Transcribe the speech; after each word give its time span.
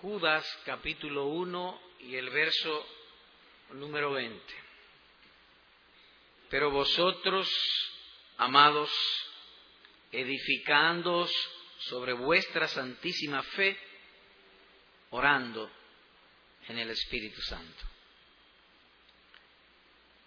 Judas 0.00 0.46
capítulo 0.64 1.26
1 1.26 1.80
y 2.00 2.14
el 2.14 2.30
verso 2.30 2.86
número 3.72 4.12
20. 4.12 4.40
Pero 6.48 6.70
vosotros, 6.70 7.50
amados, 8.36 8.88
edificándoos 10.12 11.32
sobre 11.80 12.12
vuestra 12.12 12.68
santísima 12.68 13.42
fe, 13.42 13.76
orando 15.10 15.68
en 16.68 16.78
el 16.78 16.90
Espíritu 16.90 17.40
Santo. 17.42 17.84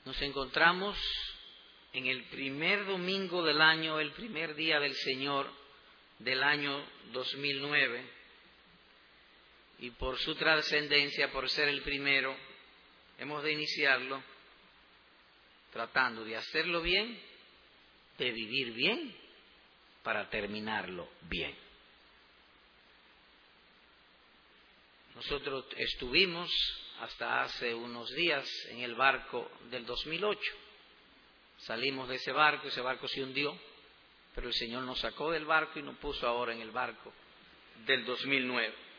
Nos 0.04 0.22
encontramos 0.22 0.98
en 1.94 2.08
el 2.08 2.26
primer 2.26 2.86
domingo 2.86 3.42
del 3.42 3.62
año, 3.62 4.02
el 4.02 4.12
primer 4.12 4.54
día 4.54 4.82
del 4.82 4.96
Señor 4.96 5.50
del 6.20 6.44
año 6.44 6.84
2009, 7.14 8.21
y 9.82 9.90
por 9.90 10.18
su 10.20 10.36
trascendencia, 10.36 11.32
por 11.32 11.50
ser 11.50 11.68
el 11.68 11.82
primero, 11.82 12.38
hemos 13.18 13.44
de 13.44 13.52
iniciarlo 13.52 14.24
tratando 15.74 16.24
de 16.24 16.38
hacerlo 16.38 16.82
bien, 16.82 17.20
de 18.20 18.32
vivir 18.32 18.74
bien, 18.74 19.16
para 20.04 20.30
terminarlo 20.30 21.10
bien. 21.22 21.56
Nosotros 25.16 25.66
estuvimos 25.78 26.52
hasta 27.00 27.42
hace 27.42 27.74
unos 27.74 28.10
días 28.12 28.48
en 28.70 28.82
el 28.82 28.94
barco 28.94 29.50
del 29.72 29.86
2008. 29.86 30.40
Salimos 31.58 32.08
de 32.08 32.16
ese 32.16 32.32
barco, 32.32 32.68
ese 32.68 32.82
barco 32.82 33.08
se 33.08 33.24
hundió, 33.24 33.58
pero 34.36 34.48
el 34.48 34.54
Señor 34.54 34.84
nos 34.84 35.00
sacó 35.00 35.32
del 35.32 35.46
barco 35.46 35.80
y 35.80 35.84
nos 35.84 35.98
puso 35.98 36.28
ahora 36.28 36.54
en 36.54 36.62
el 36.62 36.72
barco 36.72 37.12
del 37.86 38.06
2009. 38.06 38.91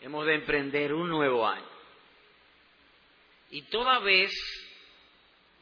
Hemos 0.00 0.26
de 0.26 0.34
emprender 0.34 0.92
un 0.92 1.08
nuevo 1.08 1.46
año. 1.46 1.68
Y 3.50 3.62
toda 3.62 3.98
vez 3.98 4.32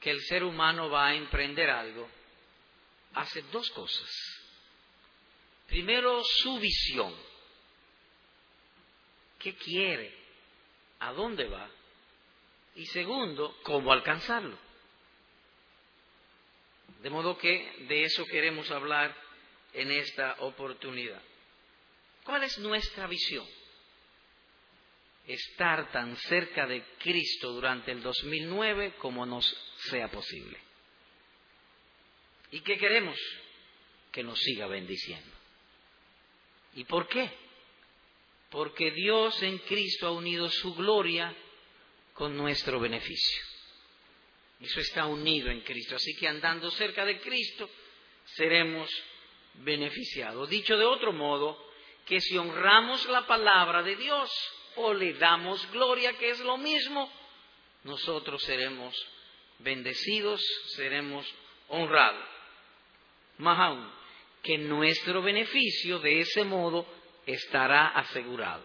que 0.00 0.10
el 0.10 0.20
ser 0.22 0.44
humano 0.44 0.90
va 0.90 1.08
a 1.08 1.14
emprender 1.14 1.70
algo, 1.70 2.08
hace 3.14 3.42
dos 3.50 3.70
cosas. 3.70 4.08
Primero, 5.66 6.22
su 6.24 6.58
visión. 6.58 7.14
¿Qué 9.38 9.54
quiere? 9.54 10.14
¿A 11.00 11.12
dónde 11.12 11.48
va? 11.48 11.68
Y 12.76 12.86
segundo, 12.86 13.56
cómo 13.62 13.92
alcanzarlo. 13.92 14.56
De 17.02 17.10
modo 17.10 17.38
que 17.38 17.86
de 17.88 18.04
eso 18.04 18.24
queremos 18.26 18.70
hablar 18.70 19.14
en 19.72 19.90
esta 19.90 20.36
oportunidad. 20.40 21.22
¿Cuál 22.24 22.44
es 22.44 22.58
nuestra 22.58 23.06
visión? 23.06 23.46
Estar 25.28 25.92
tan 25.92 26.16
cerca 26.16 26.66
de 26.66 26.82
Cristo 26.98 27.52
durante 27.52 27.92
el 27.92 28.02
2009 28.02 28.94
como 28.98 29.26
nos 29.26 29.46
sea 29.90 30.10
posible. 30.10 30.58
¿Y 32.50 32.60
qué 32.60 32.78
queremos? 32.78 33.18
Que 34.10 34.22
nos 34.22 34.40
siga 34.40 34.66
bendiciendo. 34.66 35.36
¿Y 36.74 36.84
por 36.84 37.08
qué? 37.08 37.30
Porque 38.50 38.90
Dios 38.90 39.42
en 39.42 39.58
Cristo 39.58 40.06
ha 40.06 40.12
unido 40.12 40.48
su 40.48 40.74
gloria 40.74 41.34
con 42.14 42.36
nuestro 42.36 42.80
beneficio. 42.80 43.42
Eso 44.60 44.80
está 44.80 45.06
unido 45.06 45.50
en 45.50 45.60
Cristo. 45.60 45.96
Así 45.96 46.16
que 46.16 46.26
andando 46.26 46.70
cerca 46.70 47.04
de 47.04 47.20
Cristo 47.20 47.68
seremos 48.24 48.90
beneficiados. 49.56 50.48
Dicho 50.48 50.76
de 50.76 50.84
otro 50.84 51.12
modo, 51.12 51.62
que 52.06 52.20
si 52.20 52.36
honramos 52.36 53.06
la 53.08 53.26
palabra 53.26 53.82
de 53.82 53.96
Dios 53.96 54.30
o 54.78 54.94
le 54.94 55.14
damos 55.14 55.70
gloria, 55.72 56.12
que 56.14 56.30
es 56.30 56.40
lo 56.40 56.56
mismo, 56.56 57.10
nosotros 57.84 58.42
seremos 58.42 58.94
bendecidos, 59.58 60.40
seremos 60.76 61.26
honrados. 61.68 62.24
Más 63.38 63.58
aún, 63.58 63.90
que 64.42 64.56
nuestro 64.58 65.22
beneficio 65.22 65.98
de 65.98 66.20
ese 66.20 66.44
modo 66.44 66.86
estará 67.26 67.88
asegurado. 67.88 68.64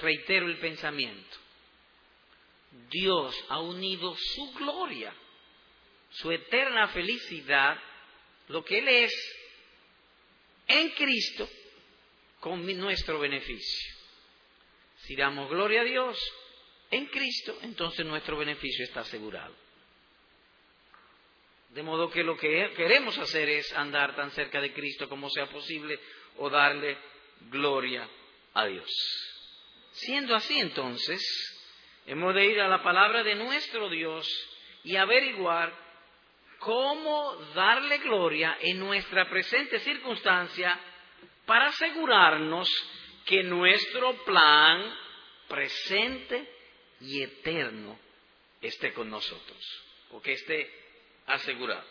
Reitero 0.00 0.46
el 0.46 0.58
pensamiento. 0.58 1.38
Dios 2.90 3.34
ha 3.48 3.60
unido 3.60 4.14
su 4.16 4.52
gloria, 4.52 5.14
su 6.10 6.30
eterna 6.30 6.88
felicidad, 6.88 7.78
lo 8.48 8.64
que 8.64 8.78
Él 8.78 8.88
es 8.88 9.36
en 10.66 10.90
Cristo, 10.90 11.48
con 12.40 12.66
nuestro 12.78 13.18
beneficio. 13.18 13.93
Si 15.06 15.16
damos 15.16 15.50
gloria 15.50 15.82
a 15.82 15.84
Dios 15.84 16.18
en 16.90 17.06
Cristo, 17.06 17.58
entonces 17.62 18.06
nuestro 18.06 18.36
beneficio 18.36 18.84
está 18.84 19.00
asegurado. 19.00 19.54
De 21.70 21.82
modo 21.82 22.10
que 22.10 22.22
lo 22.22 22.36
que 22.36 22.72
queremos 22.76 23.18
hacer 23.18 23.48
es 23.48 23.72
andar 23.74 24.14
tan 24.14 24.30
cerca 24.30 24.60
de 24.60 24.72
Cristo 24.72 25.08
como 25.08 25.28
sea 25.28 25.46
posible 25.46 25.98
o 26.38 26.48
darle 26.48 26.96
gloria 27.50 28.08
a 28.54 28.64
Dios. 28.66 28.88
Siendo 29.92 30.34
así 30.34 30.58
entonces, 30.58 31.20
hemos 32.06 32.34
de 32.34 32.46
ir 32.46 32.60
a 32.60 32.68
la 32.68 32.82
palabra 32.82 33.22
de 33.22 33.34
nuestro 33.34 33.90
Dios 33.90 34.26
y 34.84 34.96
averiguar 34.96 35.72
cómo 36.60 37.34
darle 37.54 37.98
gloria 37.98 38.56
en 38.60 38.78
nuestra 38.78 39.28
presente 39.28 39.80
circunstancia 39.80 40.78
para 41.44 41.66
asegurarnos 41.66 42.68
que 43.24 43.42
nuestro 43.42 44.24
plan 44.24 44.94
presente 45.48 46.48
y 47.00 47.22
eterno 47.22 47.98
esté 48.60 48.92
con 48.92 49.10
nosotros, 49.10 49.82
o 50.10 50.20
que 50.20 50.32
esté 50.32 50.70
asegurado. 51.26 51.84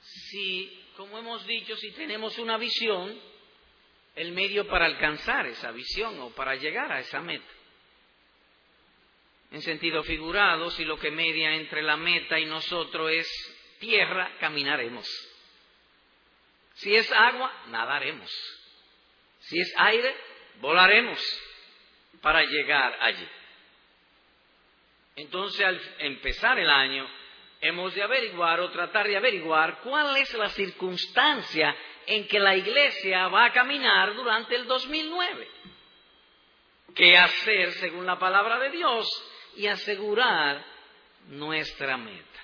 Si, 0.00 0.84
como 0.96 1.18
hemos 1.18 1.46
dicho, 1.46 1.76
si 1.76 1.90
tenemos 1.92 2.38
una 2.38 2.56
visión, 2.56 3.18
el 4.14 4.32
medio 4.32 4.66
para 4.68 4.86
alcanzar 4.86 5.46
esa 5.46 5.72
visión 5.72 6.20
o 6.20 6.30
para 6.30 6.54
llegar 6.54 6.92
a 6.92 7.00
esa 7.00 7.20
meta. 7.20 7.44
En 9.50 9.62
sentido 9.62 10.02
figurado, 10.02 10.70
si 10.70 10.84
lo 10.84 10.98
que 10.98 11.10
media 11.10 11.54
entre 11.54 11.82
la 11.82 11.96
meta 11.96 12.38
y 12.38 12.44
nosotros 12.44 13.10
es 13.12 13.28
tierra, 13.78 14.36
caminaremos. 14.40 15.06
Si 16.74 16.94
es 16.94 17.10
agua, 17.12 17.52
nadaremos. 17.68 18.30
Si 19.40 19.60
es 19.60 19.72
aire, 19.76 20.14
volaremos 20.60 21.20
para 22.20 22.42
llegar 22.42 22.96
allí. 23.00 23.28
Entonces, 25.16 25.64
al 25.64 25.80
empezar 25.98 26.58
el 26.58 26.68
año, 26.68 27.08
hemos 27.60 27.94
de 27.94 28.02
averiguar 28.02 28.60
o 28.60 28.70
tratar 28.70 29.06
de 29.06 29.16
averiguar 29.16 29.80
cuál 29.82 30.16
es 30.16 30.32
la 30.34 30.48
circunstancia 30.48 31.76
en 32.06 32.26
que 32.26 32.38
la 32.38 32.56
iglesia 32.56 33.28
va 33.28 33.46
a 33.46 33.52
caminar 33.52 34.14
durante 34.14 34.56
el 34.56 34.66
2009. 34.66 35.48
¿Qué 36.94 37.16
hacer 37.16 37.72
según 37.72 38.06
la 38.06 38.18
palabra 38.18 38.58
de 38.58 38.70
Dios 38.70 39.06
y 39.56 39.66
asegurar 39.66 40.64
nuestra 41.28 41.96
meta? 41.96 42.40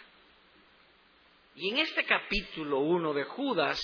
Y 1.56 1.70
en 1.70 1.78
este 1.78 2.04
capítulo 2.04 2.78
1 2.78 3.12
de 3.12 3.24
Judas 3.24 3.80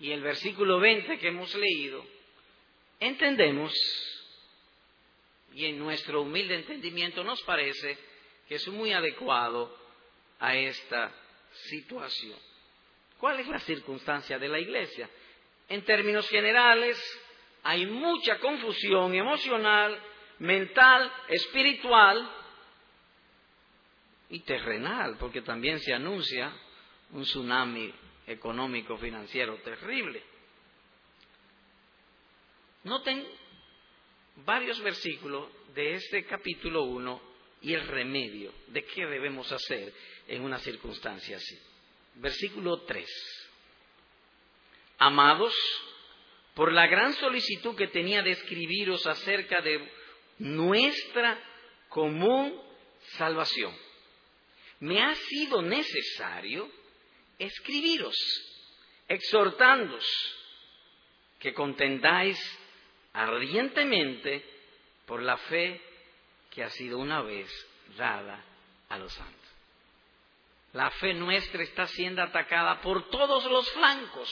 y 0.00 0.12
el 0.12 0.22
versículo 0.22 0.78
20 0.78 1.18
que 1.18 1.28
hemos 1.28 1.54
leído, 1.54 2.04
entendemos 3.00 3.72
y 5.54 5.64
en 5.66 5.78
nuestro 5.78 6.22
humilde 6.22 6.54
entendimiento 6.54 7.24
nos 7.24 7.42
parece 7.42 7.98
que 8.48 8.56
es 8.56 8.68
muy 8.68 8.92
adecuado 8.92 9.76
a 10.38 10.54
esta 10.54 11.12
situación. 11.68 12.38
¿Cuál 13.18 13.40
es 13.40 13.48
la 13.48 13.58
circunstancia 13.60 14.38
de 14.38 14.48
la 14.48 14.60
iglesia? 14.60 15.10
En 15.68 15.84
términos 15.84 16.28
generales, 16.28 16.96
hay 17.64 17.86
mucha 17.86 18.38
confusión 18.38 19.14
emocional, 19.14 20.00
mental, 20.38 21.12
espiritual 21.28 22.30
y 24.30 24.40
terrenal, 24.40 25.16
porque 25.18 25.42
también 25.42 25.80
se 25.80 25.92
anuncia 25.92 26.52
un 27.10 27.22
tsunami 27.22 27.92
económico 28.28 28.96
financiero 28.98 29.56
terrible. 29.62 30.22
Noten 32.84 33.26
varios 34.44 34.80
versículos 34.80 35.48
de 35.74 35.94
este 35.94 36.24
capítulo 36.24 36.84
1 36.84 37.22
y 37.62 37.74
el 37.74 37.86
remedio 37.86 38.52
de 38.68 38.84
qué 38.84 39.06
debemos 39.06 39.50
hacer 39.50 39.92
en 40.26 40.42
una 40.42 40.58
circunstancia 40.58 41.36
así. 41.36 41.58
Versículo 42.14 42.82
3. 42.82 43.06
Amados, 44.98 45.54
por 46.54 46.72
la 46.72 46.86
gran 46.86 47.14
solicitud 47.14 47.76
que 47.76 47.88
tenía 47.88 48.22
de 48.22 48.32
escribiros 48.32 49.06
acerca 49.06 49.60
de 49.60 49.90
nuestra 50.38 51.40
común 51.88 52.60
salvación, 53.16 53.74
me 54.80 55.02
ha 55.02 55.14
sido 55.14 55.62
necesario 55.62 56.68
escribiros, 57.38 58.16
exhortándos 59.08 60.04
que 61.38 61.54
contendáis 61.54 62.38
ardientemente 63.12 64.44
por 65.06 65.22
la 65.22 65.36
fe 65.36 65.80
que 66.50 66.62
ha 66.62 66.70
sido 66.70 66.98
una 66.98 67.22
vez 67.22 67.48
dada 67.96 68.44
a 68.88 68.98
los 68.98 69.12
santos. 69.12 69.38
La 70.72 70.90
fe 70.90 71.14
nuestra 71.14 71.62
está 71.62 71.86
siendo 71.86 72.22
atacada 72.22 72.80
por 72.80 73.08
todos 73.08 73.44
los 73.46 73.70
flancos, 73.72 74.28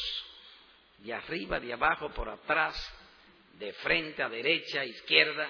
de 0.99 1.15
arriba, 1.15 1.61
de 1.61 1.73
abajo, 1.73 2.11
por 2.11 2.29
atrás, 2.29 2.77
de 3.55 3.73
frente 3.75 4.23
a 4.23 4.29
derecha, 4.29 4.81
a 4.81 4.85
izquierda. 4.85 5.49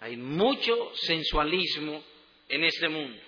Hay 0.00 0.16
mucho 0.16 0.92
sensualismo 0.94 2.02
en 2.48 2.64
este 2.64 2.88
mundo. 2.88 3.22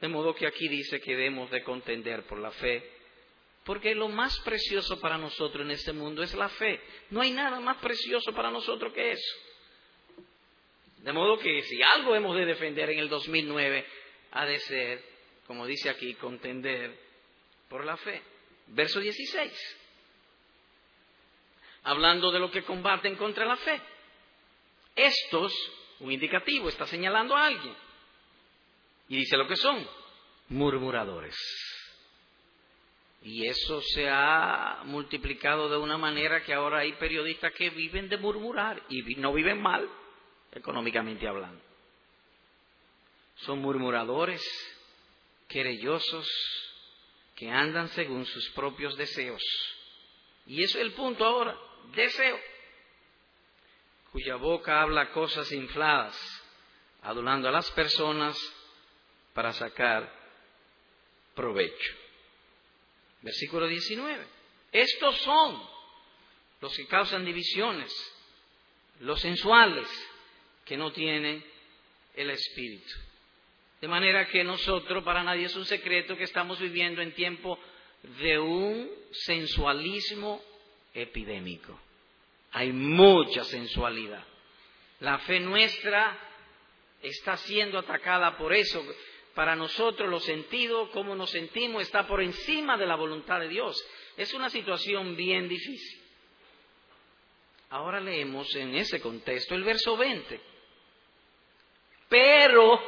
De 0.00 0.08
modo 0.08 0.34
que 0.34 0.46
aquí 0.46 0.68
dice 0.68 1.00
que 1.00 1.12
debemos 1.12 1.50
de 1.50 1.62
contender 1.62 2.24
por 2.24 2.38
la 2.38 2.50
fe, 2.52 2.90
porque 3.64 3.94
lo 3.94 4.08
más 4.08 4.38
precioso 4.40 4.98
para 5.00 5.18
nosotros 5.18 5.64
en 5.64 5.70
este 5.72 5.92
mundo 5.92 6.22
es 6.22 6.34
la 6.34 6.48
fe. 6.48 6.80
No 7.10 7.20
hay 7.20 7.30
nada 7.30 7.60
más 7.60 7.76
precioso 7.76 8.32
para 8.32 8.50
nosotros 8.50 8.92
que 8.92 9.12
eso. 9.12 9.36
De 10.98 11.12
modo 11.12 11.38
que 11.38 11.62
si 11.62 11.82
algo 11.82 12.14
hemos 12.14 12.36
de 12.36 12.46
defender 12.46 12.90
en 12.90 12.98
el 12.98 13.08
2009, 13.08 13.86
ha 14.32 14.46
de 14.46 14.58
ser, 14.60 15.04
como 15.46 15.66
dice 15.66 15.90
aquí, 15.90 16.14
contender 16.14 16.98
por 17.68 17.84
la 17.84 17.96
fe. 17.96 18.22
Verso 18.68 19.00
16. 19.00 19.76
Hablando 21.84 22.30
de 22.30 22.38
lo 22.38 22.50
que 22.50 22.62
combaten 22.62 23.16
contra 23.16 23.44
la 23.44 23.56
fe. 23.56 23.80
Estos, 24.94 25.52
un 26.00 26.12
indicativo, 26.12 26.68
está 26.68 26.86
señalando 26.86 27.36
a 27.36 27.46
alguien. 27.46 27.74
Y 29.10 29.16
dice 29.16 29.36
lo 29.36 29.48
que 29.48 29.56
son, 29.56 29.84
murmuradores. 30.50 31.36
Y 33.22 33.44
eso 33.44 33.82
se 33.82 34.08
ha 34.08 34.82
multiplicado 34.84 35.68
de 35.68 35.76
una 35.76 35.98
manera 35.98 36.44
que 36.44 36.54
ahora 36.54 36.78
hay 36.78 36.92
periodistas 36.92 37.52
que 37.52 37.70
viven 37.70 38.08
de 38.08 38.16
murmurar 38.18 38.80
y 38.88 39.02
no 39.16 39.32
viven 39.32 39.60
mal 39.60 39.90
económicamente 40.52 41.26
hablando. 41.26 41.60
Son 43.34 43.58
murmuradores, 43.58 44.40
querellosos, 45.48 46.28
que 47.34 47.50
andan 47.50 47.88
según 47.88 48.24
sus 48.26 48.48
propios 48.50 48.96
deseos. 48.96 49.42
Y 50.46 50.62
eso 50.62 50.78
es 50.78 50.84
el 50.84 50.92
punto 50.92 51.24
ahora, 51.24 51.58
deseo, 51.94 52.38
cuya 54.12 54.36
boca 54.36 54.82
habla 54.82 55.10
cosas 55.10 55.50
infladas, 55.50 56.16
adulando 57.02 57.48
a 57.48 57.52
las 57.52 57.68
personas 57.72 58.38
para 59.40 59.54
sacar 59.54 60.06
provecho. 61.34 61.94
Versículo 63.22 63.66
19. 63.68 64.22
Estos 64.70 65.16
son 65.22 65.62
los 66.60 66.76
que 66.76 66.86
causan 66.86 67.24
divisiones, 67.24 67.90
los 68.98 69.18
sensuales, 69.18 69.88
que 70.66 70.76
no 70.76 70.92
tienen 70.92 71.42
el 72.16 72.28
Espíritu. 72.28 72.92
De 73.80 73.88
manera 73.88 74.28
que 74.28 74.44
nosotros, 74.44 75.02
para 75.04 75.24
nadie 75.24 75.46
es 75.46 75.56
un 75.56 75.64
secreto 75.64 76.18
que 76.18 76.24
estamos 76.24 76.60
viviendo 76.60 77.00
en 77.00 77.14
tiempo 77.14 77.58
de 78.20 78.38
un 78.38 78.90
sensualismo 79.10 80.44
epidémico. 80.92 81.80
Hay 82.52 82.74
mucha 82.74 83.44
sensualidad. 83.44 84.22
La 84.98 85.18
fe 85.20 85.40
nuestra 85.40 86.26
está 87.00 87.38
siendo 87.38 87.78
atacada 87.78 88.36
por 88.36 88.52
eso. 88.52 88.84
Para 89.34 89.54
nosotros 89.54 90.08
los 90.08 90.24
sentidos, 90.24 90.90
cómo 90.90 91.14
nos 91.14 91.30
sentimos, 91.30 91.82
está 91.82 92.06
por 92.06 92.20
encima 92.20 92.76
de 92.76 92.86
la 92.86 92.96
voluntad 92.96 93.40
de 93.40 93.48
Dios. 93.48 93.82
Es 94.16 94.34
una 94.34 94.50
situación 94.50 95.16
bien 95.16 95.48
difícil. 95.48 96.00
Ahora 97.70 98.00
leemos 98.00 98.54
en 98.56 98.74
ese 98.74 99.00
contexto 99.00 99.54
el 99.54 99.62
verso 99.62 99.96
20. 99.96 100.40
Pero, 102.08 102.80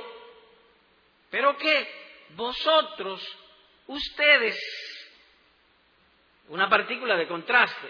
¿pero 1.30 1.56
qué? 1.56 1.88
Vosotros, 2.30 3.22
ustedes, 3.86 4.58
una 6.48 6.68
partícula 6.68 7.16
de 7.16 7.28
contraste. 7.28 7.88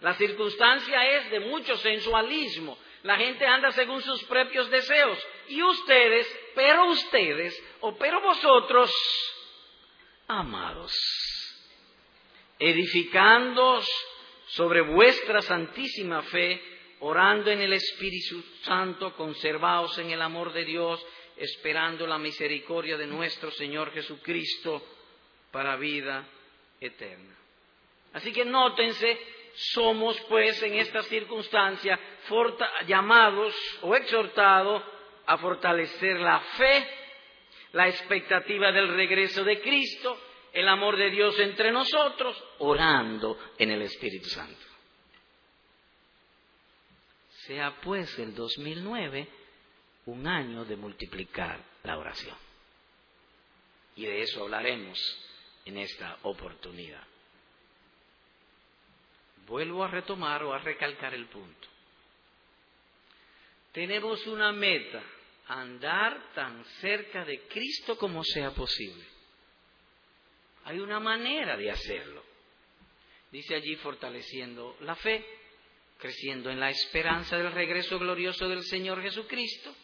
La 0.00 0.14
circunstancia 0.14 1.18
es 1.18 1.30
de 1.30 1.40
mucho 1.40 1.76
sensualismo. 1.78 2.78
La 3.02 3.16
gente 3.16 3.46
anda 3.46 3.70
según 3.72 4.02
sus 4.02 4.22
propios 4.24 4.68
deseos. 4.70 5.18
Y 5.48 5.62
ustedes, 5.62 6.26
pero 6.54 6.86
ustedes, 6.86 7.60
o 7.80 7.96
pero 7.96 8.20
vosotros, 8.20 8.90
amados, 10.26 10.92
edificándoos 12.58 13.88
sobre 14.48 14.80
vuestra 14.80 15.42
santísima 15.42 16.22
fe, 16.22 16.60
orando 17.00 17.50
en 17.50 17.60
el 17.60 17.72
Espíritu 17.72 18.42
Santo, 18.62 19.14
conservados 19.14 19.96
en 19.98 20.10
el 20.10 20.20
amor 20.20 20.52
de 20.52 20.64
Dios, 20.64 21.04
esperando 21.36 22.06
la 22.06 22.18
misericordia 22.18 22.96
de 22.96 23.06
nuestro 23.06 23.50
Señor 23.52 23.92
Jesucristo 23.92 24.82
para 25.52 25.76
vida 25.76 26.26
eterna. 26.80 27.36
Así 28.12 28.32
que 28.32 28.44
nótense, 28.44 29.18
somos 29.58 30.20
pues 30.28 30.62
en 30.62 30.74
esta 30.74 31.02
circunstancia 31.02 31.98
llamados 32.86 33.54
o 33.82 33.94
exhortados 33.96 34.82
a 35.26 35.36
fortalecer 35.38 36.20
la 36.20 36.40
fe, 36.40 36.88
la 37.72 37.88
expectativa 37.88 38.70
del 38.70 38.88
regreso 38.94 39.42
de 39.42 39.60
Cristo, 39.60 40.16
el 40.52 40.68
amor 40.68 40.96
de 40.96 41.10
Dios 41.10 41.38
entre 41.40 41.72
nosotros, 41.72 42.42
orando 42.58 43.38
en 43.58 43.70
el 43.70 43.82
Espíritu 43.82 44.28
Santo. 44.28 44.66
Sea 47.46 47.80
pues 47.80 48.16
el 48.18 48.34
2009 48.34 49.28
un 50.06 50.26
año 50.26 50.64
de 50.64 50.76
multiplicar 50.76 51.60
la 51.82 51.98
oración. 51.98 52.36
Y 53.96 54.06
de 54.06 54.22
eso 54.22 54.44
hablaremos 54.44 54.98
en 55.64 55.78
esta 55.78 56.16
oportunidad. 56.22 57.02
Vuelvo 59.48 59.82
a 59.82 59.88
retomar 59.88 60.42
o 60.44 60.52
a 60.52 60.58
recalcar 60.58 61.14
el 61.14 61.26
punto. 61.26 61.68
Tenemos 63.72 64.26
una 64.26 64.52
meta, 64.52 65.02
andar 65.46 66.32
tan 66.34 66.64
cerca 66.80 67.24
de 67.24 67.40
Cristo 67.48 67.96
como 67.96 68.22
sea 68.22 68.50
posible. 68.50 69.04
Hay 70.64 70.78
una 70.80 71.00
manera 71.00 71.56
de 71.56 71.70
hacerlo. 71.70 72.22
Dice 73.30 73.54
allí 73.54 73.76
fortaleciendo 73.76 74.76
la 74.80 74.94
fe, 74.94 75.24
creciendo 75.98 76.50
en 76.50 76.60
la 76.60 76.70
esperanza 76.70 77.38
del 77.38 77.52
regreso 77.52 77.98
glorioso 77.98 78.48
del 78.48 78.62
Señor 78.64 79.00
Jesucristo, 79.00 79.74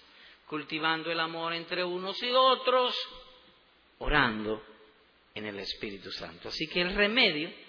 cultivando 0.47 1.11
el 1.11 1.21
amor 1.21 1.55
entre 1.55 1.83
unos 1.85 2.23
y 2.23 2.31
otros, 2.31 2.95
orando 3.99 4.63
en 5.35 5.47
el 5.47 5.59
Espíritu 5.59 6.11
Santo. 6.11 6.49
Así 6.49 6.67
que 6.69 6.83
el 6.83 6.95
remedio 6.95 7.64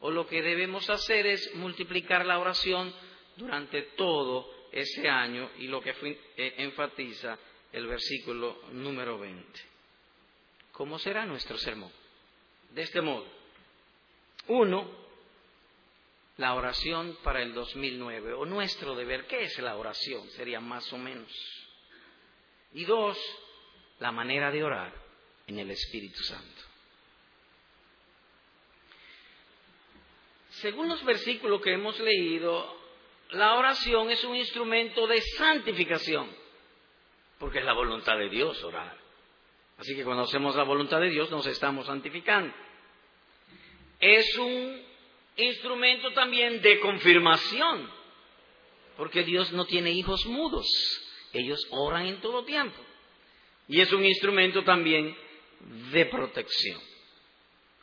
o 0.00 0.10
lo 0.10 0.26
que 0.26 0.42
debemos 0.42 0.88
hacer 0.90 1.26
es 1.26 1.54
multiplicar 1.54 2.24
la 2.24 2.38
oración 2.38 2.92
durante 3.36 3.82
todo 3.96 4.50
ese 4.72 5.08
año 5.08 5.50
y 5.58 5.66
lo 5.66 5.80
que 5.80 5.90
eh, 6.36 6.54
enfatiza 6.58 7.38
el 7.72 7.86
versículo 7.86 8.62
número 8.72 9.18
20. 9.18 9.60
¿Cómo 10.72 10.98
será 10.98 11.26
nuestro 11.26 11.58
sermón? 11.58 11.92
De 12.70 12.82
este 12.82 13.00
modo. 13.00 13.26
Uno, 14.48 14.90
la 16.38 16.54
oración 16.54 17.18
para 17.22 17.42
el 17.42 17.52
2009 17.52 18.32
o 18.32 18.46
nuestro 18.46 18.94
deber. 18.94 19.26
¿Qué 19.26 19.42
es 19.42 19.58
la 19.58 19.76
oración? 19.76 20.28
Sería 20.30 20.60
más 20.60 20.90
o 20.92 20.98
menos. 20.98 21.30
Y 22.72 22.84
dos, 22.84 23.18
la 23.98 24.12
manera 24.12 24.50
de 24.50 24.64
orar 24.64 24.94
en 25.46 25.58
el 25.58 25.70
Espíritu 25.70 26.22
Santo. 26.22 26.59
Según 30.60 30.88
los 30.88 31.02
versículos 31.04 31.62
que 31.62 31.72
hemos 31.72 31.98
leído, 32.00 32.76
la 33.30 33.54
oración 33.54 34.10
es 34.10 34.22
un 34.24 34.36
instrumento 34.36 35.06
de 35.06 35.20
santificación, 35.38 36.28
porque 37.38 37.60
es 37.60 37.64
la 37.64 37.72
voluntad 37.72 38.18
de 38.18 38.28
Dios 38.28 38.62
orar. 38.64 38.98
Así 39.78 39.96
que 39.96 40.04
cuando 40.04 40.24
hacemos 40.24 40.54
la 40.56 40.64
voluntad 40.64 41.00
de 41.00 41.08
Dios 41.08 41.30
nos 41.30 41.46
estamos 41.46 41.86
santificando. 41.86 42.54
Es 43.98 44.36
un 44.36 44.82
instrumento 45.36 46.12
también 46.12 46.60
de 46.60 46.78
confirmación, 46.80 47.90
porque 48.98 49.22
Dios 49.22 49.52
no 49.52 49.64
tiene 49.64 49.92
hijos 49.92 50.26
mudos, 50.26 50.66
ellos 51.32 51.66
oran 51.70 52.06
en 52.06 52.20
todo 52.20 52.44
tiempo. 52.44 52.78
Y 53.66 53.80
es 53.80 53.90
un 53.92 54.04
instrumento 54.04 54.62
también 54.62 55.16
de 55.92 56.04
protección. 56.06 56.89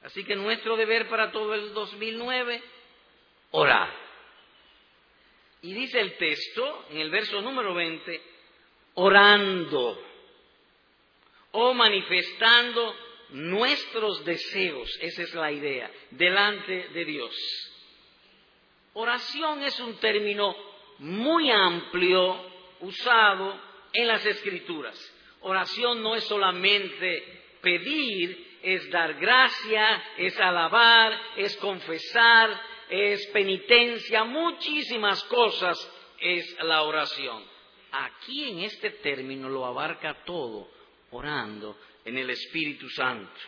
Así 0.07 0.23
que 0.23 0.37
nuestro 0.37 0.77
deber 0.77 1.09
para 1.09 1.33
todo 1.33 1.53
el 1.53 1.73
2009, 1.73 2.63
orar. 3.51 3.93
Y 5.61 5.73
dice 5.73 5.99
el 5.99 6.15
texto, 6.15 6.85
en 6.91 6.99
el 6.99 7.09
verso 7.09 7.41
número 7.41 7.73
20, 7.73 8.21
orando 8.93 10.01
o 11.51 11.73
manifestando 11.73 12.95
nuestros 13.31 14.23
deseos, 14.23 14.89
esa 15.01 15.23
es 15.23 15.33
la 15.33 15.51
idea, 15.51 15.91
delante 16.11 16.87
de 16.87 17.03
Dios. 17.03 17.35
Oración 18.93 19.61
es 19.63 19.77
un 19.81 19.97
término 19.97 20.55
muy 20.99 21.51
amplio 21.51 22.49
usado 22.79 23.59
en 23.91 24.07
las 24.07 24.25
escrituras. 24.25 24.97
Oración 25.41 26.01
no 26.01 26.15
es 26.15 26.23
solamente 26.23 27.57
pedir, 27.61 28.46
es 28.67 28.89
dar 28.89 29.13
gracia, 29.13 30.03
es 30.17 30.38
alabar, 30.41 31.17
es 31.38 31.55
confesar, 31.55 32.62
es 32.89 33.25
penitencia, 33.27 34.25
muchísimas 34.25 35.24
cosas 35.24 35.77
es 36.19 36.53
la 36.63 36.81
oración. 36.81 37.45
Aquí 37.93 38.50
en 38.50 38.59
este 38.59 38.89
término 38.89 39.47
lo 39.47 39.65
abarca 39.65 40.25
todo, 40.25 40.69
orando 41.12 41.77
en 42.03 42.17
el 42.17 42.29
Espíritu 42.29 42.89
Santo. 42.89 43.39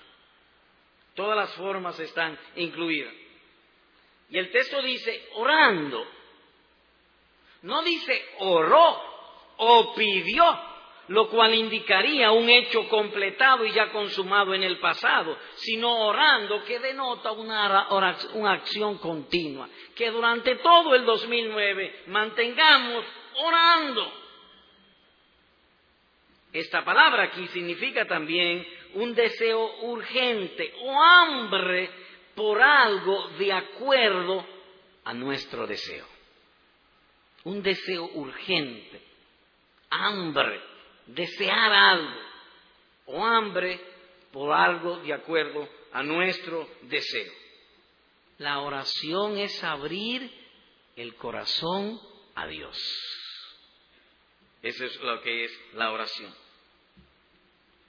Todas 1.15 1.35
las 1.35 1.53
formas 1.55 1.99
están 1.99 2.39
incluidas. 2.55 3.13
Y 4.29 4.37
el 4.37 4.49
texto 4.51 4.81
dice 4.81 5.27
orando. 5.33 6.07
No 7.63 7.81
dice 7.83 8.23
oró 8.37 9.01
o 9.57 9.93
pidió, 9.95 10.68
lo 11.09 11.27
cual 11.27 11.55
indicaría 11.55 12.31
un 12.31 12.49
hecho 12.49 12.87
completado 12.87 13.65
y 13.65 13.71
ya 13.71 13.91
consumado 13.91 14.53
en 14.53 14.61
el 14.61 14.79
pasado, 14.79 15.37
sino 15.55 16.05
orando 16.05 16.63
que 16.63 16.79
denota 16.79 17.31
una, 17.31 17.87
una 18.33 18.51
acción 18.51 18.99
continua, 18.99 19.67
que 19.95 20.11
durante 20.11 20.55
todo 20.57 20.93
el 20.93 21.05
2009 21.05 22.03
mantengamos 22.07 23.03
orando. 23.43 24.13
Esta 26.53 26.85
palabra 26.85 27.23
aquí 27.23 27.47
significa 27.47 28.05
también 28.05 28.65
un 28.93 29.15
deseo 29.15 29.81
urgente 29.81 30.73
o 30.83 31.01
hambre 31.01 31.89
por 32.35 32.61
algo 32.61 33.29
de 33.39 33.51
acuerdo 33.51 34.45
a 35.05 35.13
nuestro 35.15 35.65
deseo. 35.65 36.05
Un 37.45 37.63
deseo 37.63 38.05
urgente, 38.13 39.01
hambre, 39.89 40.68
desear 41.13 41.71
algo 41.73 42.19
o 43.05 43.25
hambre 43.25 43.79
por 44.31 44.53
algo 44.53 44.97
de 44.97 45.13
acuerdo 45.13 45.67
a 45.91 46.03
nuestro 46.03 46.67
deseo. 46.83 47.31
La 48.37 48.59
oración 48.59 49.37
es 49.37 49.63
abrir 49.63 50.31
el 50.95 51.15
corazón 51.15 51.99
a 52.35 52.47
Dios. 52.47 52.77
Eso 54.61 54.85
es 54.85 54.99
lo 55.01 55.21
que 55.21 55.45
es 55.45 55.59
la 55.73 55.91
oración. 55.91 56.33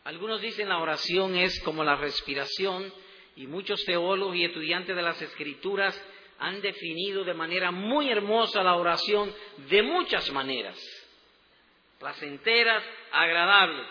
Algunos 0.04 0.40
dicen 0.40 0.68
la 0.68 0.78
oración 0.78 1.36
es 1.36 1.60
como 1.62 1.84
la 1.84 1.96
respiración 1.96 2.92
y 3.36 3.46
muchos 3.46 3.84
teólogos 3.84 4.36
y 4.36 4.44
estudiantes 4.44 4.96
de 4.96 5.02
las 5.02 5.20
escrituras 5.20 6.00
han 6.38 6.62
definido 6.62 7.22
de 7.22 7.34
manera 7.34 7.70
muy 7.70 8.10
hermosa 8.10 8.62
la 8.62 8.76
oración 8.76 9.32
de 9.68 9.82
muchas 9.82 10.30
maneras, 10.32 10.78
placenteras, 12.00 12.83
agradables. 13.12 13.87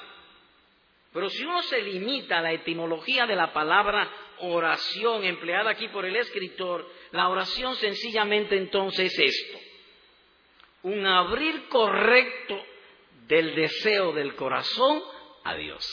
Pero 1.13 1.29
si 1.29 1.45
uno 1.45 1.61
se 1.63 1.81
limita 1.81 2.39
a 2.39 2.41
la 2.41 2.51
etimología 2.51 3.25
de 3.25 3.35
la 3.35 3.53
palabra 3.53 4.11
oración 4.39 5.23
empleada 5.23 5.71
aquí 5.71 5.87
por 5.89 6.05
el 6.05 6.15
escritor, 6.15 6.89
la 7.11 7.29
oración 7.29 7.75
sencillamente 7.75 8.57
entonces 8.57 9.13
es 9.13 9.19
esto, 9.19 9.59
un 10.83 11.05
abrir 11.05 11.67
correcto 11.69 12.61
del 13.27 13.55
deseo 13.55 14.11
del 14.11 14.35
corazón 14.35 15.01
a 15.43 15.55
Dios. 15.55 15.85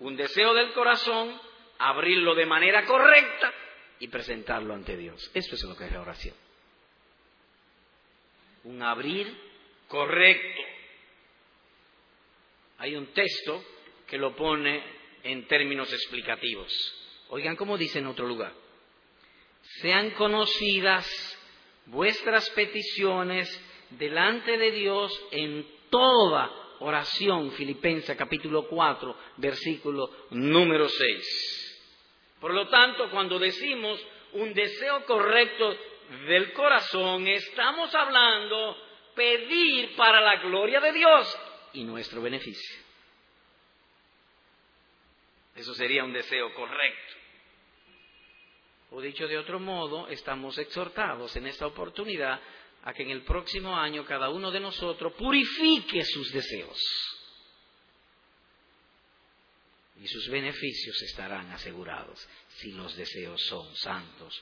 Un 0.00 0.16
deseo 0.16 0.54
del 0.54 0.72
corazón, 0.72 1.40
abrirlo 1.78 2.34
de 2.34 2.46
manera 2.46 2.84
correcta 2.84 3.52
y 4.00 4.08
presentarlo 4.08 4.74
ante 4.74 4.96
Dios. 4.96 5.30
Eso 5.34 5.54
es 5.54 5.64
lo 5.64 5.76
que 5.76 5.86
es 5.86 5.92
la 5.92 6.00
oración. 6.00 6.34
Un 8.64 8.82
abrir 8.82 9.47
correcto. 9.88 10.62
Hay 12.78 12.94
un 12.94 13.06
texto 13.06 13.64
que 14.06 14.18
lo 14.18 14.36
pone 14.36 14.82
en 15.24 15.46
términos 15.48 15.92
explicativos. 15.92 16.72
Oigan 17.30 17.56
cómo 17.56 17.76
dice 17.76 17.98
en 17.98 18.06
otro 18.06 18.26
lugar. 18.26 18.52
Sean 19.80 20.10
conocidas 20.12 21.06
vuestras 21.86 22.48
peticiones 22.50 23.48
delante 23.90 24.56
de 24.56 24.70
Dios 24.70 25.12
en 25.32 25.66
toda 25.90 26.50
oración. 26.80 27.50
Filipenses 27.52 28.16
capítulo 28.16 28.68
4, 28.68 29.16
versículo 29.38 30.10
número 30.30 30.88
6. 30.88 31.68
Por 32.40 32.54
lo 32.54 32.68
tanto, 32.68 33.10
cuando 33.10 33.38
decimos 33.38 34.00
un 34.34 34.54
deseo 34.54 35.04
correcto 35.04 35.76
del 36.26 36.52
corazón, 36.52 37.26
estamos 37.26 37.92
hablando 37.94 38.76
pedir 39.18 39.96
para 39.96 40.20
la 40.20 40.36
gloria 40.36 40.80
de 40.80 40.92
Dios 40.92 41.38
y 41.72 41.82
nuestro 41.82 42.22
beneficio. 42.22 42.76
Eso 45.56 45.74
sería 45.74 46.04
un 46.04 46.12
deseo 46.12 46.54
correcto. 46.54 47.14
O 48.90 49.00
dicho 49.00 49.26
de 49.26 49.36
otro 49.36 49.58
modo, 49.58 50.06
estamos 50.06 50.56
exhortados 50.56 51.34
en 51.34 51.48
esta 51.48 51.66
oportunidad 51.66 52.40
a 52.84 52.94
que 52.94 53.02
en 53.02 53.10
el 53.10 53.22
próximo 53.22 53.76
año 53.76 54.04
cada 54.04 54.30
uno 54.30 54.52
de 54.52 54.60
nosotros 54.60 55.12
purifique 55.14 56.04
sus 56.04 56.32
deseos. 56.32 56.80
Y 60.00 60.06
sus 60.06 60.28
beneficios 60.28 61.02
estarán 61.02 61.50
asegurados 61.50 62.24
si 62.50 62.70
los 62.70 62.94
deseos 62.96 63.42
son 63.46 63.74
santos 63.74 64.40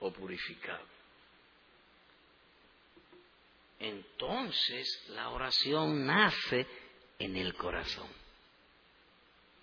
o 0.00 0.10
purificados. 0.10 0.93
Entonces 3.84 5.04
la 5.10 5.28
oración 5.28 6.06
nace 6.06 6.66
en 7.18 7.36
el 7.36 7.54
corazón. 7.54 8.08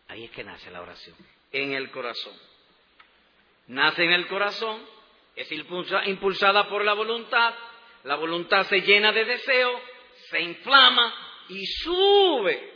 Ahí 0.09 0.25
es 0.25 0.31
que 0.31 0.43
nace 0.43 0.69
la 0.69 0.81
oración, 0.81 1.15
en 1.51 1.73
el 1.73 1.89
corazón. 1.89 2.37
Nace 3.67 4.03
en 4.03 4.11
el 4.11 4.27
corazón, 4.27 4.85
es 5.35 5.51
impulsada 5.51 6.69
por 6.69 6.85
la 6.85 6.93
voluntad, 6.93 7.55
la 8.03 8.15
voluntad 8.15 8.67
se 8.67 8.81
llena 8.81 9.11
de 9.11 9.25
deseo, 9.25 9.81
se 10.29 10.39
inflama 10.39 11.13
y 11.49 11.65
sube 11.65 12.73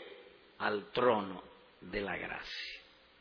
al 0.58 0.92
trono 0.94 1.44
de 1.80 2.02
la 2.02 2.18
gracia. 2.18 2.75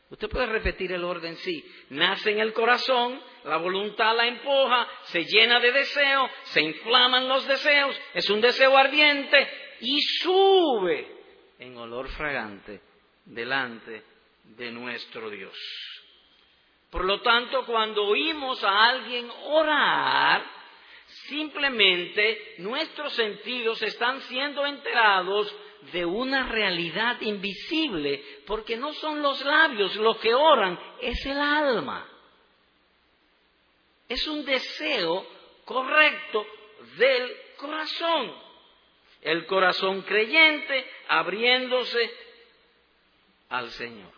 Usted 0.09 0.29
puede 0.29 0.45
repetir 0.45 0.91
el 0.91 1.03
orden, 1.03 1.35
sí. 1.37 1.65
Nace 1.89 2.31
en 2.31 2.39
el 2.39 2.53
corazón, 2.53 3.19
la 3.43 3.57
voluntad 3.57 4.15
la 4.15 4.27
empuja, 4.27 4.87
se 5.05 5.23
llena 5.25 5.59
de 5.59 5.71
deseo, 5.71 6.29
se 6.43 6.61
inflaman 6.61 7.27
los 7.27 7.47
deseos, 7.47 7.99
es 8.13 8.29
un 8.29 8.41
deseo 8.41 8.77
ardiente 8.77 9.47
y 9.81 9.99
sube 10.01 11.07
en 11.59 11.77
olor 11.77 12.07
fragante 12.09 12.81
delante 13.25 14.03
de 14.43 14.71
nuestro 14.71 15.29
Dios. 15.29 15.57
Por 16.91 17.03
lo 17.03 17.21
tanto, 17.21 17.65
cuando 17.65 18.05
oímos 18.05 18.63
a 18.63 18.89
alguien 18.89 19.29
orar, 19.45 20.55
Simplemente 21.07 22.55
nuestros 22.57 23.13
sentidos 23.13 23.81
están 23.83 24.21
siendo 24.21 24.65
enterados 24.65 25.55
de 25.91 26.05
una 26.05 26.47
realidad 26.47 27.19
invisible, 27.21 28.23
porque 28.45 28.77
no 28.77 28.93
son 28.93 29.21
los 29.21 29.43
labios 29.43 29.95
los 29.95 30.17
que 30.17 30.33
oran, 30.33 30.79
es 31.01 31.25
el 31.25 31.37
alma. 31.37 32.07
Es 34.07 34.27
un 34.27 34.45
deseo 34.45 35.25
correcto 35.65 36.45
del 36.97 37.31
corazón. 37.57 38.33
El 39.21 39.45
corazón 39.47 40.03
creyente 40.03 40.85
abriéndose 41.07 42.11
al 43.49 43.71
Señor. 43.71 44.13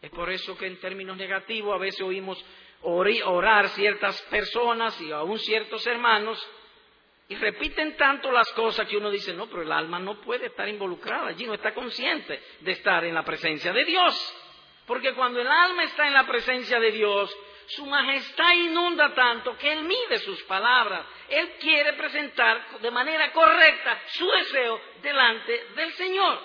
Es 0.00 0.10
por 0.10 0.30
eso 0.30 0.56
que 0.56 0.66
en 0.66 0.80
términos 0.80 1.16
negativos 1.16 1.74
a 1.74 1.78
veces 1.78 2.00
oímos 2.00 2.42
orar 2.82 3.68
ciertas 3.70 4.20
personas 4.22 4.98
y 5.02 5.12
aún 5.12 5.38
ciertos 5.38 5.86
hermanos 5.86 6.38
y 7.30 7.36
repiten 7.36 7.96
tanto 7.96 8.32
las 8.32 8.50
cosas 8.54 8.88
que 8.88 8.96
uno 8.96 9.08
dice, 9.08 9.32
no, 9.32 9.46
pero 9.46 9.62
el 9.62 9.70
alma 9.70 10.00
no 10.00 10.20
puede 10.20 10.46
estar 10.46 10.68
involucrada 10.68 11.28
allí, 11.28 11.46
no 11.46 11.54
está 11.54 11.72
consciente 11.72 12.42
de 12.58 12.72
estar 12.72 13.04
en 13.04 13.14
la 13.14 13.22
presencia 13.22 13.72
de 13.72 13.84
Dios. 13.84 14.34
Porque 14.84 15.14
cuando 15.14 15.40
el 15.40 15.46
alma 15.46 15.84
está 15.84 16.08
en 16.08 16.12
la 16.14 16.26
presencia 16.26 16.80
de 16.80 16.90
Dios, 16.90 17.32
su 17.68 17.86
majestad 17.86 18.52
inunda 18.54 19.14
tanto 19.14 19.56
que 19.56 19.72
Él 19.72 19.84
mide 19.84 20.18
sus 20.18 20.42
palabras. 20.42 21.06
Él 21.28 21.52
quiere 21.60 21.92
presentar 21.92 22.80
de 22.80 22.90
manera 22.90 23.30
correcta 23.30 24.00
su 24.08 24.28
deseo 24.28 24.80
delante 25.00 25.66
del 25.76 25.92
Señor. 25.92 26.40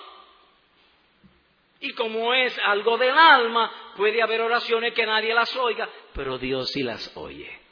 Y 1.80 1.94
como 1.94 2.32
es 2.32 2.56
algo 2.60 2.96
del 2.96 3.18
alma, 3.18 3.92
puede 3.96 4.22
haber 4.22 4.40
oraciones 4.40 4.94
que 4.94 5.04
nadie 5.04 5.34
las 5.34 5.54
oiga, 5.56 5.88
pero 6.14 6.38
Dios 6.38 6.70
sí 6.70 6.84
las 6.84 7.10
oye. 7.16 7.65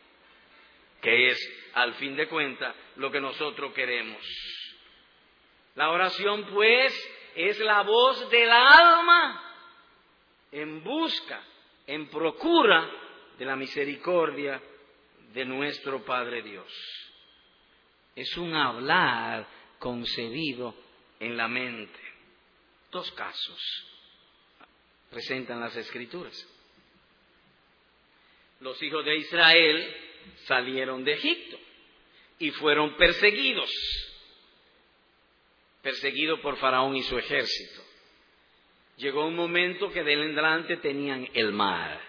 Que 1.04 1.28
es, 1.28 1.70
al 1.74 1.94
fin 1.94 2.16
de 2.16 2.26
cuentas, 2.26 2.74
lo 2.96 3.12
que 3.12 3.20
nosotros 3.20 3.74
queremos. 3.74 4.18
La 5.74 5.90
oración, 5.90 6.46
pues, 6.46 6.92
es 7.36 7.58
la 7.58 7.82
voz 7.82 8.30
del 8.30 8.50
alma 8.50 9.44
en 10.50 10.82
busca, 10.82 11.44
en 11.86 12.08
procura 12.08 12.90
de 13.38 13.44
la 13.44 13.54
misericordia 13.54 14.62
de 15.34 15.44
nuestro 15.44 16.02
Padre 16.04 16.42
Dios. 16.42 16.72
Es 18.16 18.36
un 18.38 18.54
hablar 18.54 19.46
concebido 19.78 20.74
en 21.20 21.36
la 21.36 21.48
mente. 21.48 22.00
Dos 22.90 23.10
casos 23.12 23.86
presentan 25.10 25.60
las 25.60 25.76
escrituras. 25.76 26.48
Los 28.60 28.82
hijos 28.82 29.04
de 29.04 29.16
Israel 29.16 29.96
salieron 30.46 31.04
de 31.04 31.12
Egipto 31.12 31.58
y 32.38 32.50
fueron 32.52 32.96
perseguidos, 32.96 33.70
perseguidos 35.82 36.40
por 36.40 36.56
Faraón 36.56 36.96
y 36.96 37.02
su 37.02 37.18
ejército. 37.18 37.82
Llegó 38.96 39.26
un 39.26 39.34
momento 39.34 39.90
que 39.90 40.02
de 40.02 40.12
en 40.12 40.32
adelante 40.32 40.76
tenían 40.76 41.28
el 41.34 41.52
mar. 41.52 42.00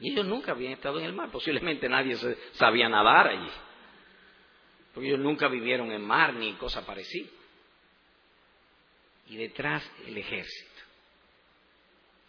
Y 0.00 0.12
ellos 0.12 0.26
nunca 0.26 0.52
habían 0.52 0.74
estado 0.74 0.98
en 1.00 1.06
el 1.06 1.12
mar, 1.12 1.30
posiblemente 1.30 1.88
nadie 1.88 2.16
sabía 2.52 2.88
nadar 2.88 3.28
allí. 3.28 3.50
Porque 4.92 5.08
ellos 5.08 5.20
nunca 5.20 5.48
vivieron 5.48 5.90
en 5.92 6.02
mar 6.02 6.34
ni 6.34 6.54
cosa 6.54 6.84
parecida. 6.84 7.28
Y 9.28 9.36
detrás 9.36 9.90
el 10.06 10.16
ejército. 10.16 10.82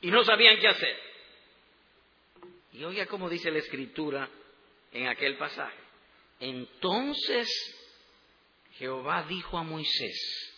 Y 0.01 0.11
no 0.11 0.23
sabían 0.23 0.57
qué 0.59 0.67
hacer. 0.67 0.97
Y 2.73 2.83
oiga 2.83 3.05
cómo 3.07 3.29
dice 3.29 3.51
la 3.51 3.59
escritura 3.59 4.29
en 4.91 5.07
aquel 5.07 5.37
pasaje. 5.37 5.77
Entonces 6.39 7.47
Jehová 8.77 9.23
dijo 9.23 9.57
a 9.57 9.63
Moisés, 9.63 10.53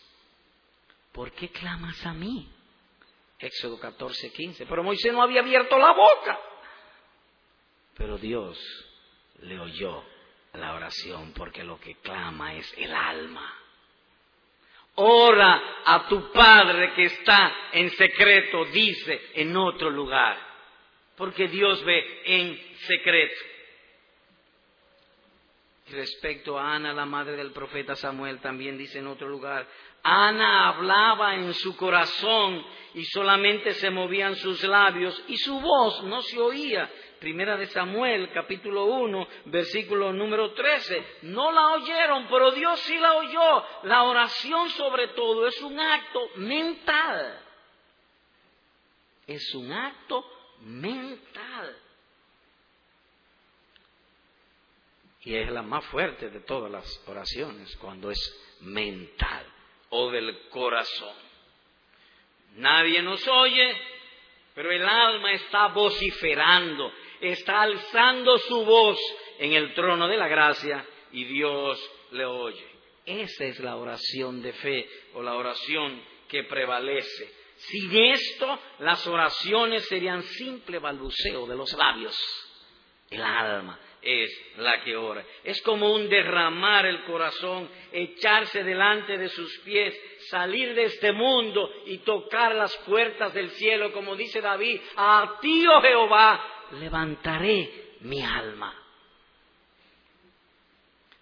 ¿por 1.12 1.32
qué 1.32 1.48
clamas 1.50 2.04
a 2.06 2.12
mí? 2.12 2.48
Éxodo 3.38 3.78
14, 3.80 4.32
15. 4.32 4.66
Pero 4.66 4.84
Moisés 4.84 5.12
no 5.12 5.22
había 5.22 5.40
abierto 5.40 5.76
la 5.76 5.92
boca. 5.92 6.40
Pero 7.96 8.16
Dios 8.16 8.58
le 9.40 9.58
oyó 9.58 10.04
la 10.54 10.74
oración 10.74 11.32
porque 11.32 11.64
lo 11.64 11.80
que 11.80 11.96
clama 11.96 12.54
es 12.54 12.72
el 12.78 12.94
alma. 12.94 13.58
Ora 14.94 15.82
a 15.84 16.06
tu 16.08 16.30
Padre 16.32 16.92
que 16.94 17.04
está 17.04 17.70
en 17.72 17.90
secreto, 17.90 18.66
dice 18.66 19.30
en 19.34 19.56
otro 19.56 19.90
lugar, 19.90 20.38
porque 21.16 21.48
Dios 21.48 21.82
ve 21.84 22.22
en 22.26 22.76
secreto. 22.86 23.40
Respecto 25.92 26.58
a 26.58 26.74
Ana, 26.74 26.92
la 26.92 27.06
madre 27.06 27.36
del 27.36 27.52
profeta 27.52 27.94
Samuel, 27.94 28.40
también 28.40 28.76
dice 28.76 28.98
en 28.98 29.06
otro 29.06 29.28
lugar, 29.28 29.66
Ana 30.02 30.68
hablaba 30.68 31.36
en 31.36 31.54
su 31.54 31.76
corazón 31.76 32.64
y 32.94 33.04
solamente 33.04 33.72
se 33.74 33.90
movían 33.90 34.34
sus 34.36 34.64
labios 34.64 35.22
y 35.28 35.36
su 35.36 35.60
voz 35.60 36.02
no 36.04 36.22
se 36.22 36.40
oía. 36.40 36.90
Primera 37.20 37.56
de 37.56 37.66
Samuel, 37.66 38.32
capítulo 38.32 38.86
1, 38.86 39.28
versículo 39.44 40.12
número 40.12 40.54
13. 40.54 41.18
No 41.22 41.52
la 41.52 41.68
oyeron, 41.74 42.26
pero 42.28 42.50
Dios 42.50 42.80
sí 42.80 42.98
la 42.98 43.14
oyó. 43.14 43.64
La 43.84 44.02
oración 44.02 44.68
sobre 44.70 45.08
todo 45.08 45.46
es 45.46 45.62
un 45.62 45.78
acto 45.78 46.20
mental. 46.36 47.38
Es 49.28 49.54
un 49.54 49.72
acto 49.72 50.24
mental. 50.62 51.76
Y 55.24 55.36
es 55.36 55.50
la 55.50 55.62
más 55.62 55.84
fuerte 55.86 56.30
de 56.30 56.40
todas 56.40 56.70
las 56.70 57.02
oraciones 57.06 57.76
cuando 57.76 58.10
es 58.10 58.58
mental 58.60 59.46
o 59.90 60.10
del 60.10 60.48
corazón. 60.48 61.14
Nadie 62.56 63.02
nos 63.02 63.26
oye, 63.28 63.76
pero 64.54 64.72
el 64.72 64.84
alma 64.84 65.32
está 65.32 65.68
vociferando, 65.68 66.92
está 67.20 67.62
alzando 67.62 68.36
su 68.38 68.64
voz 68.64 68.98
en 69.38 69.52
el 69.52 69.72
trono 69.74 70.08
de 70.08 70.16
la 70.16 70.28
gracia 70.28 70.84
y 71.12 71.24
Dios 71.24 71.78
le 72.10 72.24
oye. 72.24 72.66
Esa 73.06 73.44
es 73.44 73.60
la 73.60 73.76
oración 73.76 74.42
de 74.42 74.52
fe 74.52 74.88
o 75.14 75.22
la 75.22 75.34
oración 75.34 76.02
que 76.28 76.44
prevalece. 76.44 77.32
Sin 77.56 77.96
esto, 77.96 78.58
las 78.80 79.06
oraciones 79.06 79.86
serían 79.86 80.22
simple 80.22 80.80
balbuceo 80.80 81.46
de 81.46 81.56
los 81.56 81.72
labios. 81.74 82.16
El 83.10 83.22
alma 83.22 83.78
es 84.02 84.56
la 84.58 84.82
que 84.82 84.96
ora. 84.96 85.24
Es 85.44 85.62
como 85.62 85.94
un 85.94 86.08
derramar 86.08 86.86
el 86.86 87.04
corazón, 87.04 87.68
echarse 87.92 88.64
delante 88.64 89.16
de 89.16 89.28
sus 89.28 89.58
pies, 89.60 89.98
salir 90.28 90.74
de 90.74 90.84
este 90.84 91.12
mundo 91.12 91.70
y 91.86 91.98
tocar 91.98 92.54
las 92.54 92.76
puertas 92.78 93.32
del 93.32 93.50
cielo, 93.50 93.92
como 93.92 94.16
dice 94.16 94.40
David, 94.40 94.80
a 94.96 95.38
ti, 95.40 95.64
oh 95.66 95.80
Jehová, 95.80 96.44
levantaré 96.72 97.70
mi 98.00 98.22
alma. 98.22 98.74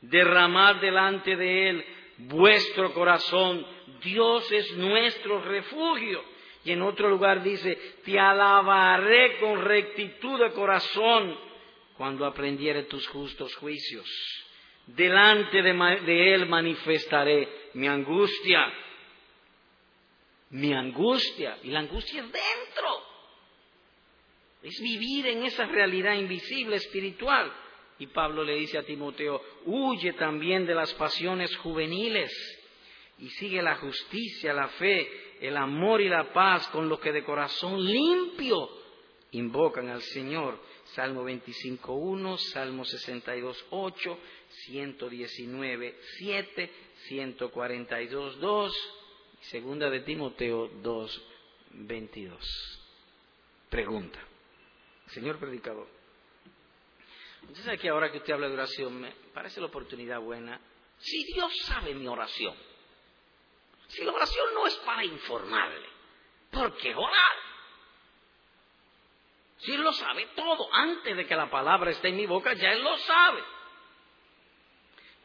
Derramad 0.00 0.76
delante 0.76 1.36
de 1.36 1.68
Él 1.68 1.84
vuestro 2.16 2.94
corazón. 2.94 3.66
Dios 4.02 4.50
es 4.50 4.76
nuestro 4.76 5.42
refugio. 5.42 6.24
Y 6.64 6.72
en 6.72 6.82
otro 6.82 7.08
lugar 7.08 7.42
dice, 7.42 7.76
te 8.04 8.18
alabaré 8.18 9.38
con 9.38 9.62
rectitud 9.62 10.40
de 10.40 10.52
corazón 10.52 11.49
cuando 12.00 12.24
aprendiere 12.24 12.84
tus 12.84 13.06
justos 13.08 13.54
juicios. 13.56 14.08
Delante 14.86 15.60
de, 15.60 16.34
Él 16.34 16.46
manifestaré 16.46 17.46
mi 17.74 17.88
angustia. 17.88 18.72
Mi 20.48 20.72
angustia. 20.72 21.58
Y 21.62 21.68
la 21.68 21.80
angustia 21.80 22.22
es 22.22 22.32
dentro. 22.32 22.88
Es 24.62 24.80
vivir 24.80 25.26
en 25.26 25.42
esa 25.44 25.66
realidad 25.66 26.14
invisible, 26.14 26.76
espiritual. 26.76 27.52
Y 27.98 28.06
Pablo 28.06 28.44
le 28.44 28.54
dice 28.54 28.78
a 28.78 28.82
Timoteo, 28.82 29.42
huye 29.66 30.14
también 30.14 30.64
de 30.64 30.74
las 30.74 30.94
pasiones 30.94 31.54
juveniles 31.58 32.32
y 33.18 33.28
sigue 33.28 33.60
la 33.60 33.76
justicia, 33.76 34.54
la 34.54 34.68
fe, 34.68 35.36
el 35.42 35.54
amor 35.54 36.00
y 36.00 36.08
la 36.08 36.32
paz 36.32 36.66
con 36.68 36.88
los 36.88 36.98
que 36.98 37.12
de 37.12 37.24
corazón 37.24 37.84
limpio 37.84 38.70
invocan 39.32 39.90
al 39.90 40.00
Señor. 40.00 40.70
Salmo 40.94 41.24
25.1, 41.24 42.38
Salmo 42.52 42.84
62.8, 42.84 44.18
119.7, 44.68 46.70
142.2 47.08 48.72
y 49.40 49.44
segunda 49.44 49.90
de 49.90 50.00
Timoteo 50.00 50.70
2.22. 50.82 52.36
Pregunta. 53.68 54.18
Señor 55.08 55.38
predicador, 55.38 55.86
entonces 57.42 57.68
aquí 57.68 57.88
ahora 57.88 58.10
que 58.10 58.18
usted 58.18 58.32
habla 58.32 58.48
de 58.48 58.54
oración, 58.54 59.00
me 59.00 59.12
parece 59.32 59.60
la 59.60 59.66
oportunidad 59.66 60.20
buena. 60.20 60.60
Si 60.98 61.24
Dios 61.24 61.52
sabe 61.64 61.94
mi 61.94 62.06
oración, 62.06 62.54
si 63.88 64.04
la 64.04 64.12
oración 64.12 64.54
no 64.54 64.66
es 64.66 64.74
para 64.76 65.04
informarle, 65.04 65.86
¿por 66.50 66.76
qué 66.76 66.94
orar? 66.94 67.49
Si 69.60 69.72
Él 69.72 69.82
lo 69.82 69.92
sabe 69.92 70.28
todo, 70.34 70.68
antes 70.72 71.16
de 71.16 71.26
que 71.26 71.36
la 71.36 71.50
palabra 71.50 71.90
esté 71.90 72.08
en 72.08 72.16
mi 72.16 72.26
boca, 72.26 72.54
ya 72.54 72.72
Él 72.72 72.82
lo 72.82 72.96
sabe. 72.98 73.42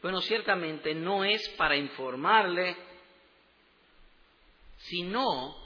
Bueno, 0.02 0.20
ciertamente 0.20 0.94
no 0.94 1.24
es 1.24 1.48
para 1.50 1.76
informarle, 1.76 2.76
sino 4.76 5.56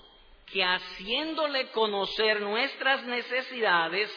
que 0.47 0.65
haciéndole 0.65 1.71
conocer 1.71 2.41
nuestras 2.41 3.05
necesidades, 3.05 4.11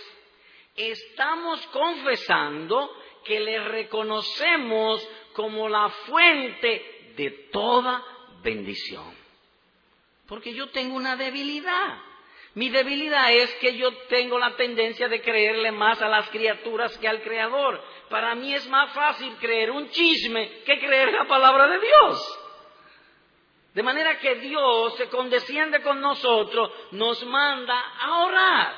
estamos 0.76 1.66
confesando 1.68 2.90
que 3.24 3.40
le 3.40 3.60
reconocemos 3.60 5.08
como 5.34 5.68
la 5.70 5.90
fuente 5.90 7.14
de 7.16 7.30
toda 7.52 8.04
bendición. 8.44 9.16
Porque 10.28 10.54
yo 10.54 10.70
tengo 10.70 10.96
una 10.96 11.16
debilidad. 11.16 12.13
Mi 12.56 12.70
debilidad 12.70 13.34
es 13.34 13.52
que 13.56 13.76
yo 13.76 13.92
tengo 14.10 14.38
la 14.38 14.56
tendencia 14.56 15.08
de 15.08 15.22
creerle 15.22 15.72
más 15.72 16.02
a 16.02 16.08
las 16.08 16.30
criaturas 16.30 16.96
que 17.00 17.08
al 17.08 17.24
Creador. 17.24 17.84
Para 18.10 18.36
mí 18.36 18.54
es 18.54 18.68
más 18.70 18.94
fácil 18.94 19.36
creer 19.38 19.72
un 19.72 19.90
chisme 19.90 20.62
que 20.64 20.80
creer 20.80 21.14
la 21.14 21.26
palabra 21.26 21.68
de 21.68 21.80
Dios. 21.80 22.40
De 23.74 23.82
manera 23.82 24.20
que 24.20 24.36
Dios 24.36 24.96
se 24.98 25.10
condesciende 25.10 25.82
con 25.82 26.00
nosotros, 26.00 26.72
nos 26.92 27.26
manda 27.26 27.80
a 28.00 28.24
orar. 28.24 28.76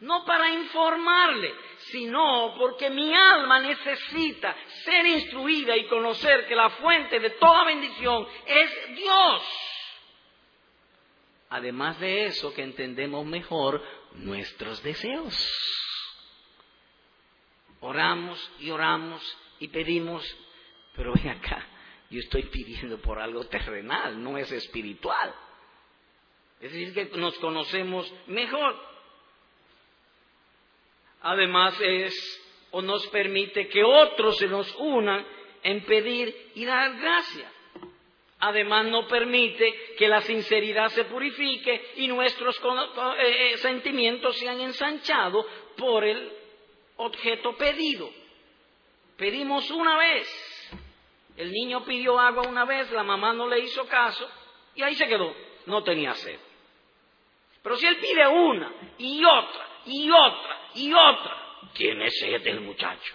No 0.00 0.24
para 0.24 0.48
informarle, 0.48 1.54
sino 1.90 2.54
porque 2.56 2.88
mi 2.88 3.14
alma 3.14 3.60
necesita 3.60 4.56
ser 4.84 5.04
instruida 5.04 5.76
y 5.76 5.88
conocer 5.88 6.46
que 6.46 6.54
la 6.54 6.70
fuente 6.70 7.20
de 7.20 7.30
toda 7.30 7.64
bendición 7.64 8.26
es 8.46 8.96
Dios. 8.96 9.67
Además 11.50 11.98
de 12.00 12.26
eso, 12.26 12.52
que 12.52 12.62
entendemos 12.62 13.24
mejor 13.24 13.82
nuestros 14.12 14.82
deseos. 14.82 15.34
Oramos 17.80 18.50
y 18.58 18.70
oramos 18.70 19.22
y 19.60 19.68
pedimos, 19.68 20.24
pero 20.94 21.12
ven 21.14 21.28
acá, 21.28 21.66
yo 22.10 22.20
estoy 22.20 22.44
pidiendo 22.44 22.98
por 23.00 23.18
algo 23.18 23.44
terrenal, 23.46 24.22
no 24.22 24.36
es 24.36 24.50
espiritual. 24.52 25.34
Es 26.60 26.72
decir, 26.72 26.92
que 26.92 27.16
nos 27.16 27.38
conocemos 27.38 28.12
mejor. 28.26 28.76
Además 31.22 31.74
es 31.80 32.14
o 32.70 32.82
nos 32.82 33.06
permite 33.08 33.68
que 33.68 33.82
otros 33.82 34.36
se 34.38 34.48
nos 34.48 34.74
unan 34.76 35.24
en 35.62 35.84
pedir 35.84 36.52
y 36.54 36.64
dar 36.64 36.96
gracias. 36.98 37.57
Además 38.40 38.86
no 38.86 39.08
permite 39.08 39.94
que 39.98 40.06
la 40.06 40.20
sinceridad 40.20 40.88
se 40.90 41.04
purifique 41.04 41.92
y 41.96 42.06
nuestros 42.06 42.56
eh, 42.56 43.52
eh, 43.52 43.56
sentimientos 43.58 44.36
sean 44.36 44.60
ensanchados 44.60 45.44
por 45.76 46.04
el 46.04 46.32
objeto 46.96 47.56
pedido. 47.56 48.08
Pedimos 49.16 49.68
una 49.72 49.98
vez, 49.98 50.70
el 51.36 51.50
niño 51.50 51.84
pidió 51.84 52.20
agua 52.20 52.46
una 52.48 52.64
vez, 52.64 52.90
la 52.92 53.02
mamá 53.02 53.32
no 53.32 53.48
le 53.48 53.58
hizo 53.58 53.84
caso 53.88 54.28
y 54.76 54.82
ahí 54.82 54.94
se 54.94 55.08
quedó, 55.08 55.34
no 55.66 55.82
tenía 55.82 56.14
sed. 56.14 56.38
Pero 57.60 57.76
si 57.76 57.86
él 57.86 57.96
pide 57.96 58.28
una 58.28 58.72
y 58.98 59.24
otra 59.24 59.68
y 59.86 60.08
otra 60.10 60.70
y 60.76 60.92
otra, 60.92 61.70
tiene 61.74 62.08
sed 62.10 62.46
el 62.46 62.60
muchacho. 62.60 63.14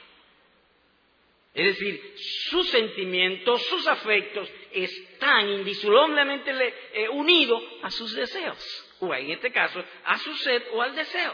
Es 1.53 1.65
decir, 1.77 2.15
sus 2.49 2.69
sentimientos, 2.69 3.63
sus 3.67 3.87
afectos 3.87 4.49
están 5.23 5.49
indisolublemente 5.49 6.51
eh, 6.93 7.07
unidos 7.09 7.63
a 7.81 7.89
sus 7.89 8.13
deseos, 8.13 8.57
o 8.99 9.13
en 9.13 9.31
este 9.31 9.51
caso, 9.51 9.81
a 10.03 10.17
su 10.17 10.35
sed 10.35 10.63
o 10.73 10.81
al 10.81 10.93
deseo. 10.95 11.33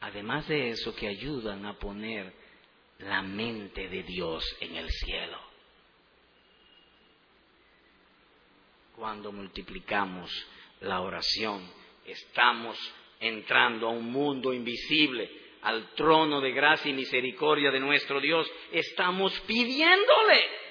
Además 0.00 0.46
de 0.46 0.70
eso, 0.70 0.94
que 0.94 1.08
ayudan 1.08 1.64
a 1.64 1.78
poner 1.78 2.32
la 2.98 3.22
mente 3.22 3.88
de 3.88 4.02
Dios 4.02 4.44
en 4.60 4.76
el 4.76 4.90
cielo. 4.90 5.38
Cuando 8.94 9.32
multiplicamos 9.32 10.30
la 10.80 11.00
oración, 11.00 11.66
estamos 12.04 12.76
entrando 13.20 13.88
a 13.88 13.92
un 13.92 14.10
mundo 14.12 14.52
invisible 14.52 15.30
al 15.62 15.94
trono 15.94 16.40
de 16.40 16.52
gracia 16.52 16.90
y 16.90 16.94
misericordia 16.94 17.70
de 17.70 17.80
nuestro 17.80 18.20
Dios, 18.20 18.48
estamos 18.70 19.32
pidiéndole. 19.40 20.67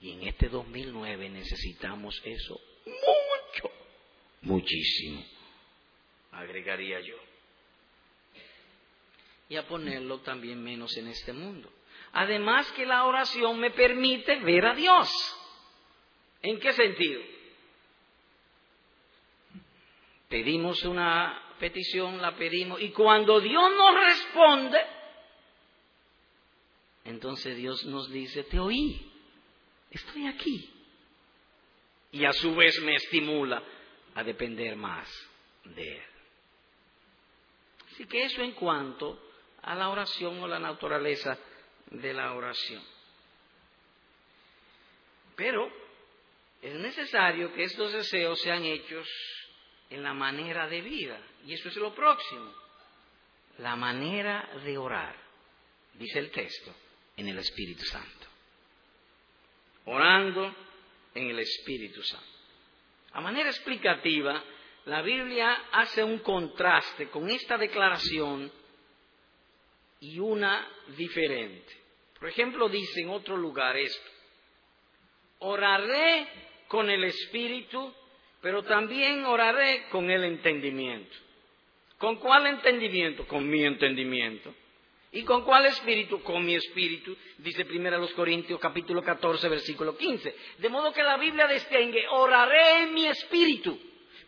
Y 0.00 0.12
en 0.12 0.28
este 0.28 0.48
2009 0.48 1.28
necesitamos 1.28 2.20
eso 2.24 2.60
mucho, 2.86 3.74
muchísimo, 4.42 5.24
agregaría 6.32 7.00
yo. 7.00 7.16
Y 9.48 9.56
a 9.56 9.66
ponerlo 9.66 10.20
también 10.20 10.62
menos 10.62 10.96
en 10.96 11.08
este 11.08 11.32
mundo. 11.32 11.72
Además 12.12 12.70
que 12.72 12.86
la 12.86 13.04
oración 13.04 13.58
me 13.58 13.70
permite 13.70 14.36
ver 14.40 14.66
a 14.66 14.74
Dios. 14.74 15.10
¿En 16.42 16.60
qué 16.60 16.72
sentido? 16.72 17.20
Pedimos 20.28 20.84
una 20.84 21.42
petición, 21.58 22.20
la 22.22 22.36
pedimos, 22.36 22.80
y 22.80 22.90
cuando 22.90 23.40
Dios 23.40 23.70
nos 23.76 23.94
responde, 24.04 24.78
entonces 27.04 27.56
Dios 27.56 27.84
nos 27.86 28.10
dice, 28.10 28.44
te 28.44 28.60
oí, 28.60 29.10
estoy 29.90 30.26
aquí. 30.26 30.74
Y 32.10 32.24
a 32.24 32.32
su 32.32 32.54
vez 32.54 32.80
me 32.82 32.94
estimula 32.94 33.62
a 34.14 34.24
depender 34.24 34.76
más 34.76 35.08
de 35.64 35.96
Él. 35.96 36.02
Así 37.92 38.06
que 38.06 38.24
eso 38.24 38.42
en 38.42 38.52
cuanto 38.52 39.20
a 39.62 39.74
la 39.74 39.88
oración 39.88 40.40
o 40.42 40.48
la 40.48 40.58
naturaleza 40.58 41.36
de 41.90 42.14
la 42.14 42.32
oración. 42.34 42.82
Pero 45.36 45.70
es 46.62 46.74
necesario 46.74 47.52
que 47.52 47.64
estos 47.64 47.92
deseos 47.92 48.40
sean 48.40 48.64
hechos 48.64 49.08
en 49.90 50.02
la 50.02 50.14
manera 50.14 50.66
de 50.68 50.80
vida. 50.80 51.20
Y 51.44 51.54
eso 51.54 51.68
es 51.68 51.76
lo 51.76 51.94
próximo. 51.94 52.52
La 53.58 53.76
manera 53.76 54.48
de 54.64 54.78
orar, 54.78 55.16
dice 55.94 56.18
el 56.18 56.30
texto, 56.30 56.74
en 57.16 57.28
el 57.28 57.38
Espíritu 57.38 57.84
Santo. 57.84 58.27
Orando 59.88 60.54
en 61.14 61.30
el 61.30 61.38
Espíritu 61.40 62.02
Santo. 62.02 62.26
A 63.12 63.20
manera 63.20 63.48
explicativa, 63.48 64.42
la 64.86 65.02
Biblia 65.02 65.64
hace 65.72 66.02
un 66.04 66.18
contraste 66.18 67.08
con 67.08 67.28
esta 67.28 67.58
declaración 67.58 68.50
y 70.00 70.18
una 70.18 70.68
diferente. 70.96 71.72
Por 72.18 72.28
ejemplo, 72.28 72.68
dice 72.68 73.00
en 73.00 73.10
otro 73.10 73.36
lugar 73.36 73.76
esto, 73.76 74.10
oraré 75.38 76.28
con 76.68 76.90
el 76.90 77.04
Espíritu 77.04 77.92
pero 78.40 78.62
también 78.62 79.24
oraré 79.24 79.88
con 79.90 80.10
el 80.10 80.24
entendimiento. 80.24 81.16
¿Con 81.98 82.16
cuál 82.16 82.46
entendimiento? 82.46 83.26
Con 83.26 83.48
mi 83.48 83.64
entendimiento. 83.64 84.54
¿Y 85.12 85.22
con 85.22 85.42
cuál 85.42 85.66
espíritu? 85.66 86.22
Con 86.22 86.44
mi 86.44 86.54
espíritu, 86.54 87.16
dice 87.38 87.64
primero 87.64 87.98
los 87.98 88.12
Corintios 88.12 88.60
capítulo 88.60 89.02
14 89.02 89.48
versículo 89.48 89.96
15. 89.96 90.36
De 90.58 90.68
modo 90.68 90.92
que 90.92 91.02
la 91.02 91.16
Biblia 91.16 91.46
distingue, 91.46 92.06
oraré 92.08 92.82
en 92.82 92.94
mi 92.94 93.06
espíritu. 93.06 93.78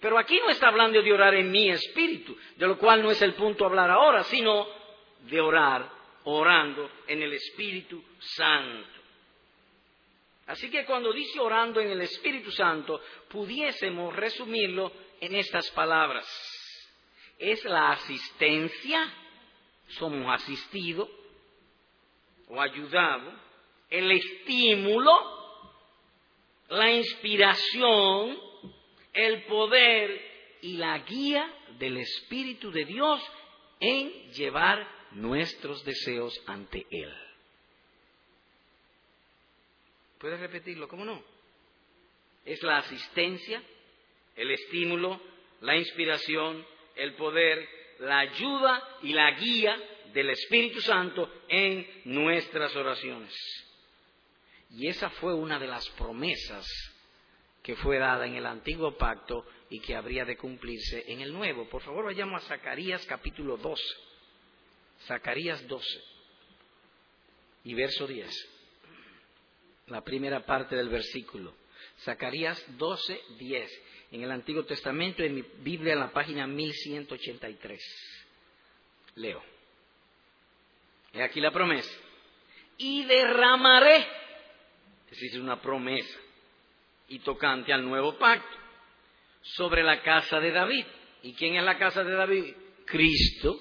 Pero 0.00 0.18
aquí 0.18 0.38
no 0.40 0.48
está 0.48 0.68
hablando 0.68 1.02
de 1.02 1.12
orar 1.12 1.34
en 1.34 1.50
mi 1.50 1.70
espíritu, 1.70 2.34
de 2.56 2.66
lo 2.66 2.78
cual 2.78 3.02
no 3.02 3.10
es 3.10 3.20
el 3.20 3.34
punto 3.34 3.66
hablar 3.66 3.90
ahora, 3.90 4.24
sino 4.24 4.66
de 5.28 5.40
orar, 5.40 5.90
orando 6.24 6.90
en 7.06 7.22
el 7.22 7.34
Espíritu 7.34 8.02
Santo. 8.18 8.88
Así 10.46 10.70
que 10.70 10.86
cuando 10.86 11.12
dice 11.12 11.38
orando 11.38 11.80
en 11.80 11.90
el 11.90 12.00
Espíritu 12.00 12.50
Santo, 12.50 13.00
pudiésemos 13.28 14.16
resumirlo 14.16 14.90
en 15.20 15.34
estas 15.36 15.70
palabras. 15.72 16.26
Es 17.38 17.62
la 17.66 17.90
asistencia, 17.90 19.06
somos 19.98 20.26
asistidos 20.40 21.08
o 22.48 22.60
ayudados, 22.60 23.34
el 23.88 24.10
estímulo, 24.10 25.10
la 26.68 26.90
inspiración, 26.92 28.38
el 29.12 29.44
poder 29.44 30.58
y 30.62 30.76
la 30.76 30.98
guía 30.98 31.52
del 31.78 31.96
Espíritu 31.96 32.70
de 32.70 32.84
Dios 32.84 33.20
en 33.80 34.32
llevar 34.32 34.86
nuestros 35.12 35.84
deseos 35.84 36.40
ante 36.46 36.86
Él. 36.90 37.12
¿Puedes 40.18 40.38
repetirlo? 40.38 40.86
¿Cómo 40.86 41.04
no? 41.04 41.22
Es 42.44 42.62
la 42.62 42.78
asistencia, 42.78 43.62
el 44.36 44.50
estímulo, 44.50 45.20
la 45.62 45.76
inspiración, 45.76 46.64
el 46.94 47.14
poder, 47.14 47.66
la 48.00 48.20
ayuda 48.20 48.82
y 49.02 49.12
la 49.12 49.30
guía 49.32 49.76
del 50.12 50.30
Espíritu 50.30 50.80
Santo 50.80 51.30
en 51.48 51.86
nuestras 52.04 52.74
oraciones. 52.76 53.32
Y 54.70 54.88
esa 54.88 55.10
fue 55.10 55.34
una 55.34 55.58
de 55.58 55.66
las 55.66 55.88
promesas 55.90 56.66
que 57.62 57.76
fue 57.76 57.98
dada 57.98 58.26
en 58.26 58.34
el 58.34 58.46
antiguo 58.46 58.96
pacto 58.96 59.44
y 59.68 59.80
que 59.80 59.94
habría 59.94 60.24
de 60.24 60.36
cumplirse 60.36 61.04
en 61.12 61.20
el 61.20 61.32
nuevo. 61.32 61.68
Por 61.68 61.82
favor, 61.82 62.04
vayamos 62.06 62.42
a 62.44 62.48
Zacarías 62.48 63.04
capítulo 63.06 63.56
12. 63.56 63.82
Zacarías 65.06 65.66
12 65.66 65.86
y 67.64 67.74
verso 67.74 68.06
10 68.06 68.60
la 69.90 70.02
primera 70.02 70.46
parte 70.46 70.76
del 70.76 70.88
versículo. 70.88 71.52
Zacarías 72.04 72.62
12, 72.78 73.20
10. 73.38 73.82
En 74.12 74.22
el 74.22 74.30
Antiguo 74.30 74.64
Testamento, 74.64 75.22
en 75.22 75.36
mi 75.36 75.44
Biblia, 75.58 75.92
en 75.92 76.00
la 76.00 76.10
página 76.10 76.46
1183. 76.46 77.80
Leo. 79.16 79.42
He 81.12 81.22
aquí 81.22 81.40
la 81.40 81.52
promesa. 81.52 81.90
Y 82.78 83.04
derramaré. 83.04 84.06
Es 85.10 85.34
una 85.34 85.60
promesa. 85.60 86.18
Y 87.08 87.20
tocante 87.20 87.72
al 87.72 87.84
nuevo 87.84 88.18
pacto. 88.18 88.56
Sobre 89.42 89.82
la 89.82 90.02
casa 90.02 90.40
de 90.40 90.50
David. 90.50 90.84
¿Y 91.22 91.34
quién 91.34 91.56
es 91.56 91.64
la 91.64 91.78
casa 91.78 92.02
de 92.04 92.12
David? 92.12 92.54
Cristo. 92.86 93.60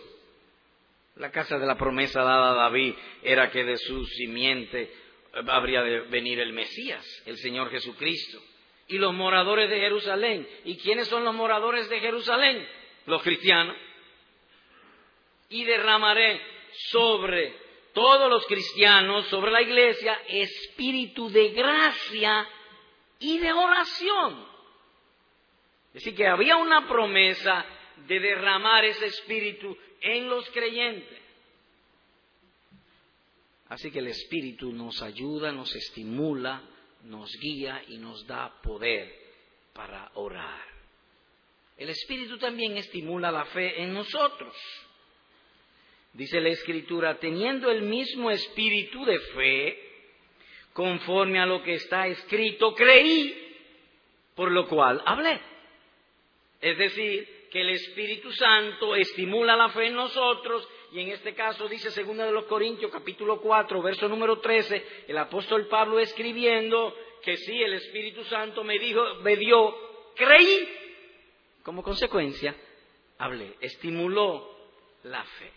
La 1.15 1.31
casa 1.31 1.59
de 1.59 1.65
la 1.65 1.77
promesa 1.77 2.21
dada 2.21 2.51
a 2.51 2.69
David 2.69 2.95
era 3.21 3.51
que 3.51 3.63
de 3.63 3.77
su 3.77 4.05
simiente 4.05 4.91
habría 5.33 5.81
de 5.83 6.01
venir 6.01 6.39
el 6.39 6.53
Mesías, 6.53 7.05
el 7.25 7.37
Señor 7.37 7.69
Jesucristo. 7.69 8.41
Y 8.89 8.97
los 8.97 9.13
moradores 9.13 9.69
de 9.69 9.79
Jerusalén. 9.79 10.47
¿Y 10.65 10.77
quiénes 10.77 11.07
son 11.07 11.23
los 11.23 11.33
moradores 11.33 11.87
de 11.89 11.99
Jerusalén? 11.99 12.67
Los 13.05 13.23
cristianos. 13.23 13.75
Y 15.49 15.63
derramaré 15.63 16.41
sobre 16.91 17.55
todos 17.93 18.29
los 18.29 18.45
cristianos, 18.45 19.27
sobre 19.27 19.51
la 19.51 19.61
iglesia, 19.61 20.19
espíritu 20.27 21.29
de 21.29 21.49
gracia 21.49 22.47
y 23.19 23.37
de 23.39 23.53
oración. 23.53 24.45
Es 25.87 25.93
decir, 26.03 26.15
que 26.15 26.27
había 26.27 26.55
una 26.57 26.87
promesa 26.87 27.65
de 28.07 28.19
derramar 28.19 28.85
ese 28.85 29.07
espíritu 29.07 29.75
en 30.01 30.29
los 30.29 30.49
creyentes. 30.51 31.19
Así 33.69 33.91
que 33.91 33.99
el 33.99 34.07
Espíritu 34.07 34.71
nos 34.71 35.01
ayuda, 35.01 35.51
nos 35.51 35.75
estimula 35.75 36.61
nos 37.03 37.31
guía 37.39 37.83
y 37.87 37.97
nos 37.97 38.25
da 38.27 38.61
poder 38.61 39.13
para 39.73 40.11
orar. 40.15 40.67
El 41.77 41.89
Espíritu 41.89 42.37
también 42.37 42.77
estimula 42.77 43.31
la 43.31 43.45
fe 43.45 43.81
en 43.81 43.93
nosotros. 43.93 44.55
Dice 46.13 46.41
la 46.41 46.49
Escritura, 46.49 47.17
teniendo 47.19 47.71
el 47.71 47.83
mismo 47.83 48.31
espíritu 48.31 49.05
de 49.05 49.19
fe, 49.19 49.89
conforme 50.73 51.39
a 51.39 51.45
lo 51.45 51.63
que 51.63 51.75
está 51.75 52.07
escrito, 52.07 52.73
creí, 52.73 53.55
por 54.35 54.51
lo 54.51 54.67
cual 54.67 55.01
hablé. 55.05 55.39
Es 56.59 56.77
decir, 56.77 57.47
que 57.51 57.61
el 57.61 57.69
Espíritu 57.69 58.31
Santo 58.33 58.95
estimula 58.95 59.55
la 59.55 59.69
fe 59.69 59.87
en 59.87 59.95
nosotros 59.95 60.67
y 60.91 60.99
en 61.01 61.09
este 61.09 61.33
caso 61.35 61.67
dice 61.67 61.91
segunda 61.91 62.25
de 62.25 62.31
los 62.31 62.45
Corintios 62.45 62.91
capítulo 62.91 63.39
4 63.41 63.81
verso 63.81 64.07
número 64.07 64.39
13, 64.39 65.05
el 65.07 65.17
apóstol 65.17 65.67
Pablo 65.67 65.99
escribiendo 65.99 66.95
que 67.21 67.37
sí, 67.37 67.61
el 67.61 67.73
Espíritu 67.73 68.23
Santo 68.25 68.63
me 68.63 68.79
dijo, 68.79 69.15
me 69.21 69.35
dio, 69.35 69.75
creí. 70.15 70.67
Como 71.63 71.83
consecuencia, 71.83 72.55
hablé, 73.17 73.55
estimuló 73.59 74.57
la 75.03 75.23
fe. 75.23 75.51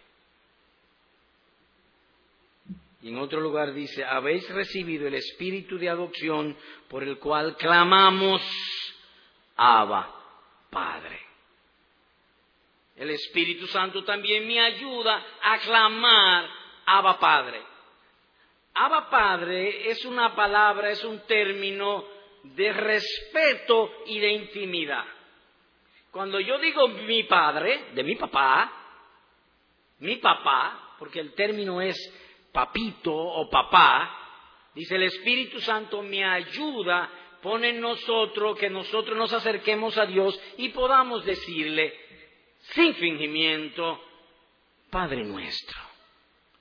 Y 3.03 3.09
en 3.09 3.19
otro 3.19 3.41
lugar 3.41 3.73
dice, 3.73 4.05
habéis 4.05 4.49
recibido 4.51 5.09
el 5.09 5.15
espíritu 5.15 5.77
de 5.77 5.89
adopción 5.89 6.57
por 6.89 7.03
el 7.03 7.19
cual 7.19 7.57
clamamos, 7.57 8.41
Abba, 9.57 10.15
Padre. 10.71 11.32
El 13.03 13.11
Espíritu 13.11 13.67
Santo 13.67 14.05
también 14.05 14.47
me 14.47 14.61
ayuda 14.61 15.27
a 15.43 15.59
clamar, 15.59 16.49
Abba, 16.87 17.19
Padre. 17.19 17.61
Abba, 18.75 19.11
Padre 19.11 19.91
es 19.91 20.05
una 20.05 20.37
palabra, 20.37 20.89
es 20.89 21.03
un 21.03 21.19
término 21.27 22.05
de 22.45 22.73
respeto 22.73 23.91
y 24.07 24.21
de 24.21 24.31
intimidad. 24.31 25.05
Cuando 26.13 26.39
yo 26.39 26.61
digo 26.61 26.87
mi 26.87 27.25
padre, 27.25 27.87
de 27.93 28.05
mi 28.05 28.15
papá, 28.15 28.71
mi 29.99 30.19
papá, 30.19 30.95
porque 31.01 31.19
el 31.19 31.35
término 31.35 31.81
es 31.81 31.97
papito 32.53 33.13
o 33.13 33.51
papá, 33.51 34.17
dice 34.77 34.95
el 34.95 35.03
Espíritu 35.03 35.59
Santo 35.59 36.03
me 36.05 36.25
ayuda, 36.25 37.11
pone 37.43 37.71
en 37.71 37.81
nosotros 37.81 38.57
que 38.57 38.71
nosotros 38.71 39.19
nos 39.19 39.33
acerquemos 39.33 39.99
a 39.99 40.07
Dios 40.07 40.41
y 40.57 40.69
podamos 40.69 41.25
decirle, 41.25 42.02
sin 42.63 42.95
fingimiento, 42.95 44.03
Padre 44.91 45.25
nuestro, 45.25 45.79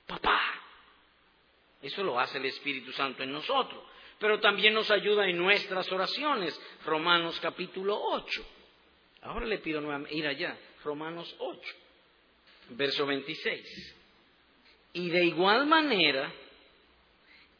papá. 0.06 0.40
Eso 1.80 2.02
lo 2.02 2.18
hace 2.18 2.38
el 2.38 2.46
Espíritu 2.46 2.92
Santo 2.92 3.22
en 3.22 3.32
nosotros, 3.32 3.82
pero 4.18 4.40
también 4.40 4.72
nos 4.72 4.90
ayuda 4.90 5.28
en 5.28 5.36
nuestras 5.36 5.90
oraciones. 5.90 6.58
Romanos 6.84 7.38
capítulo 7.40 8.00
8. 8.00 8.46
Ahora 9.22 9.46
le 9.46 9.58
pido 9.58 9.80
nuevamente 9.80 10.14
ir 10.14 10.26
allá, 10.26 10.56
Romanos 10.84 11.34
8, 11.38 11.60
verso 12.70 13.06
26. 13.06 13.96
Y 14.94 15.10
de 15.10 15.24
igual 15.24 15.66
manera, 15.66 16.32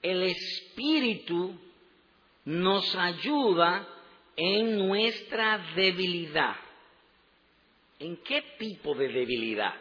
el 0.03 0.23
Espíritu 0.23 1.59
nos 2.45 2.95
ayuda 2.97 3.89
en 4.37 4.79
nuestra 4.87 5.59
debilidad. 5.75 6.57
¿En 8.03 8.17
qué 8.17 8.43
tipo 8.59 8.97
de 8.97 9.07
debilidad? 9.07 9.75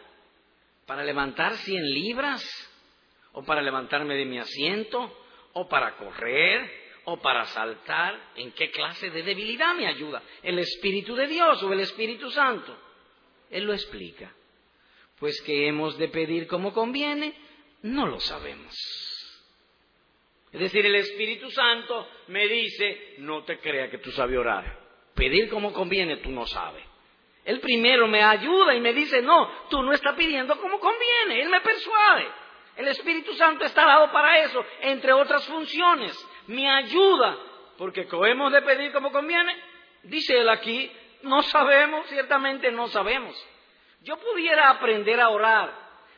¿Para 0.86 1.02
levantar 1.02 1.56
100 1.56 1.92
libras? 1.92 2.40
¿O 3.32 3.42
para 3.42 3.60
levantarme 3.60 4.14
de 4.14 4.24
mi 4.24 4.38
asiento? 4.38 5.12
¿O 5.54 5.68
para 5.68 5.96
correr? 5.96 6.70
¿O 7.06 7.16
para 7.16 7.46
saltar? 7.46 8.30
¿En 8.36 8.52
qué 8.52 8.70
clase 8.70 9.10
de 9.10 9.24
debilidad 9.24 9.74
me 9.74 9.88
ayuda? 9.88 10.22
¿El 10.40 10.60
Espíritu 10.60 11.16
de 11.16 11.26
Dios 11.26 11.60
o 11.64 11.72
el 11.72 11.80
Espíritu 11.80 12.30
Santo? 12.30 12.78
Él 13.50 13.64
lo 13.64 13.72
explica. 13.72 14.32
Pues 15.18 15.42
que 15.42 15.66
hemos 15.66 15.98
de 15.98 16.06
pedir 16.06 16.46
como 16.46 16.72
conviene, 16.72 17.34
no 17.82 18.06
lo 18.06 18.20
sabemos. 18.20 18.72
Es 20.52 20.60
decir, 20.60 20.86
el 20.86 20.94
Espíritu 20.94 21.50
Santo 21.50 22.08
me 22.28 22.46
dice, 22.46 23.14
no 23.18 23.42
te 23.42 23.58
crea 23.58 23.90
que 23.90 23.98
tú 23.98 24.12
sabes 24.12 24.38
orar. 24.38 24.78
Pedir 25.12 25.48
como 25.48 25.72
conviene, 25.72 26.18
tú 26.18 26.30
no 26.30 26.46
sabes. 26.46 26.91
Él 27.44 27.60
primero 27.60 28.06
me 28.06 28.22
ayuda 28.22 28.74
y 28.74 28.80
me 28.80 28.92
dice, 28.92 29.20
no, 29.20 29.48
tú 29.68 29.82
no 29.82 29.92
estás 29.92 30.14
pidiendo 30.14 30.58
como 30.60 30.78
conviene. 30.78 31.42
Él 31.42 31.48
me 31.48 31.60
persuade. 31.60 32.28
El 32.76 32.88
Espíritu 32.88 33.34
Santo 33.34 33.64
está 33.64 33.84
dado 33.84 34.10
para 34.12 34.38
eso, 34.38 34.64
entre 34.80 35.12
otras 35.12 35.46
funciones. 35.46 36.12
Me 36.46 36.70
ayuda, 36.70 37.36
porque 37.76 38.08
hemos 38.10 38.52
de 38.52 38.62
pedir 38.62 38.92
como 38.92 39.12
conviene, 39.12 39.54
dice 40.04 40.38
él 40.38 40.48
aquí, 40.48 40.90
no 41.22 41.42
sabemos, 41.42 42.06
ciertamente 42.06 42.70
no 42.72 42.88
sabemos. 42.88 43.36
Yo 44.02 44.16
pudiera 44.18 44.70
aprender 44.70 45.20
a 45.20 45.28
orar, 45.28 45.72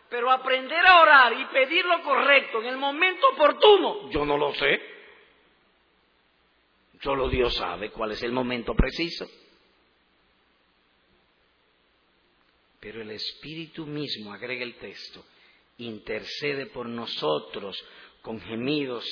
pero 0.08 0.30
aprender 0.30 0.86
a 0.86 1.00
orar 1.00 1.32
y 1.32 1.44
pedir 1.46 1.84
lo 1.86 2.02
correcto 2.02 2.60
en 2.60 2.66
el 2.66 2.76
momento 2.76 3.28
oportuno, 3.30 4.10
yo 4.10 4.24
no 4.24 4.38
lo 4.38 4.54
sé. 4.54 4.80
Solo 7.02 7.28
Dios 7.28 7.54
sabe 7.54 7.90
cuál 7.90 8.12
es 8.12 8.22
el 8.22 8.32
momento 8.32 8.74
preciso. 8.74 9.26
Pero 12.84 13.00
el 13.00 13.12
Espíritu 13.12 13.86
mismo, 13.86 14.30
agrega 14.30 14.62
el 14.62 14.74
texto, 14.74 15.24
intercede 15.78 16.66
por 16.66 16.86
nosotros 16.86 17.82
con 18.20 18.38
gemidos 18.42 19.06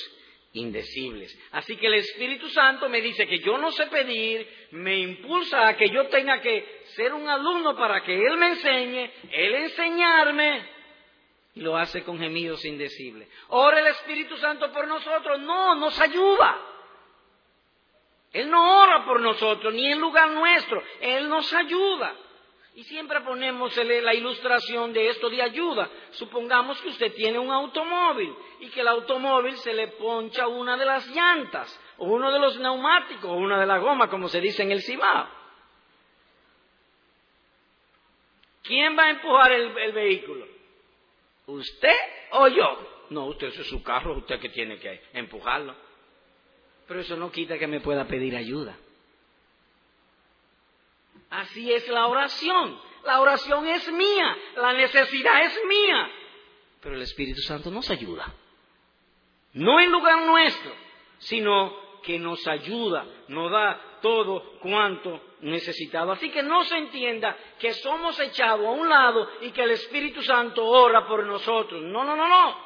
indecibles. 0.53 1.35
Así 1.53 1.75
que 1.77 1.87
el 1.87 1.95
Espíritu 1.95 2.47
Santo 2.49 2.87
me 2.87 3.01
dice 3.01 3.25
que 3.25 3.39
yo 3.39 3.57
no 3.57 3.71
sé 3.71 3.87
pedir, 3.87 4.47
me 4.73 4.99
impulsa 4.99 5.67
a 5.67 5.75
que 5.75 5.89
yo 5.89 6.05
tenga 6.09 6.39
que 6.39 6.83
ser 6.95 7.15
un 7.15 7.27
alumno 7.27 7.75
para 7.75 8.03
que 8.03 8.15
Él 8.15 8.37
me 8.37 8.49
enseñe, 8.49 9.11
Él 9.31 9.55
enseñarme, 9.55 10.69
y 11.55 11.61
lo 11.61 11.75
hace 11.75 12.03
con 12.03 12.19
gemidos 12.19 12.63
indecibles. 12.65 13.27
Ora 13.47 13.79
el 13.79 13.87
Espíritu 13.87 14.37
Santo 14.37 14.71
por 14.71 14.87
nosotros, 14.87 15.39
no, 15.39 15.73
nos 15.73 15.99
ayuda. 15.99 16.59
Él 18.33 18.51
no 18.51 18.83
ora 18.83 19.03
por 19.03 19.19
nosotros, 19.19 19.73
ni 19.73 19.91
en 19.91 19.99
lugar 19.99 20.29
nuestro, 20.29 20.83
Él 21.01 21.27
nos 21.27 21.51
ayuda. 21.51 22.15
Y 22.75 22.83
siempre 22.85 23.21
ponemos 23.21 23.75
la 23.77 24.15
ilustración 24.15 24.93
de 24.93 25.09
esto 25.09 25.29
de 25.29 25.41
ayuda. 25.43 25.89
Supongamos 26.11 26.81
que 26.81 26.89
usted 26.89 27.13
tiene 27.13 27.37
un 27.37 27.51
automóvil 27.51 28.33
y 28.61 28.69
que 28.69 28.81
el 28.81 28.87
automóvil 28.87 29.55
se 29.57 29.73
le 29.73 29.89
poncha 29.89 30.47
una 30.47 30.75
de 30.75 30.85
las 30.85 31.07
llantas, 31.09 31.79
o 31.97 32.05
uno 32.05 32.31
de 32.31 32.39
los 32.39 32.57
neumáticos, 32.57 33.25
o 33.25 33.33
una 33.33 33.59
de 33.59 33.67
la 33.67 33.77
goma, 33.77 34.09
como 34.09 34.27
se 34.27 34.41
dice 34.41 34.63
en 34.63 34.71
el 34.71 34.81
Cibao. 34.81 35.27
¿Quién 38.63 38.97
va 38.97 39.03
a 39.03 39.09
empujar 39.11 39.51
el, 39.51 39.91
vehículo? 39.91 40.47
¿Usted 41.45 41.95
o 42.31 42.47
yo? 42.47 43.05
No, 43.09 43.25
usted 43.25 43.47
es 43.47 43.67
su 43.67 43.83
carro, 43.83 44.17
usted 44.17 44.39
que 44.39 44.49
tiene 44.49 44.79
que 44.79 45.03
empujarlo. 45.13 45.75
Pero 46.87 47.01
eso 47.01 47.15
no 47.17 47.31
quita 47.31 47.59
que 47.59 47.67
me 47.67 47.81
pueda 47.81 48.07
pedir 48.07 48.35
ayuda. 48.35 48.75
Así 51.33 51.71
es 51.73 51.87
la 51.87 52.07
oración. 52.07 52.79
La 53.03 53.19
oración 53.19 53.67
es 53.67 53.91
mía, 53.91 54.37
la 54.55 54.73
necesidad 54.73 55.43
es 55.45 55.59
mía. 55.67 56.11
Pero 56.79 56.95
el 56.95 57.01
Espíritu 57.01 57.41
Santo 57.41 57.71
nos 57.71 57.89
ayuda. 57.89 58.31
No 59.53 59.79
en 59.79 59.91
lugar 59.91 60.25
nuestro, 60.25 60.71
sino 61.17 62.01
que 62.03 62.19
nos 62.19 62.47
ayuda, 62.47 63.05
nos 63.29 63.51
da 63.51 63.99
todo 64.01 64.59
cuanto 64.59 65.21
necesitado. 65.41 66.11
Así 66.11 66.29
que 66.29 66.43
no 66.43 66.63
se 66.65 66.77
entienda 66.77 67.35
que 67.59 67.73
somos 67.73 68.19
echados 68.19 68.67
a 68.67 68.69
un 68.69 68.87
lado 68.87 69.27
y 69.41 69.51
que 69.51 69.63
el 69.63 69.71
Espíritu 69.71 70.21
Santo 70.21 70.63
ora 70.63 71.07
por 71.07 71.25
nosotros. 71.25 71.81
No, 71.83 72.03
no, 72.03 72.15
no, 72.15 72.27
no. 72.27 72.57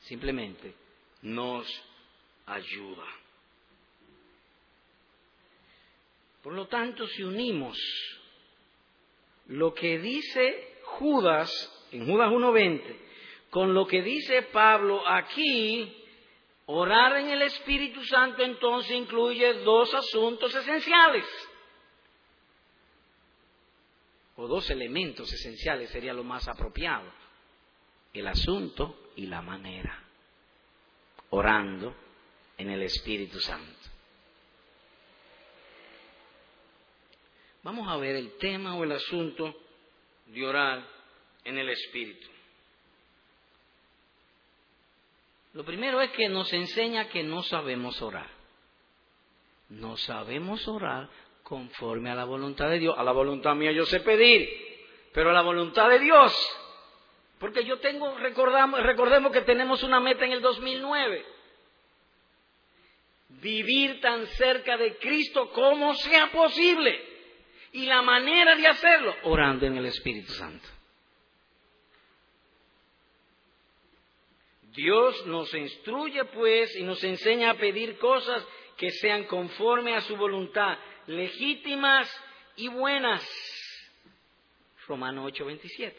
Simplemente 0.00 0.74
nos 1.22 1.66
ayuda. 2.46 3.19
Por 6.42 6.54
lo 6.54 6.66
tanto, 6.68 7.06
si 7.06 7.22
unimos 7.22 7.78
lo 9.46 9.74
que 9.74 9.98
dice 9.98 10.78
Judas 10.84 11.50
en 11.92 12.06
Judas 12.06 12.30
1.20 12.30 12.96
con 13.50 13.74
lo 13.74 13.86
que 13.86 14.00
dice 14.00 14.42
Pablo 14.42 15.06
aquí, 15.06 16.04
orar 16.66 17.16
en 17.16 17.30
el 17.30 17.42
Espíritu 17.42 18.02
Santo 18.04 18.42
entonces 18.42 18.92
incluye 18.92 19.54
dos 19.64 19.92
asuntos 19.92 20.54
esenciales. 20.54 21.26
O 24.36 24.46
dos 24.46 24.70
elementos 24.70 25.30
esenciales 25.32 25.90
sería 25.90 26.14
lo 26.14 26.24
más 26.24 26.48
apropiado. 26.48 27.12
El 28.12 28.26
asunto 28.28 29.10
y 29.16 29.26
la 29.26 29.42
manera. 29.42 30.02
Orando 31.30 31.94
en 32.56 32.70
el 32.70 32.82
Espíritu 32.82 33.40
Santo. 33.40 33.89
Vamos 37.62 37.88
a 37.88 37.96
ver 37.98 38.16
el 38.16 38.38
tema 38.38 38.76
o 38.76 38.84
el 38.84 38.92
asunto 38.92 39.54
de 40.26 40.46
orar 40.46 40.82
en 41.44 41.58
el 41.58 41.68
Espíritu. 41.68 42.26
Lo 45.52 45.64
primero 45.64 46.00
es 46.00 46.10
que 46.12 46.28
nos 46.28 46.50
enseña 46.52 47.08
que 47.08 47.22
no 47.22 47.42
sabemos 47.42 48.00
orar. 48.00 48.28
No 49.68 49.96
sabemos 49.96 50.66
orar 50.68 51.08
conforme 51.42 52.10
a 52.10 52.14
la 52.14 52.24
voluntad 52.24 52.70
de 52.70 52.78
Dios. 52.78 52.94
A 52.96 53.02
la 53.02 53.12
voluntad 53.12 53.54
mía 53.54 53.72
yo 53.72 53.84
sé 53.84 54.00
pedir, 54.00 54.48
pero 55.12 55.30
a 55.30 55.32
la 55.32 55.42
voluntad 55.42 55.88
de 55.90 55.98
Dios. 55.98 56.32
Porque 57.38 57.64
yo 57.64 57.78
tengo, 57.78 58.16
recordamos, 58.18 58.82
recordemos 58.82 59.32
que 59.32 59.42
tenemos 59.42 59.82
una 59.82 60.00
meta 60.00 60.24
en 60.24 60.32
el 60.32 60.40
2009. 60.40 61.26
Vivir 63.28 64.00
tan 64.00 64.26
cerca 64.28 64.76
de 64.76 64.96
Cristo 64.96 65.50
como 65.50 65.94
sea 65.94 66.30
posible. 66.30 67.09
Y 67.72 67.86
la 67.86 68.02
manera 68.02 68.56
de 68.56 68.66
hacerlo, 68.66 69.14
orando 69.22 69.66
en 69.66 69.76
el 69.76 69.86
Espíritu 69.86 70.32
Santo. 70.32 70.68
Dios 74.74 75.26
nos 75.26 75.52
instruye 75.54 76.24
pues 76.26 76.74
y 76.76 76.82
nos 76.82 77.02
enseña 77.02 77.50
a 77.50 77.54
pedir 77.54 77.98
cosas 77.98 78.46
que 78.76 78.90
sean 78.90 79.24
conforme 79.24 79.94
a 79.94 80.00
su 80.00 80.16
voluntad, 80.16 80.78
legítimas 81.06 82.08
y 82.56 82.68
buenas. 82.68 83.22
Romano 84.86 85.24
8:27. 85.26 85.94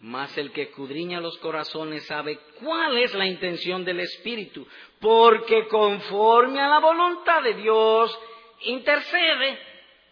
Mas 0.00 0.36
el 0.36 0.52
que 0.52 0.62
escudriña 0.62 1.20
los 1.20 1.38
corazones 1.38 2.06
sabe 2.06 2.38
cuál 2.60 2.98
es 2.98 3.14
la 3.14 3.26
intención 3.26 3.84
del 3.84 4.00
Espíritu, 4.00 4.66
porque 5.00 5.66
conforme 5.68 6.60
a 6.60 6.68
la 6.68 6.78
voluntad 6.78 7.42
de 7.42 7.54
Dios 7.54 8.18
intercede 8.64 9.58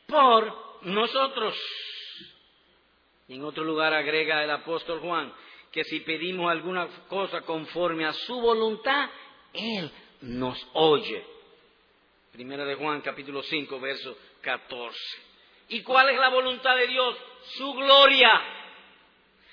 por 0.06 0.82
nosotros. 0.82 1.58
Y 3.28 3.34
en 3.34 3.44
otro 3.44 3.64
lugar 3.64 3.94
agrega 3.94 4.42
el 4.42 4.50
apóstol 4.50 5.00
Juan, 5.00 5.32
que 5.70 5.84
si 5.84 6.00
pedimos 6.00 6.50
alguna 6.50 6.86
cosa 7.08 7.42
conforme 7.42 8.04
a 8.04 8.12
su 8.12 8.40
voluntad, 8.40 9.08
Él 9.52 9.90
nos 10.22 10.58
oye. 10.74 11.24
Primera 12.32 12.64
de 12.64 12.74
Juan 12.74 13.00
capítulo 13.00 13.42
5, 13.42 13.80
verso 13.80 14.16
14. 14.40 14.98
¿Y 15.68 15.82
cuál 15.82 16.10
es 16.10 16.18
la 16.18 16.28
voluntad 16.28 16.76
de 16.76 16.86
Dios? 16.86 17.16
Su 17.56 17.72
gloria. 17.74 18.30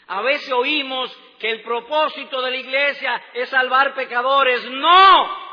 A 0.08 0.22
veces 0.22 0.52
oímos 0.52 1.16
que 1.40 1.52
el 1.52 1.62
propósito 1.62 2.42
de 2.42 2.52
la 2.52 2.58
iglesia 2.58 3.24
es 3.34 3.50
salvar 3.50 3.94
pecadores. 3.94 4.66
No. 4.70 5.50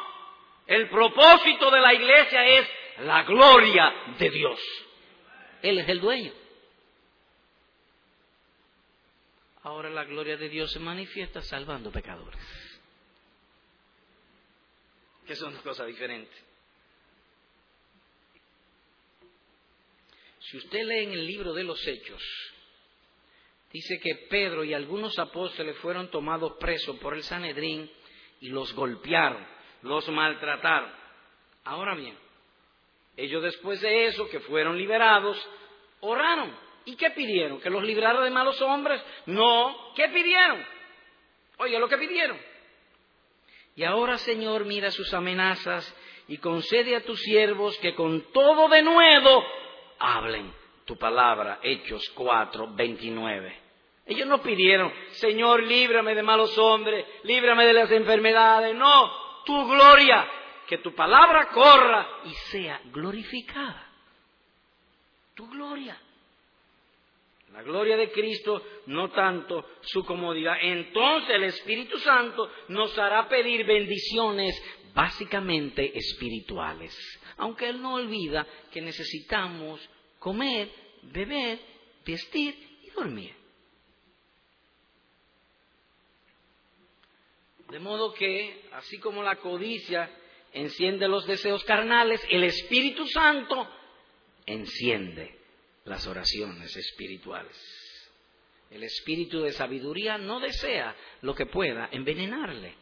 El 0.67 0.89
propósito 0.89 1.71
de 1.71 1.81
la 1.81 1.95
iglesia 1.95 2.45
es 2.47 2.69
la 2.99 3.23
gloria 3.25 3.93
de 4.19 4.31
Dios. 4.31 4.61
Él 5.63 5.79
es 5.79 5.89
el 5.89 6.01
dueño. 6.01 6.33
Ahora 9.63 9.91
la 9.91 10.05
gloria 10.05 10.37
de 10.37 10.49
Dios 10.49 10.71
se 10.71 10.79
manifiesta 10.79 11.43
salvando 11.43 11.91
pecadores. 11.91 12.41
Que 15.27 15.35
son 15.35 15.53
dos 15.53 15.63
cosas 15.63 15.89
diferentes. 15.89 16.45
Si 20.39 20.57
usted 20.59 20.85
lee 20.85 21.05
en 21.05 21.13
el 21.13 21.27
libro 21.27 21.53
de 21.53 21.65
los 21.65 21.85
Hechos, 21.85 22.23
dice 23.73 23.99
que 23.99 24.27
Pedro 24.31 24.63
y 24.63 24.73
algunos 24.73 25.19
apóstoles 25.19 25.77
fueron 25.79 26.13
tomados 26.13 26.53
presos 26.61 26.97
por 27.01 27.15
el 27.15 27.25
Sanedrín 27.25 27.91
y 28.41 28.51
los 28.51 28.73
golpearon, 28.73 29.45
los 29.83 30.09
maltrataron. 30.09 30.93
Ahora 31.65 31.97
bien, 31.97 32.17
ellos 33.17 33.43
después 33.43 33.81
de 33.81 34.07
eso, 34.07 34.29
que 34.29 34.41
fueron 34.41 34.77
liberados, 34.77 35.37
oraron 36.01 36.67
¿Y 36.87 36.95
qué 36.95 37.11
pidieron? 37.11 37.61
¿Que 37.61 37.69
los 37.69 37.83
librara 37.83 38.21
de 38.21 38.31
malos 38.31 38.63
hombres? 38.63 39.05
No. 39.27 39.93
¿Qué 39.97 40.09
pidieron? 40.09 40.65
Oye, 41.59 41.79
lo 41.81 41.89
que 41.89 41.99
pidieron. 41.99 42.39
Y 43.75 43.83
ahora, 43.83 44.17
Señor, 44.19 44.65
mira 44.65 44.93
sus 44.93 45.13
amenazas 45.13 45.95
y 46.29 46.39
concede 46.39 46.95
a 46.95 47.05
tus 47.05 47.21
siervos 47.21 47.77
que 47.79 47.95
con 47.95 48.33
todo 48.33 48.69
de 48.69 48.83
nuevo 48.83 49.45
hablen 49.99 50.55
tu 50.85 50.97
palabra. 50.97 51.59
Hechos 51.61 52.09
4, 52.15 52.69
29. 52.75 53.61
Ellos 54.07 54.29
no 54.29 54.41
pidieron, 54.41 54.93
Señor, 55.15 55.65
líbrame 55.65 56.15
de 56.15 56.23
malos 56.23 56.57
hombres, 56.57 57.05
líbrame 57.25 57.67
de 57.67 57.73
las 57.73 57.91
enfermedades. 57.91 58.77
No, 58.77 59.11
tu 59.45 59.67
gloria, 59.67 60.25
que 60.67 60.79
tu 60.79 60.95
palabra 60.95 61.49
corra 61.49 62.07
y 62.25 62.31
sea 62.51 62.81
glorificada. 62.93 63.87
Tu 65.35 65.49
gloria 65.49 66.01
la 67.57 67.63
gloria 67.63 67.97
de 67.97 68.11
Cristo, 68.11 68.63
no 68.87 69.11
tanto 69.11 69.65
su 69.81 70.05
comodidad. 70.05 70.57
Entonces 70.61 71.31
el 71.31 71.45
Espíritu 71.45 71.99
Santo 71.99 72.51
nos 72.69 72.97
hará 72.99 73.29
pedir 73.31 73.65
bendiciones 73.65 74.63
básicamente 74.95 75.97
espirituales, 75.97 76.95
aunque 77.39 77.69
Él 77.69 77.81
no 77.81 77.95
olvida 77.95 78.47
que 78.71 78.83
necesitamos 78.83 79.81
comer, 80.19 80.71
beber, 81.05 81.59
vestir 82.05 82.79
y 82.83 82.91
dormir. 82.91 83.35
De 87.71 87.79
modo 87.79 88.13
que, 88.13 88.69
así 88.73 88.99
como 88.99 89.23
la 89.23 89.37
codicia 89.37 90.11
enciende 90.57 91.07
los 91.07 91.27
deseos 91.27 91.63
carnales, 91.65 92.21
el 92.31 92.43
Espíritu 92.45 93.07
Santo 93.07 93.69
enciende 94.47 95.39
las 95.85 96.07
oraciones 96.07 96.75
espirituales. 96.75 97.57
El 98.71 98.83
espíritu 98.83 99.43
de 99.43 99.53
sabiduría 99.53 100.19
no 100.19 100.41
desea 100.41 100.97
lo 101.23 101.35
que 101.35 101.47
pueda 101.47 101.89
envenenarle, 101.93 102.75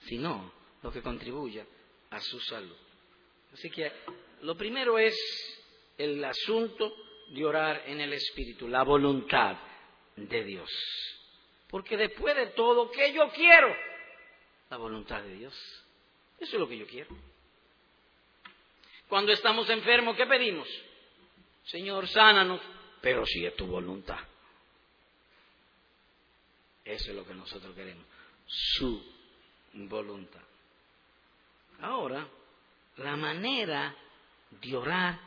sino 0.00 0.52
lo 0.82 0.92
que 0.92 1.00
contribuya 1.00 1.64
a 2.10 2.20
su 2.20 2.38
salud. 2.40 2.76
Así 3.52 3.70
que 3.70 3.90
lo 4.42 4.56
primero 4.56 4.98
es 4.98 5.16
el 5.96 6.22
asunto 6.24 6.92
de 7.30 7.44
orar 7.44 7.84
en 7.86 8.00
el 8.00 8.12
espíritu, 8.12 8.68
la 8.68 8.82
voluntad 8.82 9.56
de 10.16 10.44
Dios. 10.44 10.70
Porque 11.68 11.96
después 11.96 12.36
de 12.36 12.48
todo, 12.48 12.90
¿qué 12.90 13.12
yo 13.14 13.30
quiero? 13.30 13.74
La 14.68 14.76
voluntad 14.76 15.22
de 15.22 15.34
Dios. 15.34 15.81
Eso 16.42 16.56
es 16.56 16.60
lo 16.60 16.68
que 16.68 16.76
yo 16.76 16.86
quiero. 16.88 17.16
Cuando 19.08 19.30
estamos 19.30 19.70
enfermos, 19.70 20.16
¿qué 20.16 20.26
pedimos? 20.26 20.66
Señor, 21.66 22.08
sánanos, 22.08 22.60
pero 23.00 23.24
si 23.24 23.46
es 23.46 23.54
tu 23.54 23.64
voluntad. 23.64 24.18
Eso 26.84 27.10
es 27.10 27.16
lo 27.16 27.24
que 27.24 27.34
nosotros 27.34 27.72
queremos, 27.76 28.04
su 28.44 29.00
voluntad. 29.72 30.42
Ahora, 31.80 32.26
la 32.96 33.14
manera 33.14 33.96
de 34.50 34.76
orar 34.76 35.20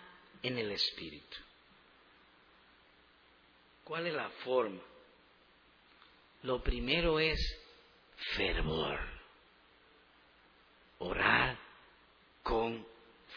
en 0.44 0.58
el 0.58 0.70
Espíritu. 0.72 1.38
¿Cuál 3.86 4.08
es 4.08 4.14
la 4.14 4.30
forma? 4.44 4.82
Lo 6.44 6.62
primero 6.62 7.22
es 7.22 7.40
fervor. 8.36 9.15
Orar 11.06 11.56
con 12.42 12.84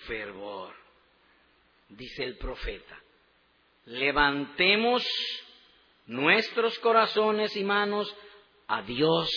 fervor 0.06 0.74
dice 1.90 2.24
el 2.24 2.38
profeta, 2.38 2.98
levantemos 3.84 5.06
nuestros 6.06 6.78
corazones 6.78 7.54
y 7.56 7.64
manos 7.64 8.14
a 8.68 8.80
Dios 8.80 9.30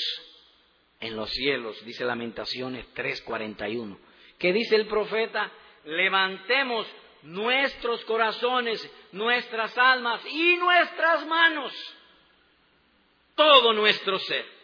en 1.01 1.17
los 1.17 1.29
cielos, 1.29 1.83
dice 1.83 2.05
Lamentaciones 2.05 2.85
3:41. 2.93 3.97
¿Qué 4.39 4.53
dice 4.53 4.77
el 4.77 4.87
profeta? 4.87 5.51
Levantemos 5.83 6.87
nuestros 7.23 8.05
corazones, 8.05 8.89
nuestras 9.11 9.77
almas 9.77 10.25
y 10.25 10.55
nuestras 10.55 11.25
manos, 11.27 11.73
todo 13.35 13.73
nuestro 13.73 14.17
ser. 14.19 14.60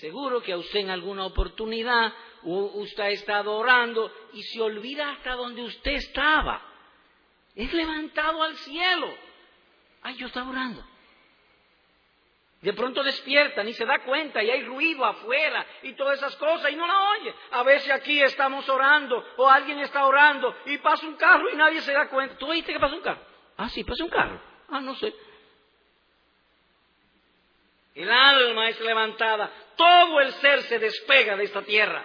Seguro 0.00 0.40
que 0.42 0.52
a 0.52 0.56
usted 0.56 0.80
en 0.80 0.90
alguna 0.90 1.26
oportunidad 1.26 2.12
usted 2.44 3.02
ha 3.02 3.10
estado 3.10 3.52
orando 3.52 4.10
y 4.32 4.42
se 4.42 4.60
olvida 4.60 5.10
hasta 5.10 5.34
donde 5.34 5.62
usted 5.62 5.92
estaba. 5.92 6.62
Es 7.54 7.72
levantado 7.74 8.42
al 8.42 8.56
cielo. 8.56 9.14
Ay, 10.02 10.16
yo 10.16 10.28
estaba 10.28 10.50
orando. 10.50 10.82
De 12.62 12.72
pronto 12.72 13.02
despierta, 13.02 13.62
ni 13.64 13.74
se 13.74 13.84
da 13.84 13.98
cuenta 14.04 14.42
y 14.42 14.48
hay 14.48 14.62
ruido 14.62 15.04
afuera 15.04 15.66
y 15.82 15.94
todas 15.94 16.18
esas 16.18 16.36
cosas 16.36 16.70
y 16.70 16.76
no 16.76 16.86
la 16.86 17.10
oye. 17.10 17.34
A 17.50 17.62
veces 17.62 17.90
aquí 17.90 18.22
estamos 18.22 18.66
orando 18.68 19.22
o 19.36 19.48
alguien 19.48 19.80
está 19.80 20.06
orando 20.06 20.56
y 20.66 20.78
pasa 20.78 21.06
un 21.06 21.16
carro 21.16 21.50
y 21.52 21.56
nadie 21.56 21.80
se 21.82 21.92
da 21.92 22.08
cuenta. 22.08 22.38
¿Tú 22.38 22.46
oíste 22.46 22.72
que 22.72 22.80
pasa 22.80 22.94
un 22.94 23.02
carro? 23.02 23.20
Ah, 23.58 23.68
sí, 23.68 23.84
pasa 23.84 24.04
un 24.04 24.10
carro. 24.10 24.40
Ah, 24.70 24.80
no 24.80 24.94
sé. 24.94 25.12
El 27.94 28.10
alma 28.10 28.68
es 28.68 28.80
levantada, 28.80 29.52
todo 29.76 30.20
el 30.20 30.32
ser 30.34 30.62
se 30.62 30.78
despega 30.78 31.36
de 31.36 31.44
esta 31.44 31.62
tierra 31.62 32.04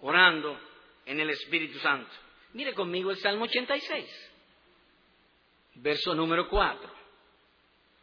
orando 0.00 0.58
en 1.04 1.20
el 1.20 1.30
Espíritu 1.30 1.78
Santo. 1.78 2.10
Mire 2.52 2.72
conmigo 2.74 3.10
el 3.10 3.18
Salmo 3.18 3.44
86, 3.44 4.30
verso 5.76 6.14
número 6.14 6.48
4. 6.48 6.98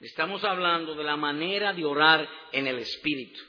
Estamos 0.01 0.43
hablando 0.43 0.93
de 0.93 1.03
la 1.03 1.15
manera 1.15 1.73
de 1.73 1.85
orar 1.85 2.27
en 2.51 2.67
el 2.67 2.79
Espíritu. 2.79 3.41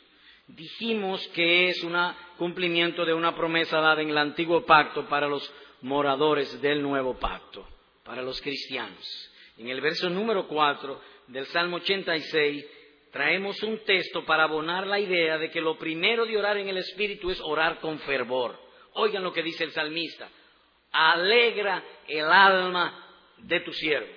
Dijimos 0.47 1.26
que 1.28 1.68
es 1.68 1.82
un 1.82 1.97
cumplimiento 2.38 3.05
de 3.05 3.12
una 3.12 3.34
promesa 3.34 3.80
dada 3.80 4.01
en 4.01 4.11
el 4.11 4.18
antiguo 4.18 4.64
pacto 4.64 5.07
para 5.09 5.26
los 5.26 5.53
moradores 5.82 6.61
del 6.62 6.80
nuevo 6.82 7.18
pacto, 7.18 7.68
para 8.05 8.22
los 8.22 8.40
cristianos. 8.40 9.30
En 9.59 9.68
el 9.68 9.80
verso 9.80 10.09
número 10.09 10.47
4 10.47 11.01
del 11.26 11.47
Salmo 11.47 11.76
86 11.76 12.64
traemos 13.16 13.62
un 13.62 13.82
texto 13.82 14.26
para 14.26 14.42
abonar 14.42 14.86
la 14.86 15.00
idea 15.00 15.38
de 15.38 15.50
que 15.50 15.62
lo 15.62 15.78
primero 15.78 16.26
de 16.26 16.36
orar 16.36 16.58
en 16.58 16.68
el 16.68 16.76
Espíritu 16.76 17.30
es 17.30 17.40
orar 17.40 17.80
con 17.80 17.98
fervor. 18.00 18.60
Oigan 18.92 19.24
lo 19.24 19.32
que 19.32 19.42
dice 19.42 19.64
el 19.64 19.72
salmista. 19.72 20.28
Alegra 20.92 21.82
el 22.06 22.26
alma 22.30 23.08
de 23.38 23.60
tu 23.60 23.72
siervo. 23.72 24.12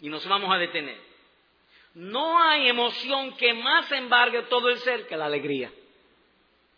Y 0.00 0.10
nos 0.10 0.28
vamos 0.28 0.54
a 0.54 0.58
detener. 0.58 1.00
No 1.94 2.42
hay 2.42 2.68
emoción 2.68 3.38
que 3.38 3.54
más 3.54 3.90
embargue 3.90 4.42
todo 4.42 4.68
el 4.68 4.76
ser 4.80 5.06
que 5.06 5.16
la 5.16 5.24
alegría. 5.24 5.72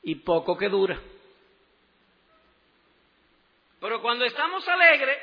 Y 0.05 0.14
poco 0.14 0.57
que 0.57 0.68
dura. 0.68 1.03
Pero 3.80 4.01
cuando 4.01 4.24
estamos 4.24 4.66
alegres, 4.68 5.18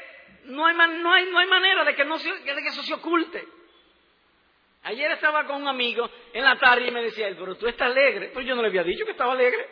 no 0.47 0.65
hay, 0.65 0.75
no 0.75 1.13
hay, 1.13 1.31
no 1.31 1.39
hay 1.39 1.47
manera 1.47 1.85
de 1.85 1.95
que, 1.95 2.03
no 2.03 2.17
de 2.17 2.43
que 2.43 2.67
eso 2.67 2.83
se 2.83 2.93
oculte. 2.93 3.58
Ayer 4.83 5.11
estaba 5.11 5.45
con 5.45 5.61
un 5.61 5.67
amigo 5.67 6.09
en 6.33 6.43
la 6.43 6.57
tarde 6.57 6.87
y 6.87 6.91
me 6.91 7.03
decía 7.03 7.27
él, 7.27 7.35
pero 7.37 7.55
tú 7.55 7.67
estás 7.67 7.89
alegre. 7.91 8.29
Pues 8.33 8.45
yo 8.45 8.55
no 8.55 8.61
le 8.61 8.69
había 8.69 8.83
dicho 8.83 9.05
que 9.05 9.11
estaba 9.11 9.33
alegre. 9.33 9.67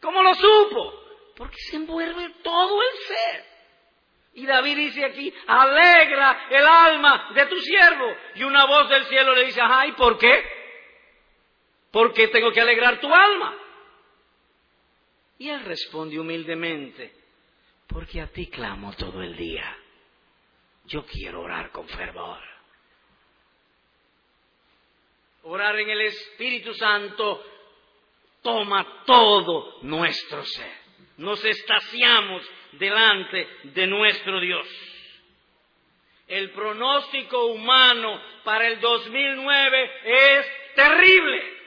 ¿Cómo 0.00 0.22
lo 0.22 0.34
supo? 0.34 1.04
Porque 1.36 1.56
se 1.68 1.76
envuelve 1.76 2.34
todo 2.42 2.80
el 2.82 2.98
ser. 2.98 3.44
Y 4.34 4.46
David 4.46 4.76
dice 4.76 5.04
aquí, 5.04 5.34
alegra 5.46 6.46
el 6.50 6.64
alma 6.64 7.30
de 7.34 7.46
tu 7.46 7.58
siervo. 7.58 8.06
Y 8.36 8.44
una 8.44 8.64
voz 8.66 8.88
del 8.88 9.04
cielo 9.06 9.34
le 9.34 9.46
dice, 9.46 9.60
ay, 9.62 9.92
¿por 9.92 10.16
qué? 10.18 10.44
Porque 11.90 12.28
tengo 12.28 12.52
que 12.52 12.60
alegrar 12.60 13.00
tu 13.00 13.12
alma. 13.12 13.56
Y 15.38 15.48
él 15.50 15.64
responde 15.64 16.18
humildemente, 16.18 17.12
porque 17.86 18.20
a 18.20 18.28
ti 18.28 18.48
clamo 18.48 18.92
todo 18.94 19.22
el 19.22 19.36
día. 19.36 19.76
Yo 20.84 21.04
quiero 21.06 21.42
orar 21.42 21.70
con 21.70 21.88
fervor. 21.88 22.57
Orar 25.50 25.78
en 25.78 25.88
el 25.88 26.02
Espíritu 26.02 26.74
Santo 26.74 27.42
toma 28.42 29.02
todo 29.06 29.78
nuestro 29.80 30.44
ser. 30.44 30.72
Nos 31.16 31.42
estaciamos 31.42 32.42
delante 32.72 33.48
de 33.62 33.86
nuestro 33.86 34.40
Dios. 34.40 34.66
El 36.26 36.50
pronóstico 36.50 37.46
humano 37.46 38.20
para 38.44 38.66
el 38.66 38.78
2009 38.78 39.90
es 40.04 40.46
terrible. 40.74 41.58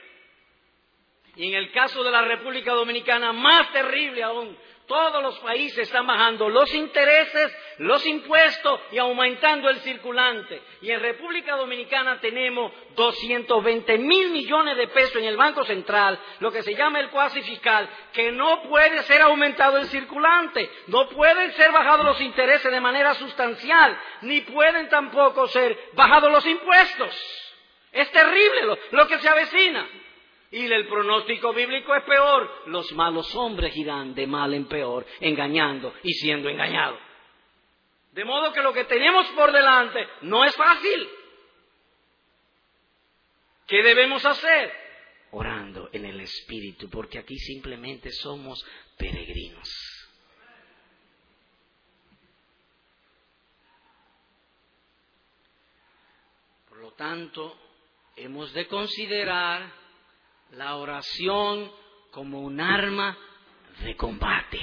Y 1.34 1.48
en 1.48 1.54
el 1.54 1.72
caso 1.72 2.04
de 2.04 2.10
la 2.12 2.22
República 2.22 2.74
Dominicana, 2.74 3.32
más 3.32 3.72
terrible 3.72 4.22
aún, 4.22 4.56
todos 4.86 5.22
los 5.22 5.38
países 5.38 5.78
están 5.78 6.06
bajando 6.06 6.48
los 6.48 6.72
intereses, 6.74 7.56
los 7.78 8.04
impuestos 8.06 8.80
y 8.90 8.98
aumentando 8.98 9.68
el 9.70 9.78
circulante. 9.80 10.62
Y 10.82 10.90
en 10.90 11.00
República 11.00 11.56
Dominicana 11.56 12.20
tenemos 12.20 12.72
220 12.94 13.98
mil 13.98 14.30
millones 14.30 14.76
de 14.76 14.88
pesos 14.88 15.16
en 15.16 15.24
el 15.24 15.36
Banco 15.36 15.64
Central, 15.64 16.18
lo 16.40 16.52
que 16.52 16.62
se 16.62 16.74
llama 16.74 17.00
el 17.00 17.10
cuasi 17.10 17.42
fiscal, 17.42 17.88
que 18.12 18.32
no 18.32 18.62
puede 18.64 19.02
ser 19.04 19.22
aumentado 19.22 19.78
el 19.78 19.86
circulante, 19.86 20.70
no 20.88 21.08
pueden 21.08 21.52
ser 21.52 21.72
bajados 21.72 22.04
los 22.04 22.20
intereses 22.20 22.70
de 22.70 22.80
manera 22.80 23.14
sustancial, 23.14 23.98
ni 24.22 24.40
pueden 24.42 24.88
tampoco 24.88 25.46
ser 25.48 25.90
bajados 25.94 26.30
los 26.30 26.46
impuestos. 26.46 27.42
Es 27.92 28.10
terrible 28.10 28.78
lo, 28.90 29.06
que 29.06 29.18
se 29.18 29.28
avecina. 29.28 29.86
Y 30.52 30.70
el 30.70 30.86
pronóstico 30.86 31.54
bíblico 31.54 31.94
es 31.94 32.04
peor. 32.04 32.64
Los 32.66 32.92
malos 32.92 33.34
hombres 33.34 33.74
irán 33.74 34.14
de 34.14 34.26
mal 34.26 34.52
en 34.52 34.66
peor, 34.66 35.06
engañando 35.18 35.94
y 36.02 36.12
siendo 36.12 36.50
engañados. 36.50 37.00
De 38.12 38.22
modo 38.26 38.52
que 38.52 38.60
lo 38.60 38.74
que 38.74 38.84
tenemos 38.84 39.26
por 39.28 39.50
delante 39.50 40.06
no 40.20 40.44
es 40.44 40.54
fácil. 40.54 41.08
¿Qué 43.66 43.82
debemos 43.82 44.26
hacer? 44.26 44.70
Orando 45.30 45.88
en 45.90 46.04
el 46.04 46.20
Espíritu, 46.20 46.90
porque 46.90 47.18
aquí 47.18 47.38
simplemente 47.38 48.10
somos 48.10 48.62
peregrinos. 48.98 49.66
Por 56.68 56.76
lo 56.76 56.92
tanto, 56.92 57.58
hemos 58.16 58.52
de 58.52 58.66
considerar 58.66 59.81
la 60.52 60.76
oración 60.76 61.70
como 62.10 62.40
un 62.40 62.60
arma 62.60 63.16
de 63.80 63.96
combate. 63.96 64.60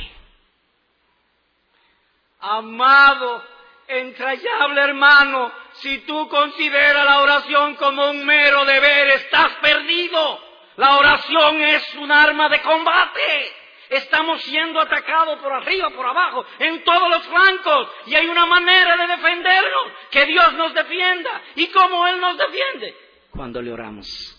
Amado, 2.42 3.44
entrañable 3.88 4.82
hermano, 4.82 5.52
si 5.74 6.00
tú 6.00 6.30
consideras 6.30 7.06
la 7.06 7.22
oración 7.22 7.76
como 7.76 8.12
un 8.12 8.24
mero 8.24 8.66
deber, 8.66 9.08
estás 9.10 9.56
perdido. 9.62 10.40
La 10.78 10.96
oración 10.98 11.62
es 11.64 11.96
un 11.96 12.12
arma 12.12 12.50
de 12.50 12.62
combate. 12.62 13.56
Estamos 13.90 14.44
siendo 14.44 14.80
atacados 14.80 15.40
por 15.40 15.52
arriba, 15.52 15.90
por 15.90 16.06
abajo, 16.06 16.46
en 16.60 16.84
todos 16.84 17.10
los 17.10 17.28
flancos. 17.28 17.90
Y 18.06 18.14
hay 18.16 18.28
una 18.28 18.46
manera 18.46 18.96
de 18.96 19.08
defendernos, 19.08 19.92
que 20.12 20.26
Dios 20.28 20.54
nos 20.54 20.74
defienda. 20.76 21.42
¿Y 21.56 21.68
cómo 21.68 22.08
Él 22.08 22.22
nos 22.22 22.38
defiende? 22.38 22.96
Cuando 23.32 23.60
le 23.62 23.74
oramos. 23.74 24.39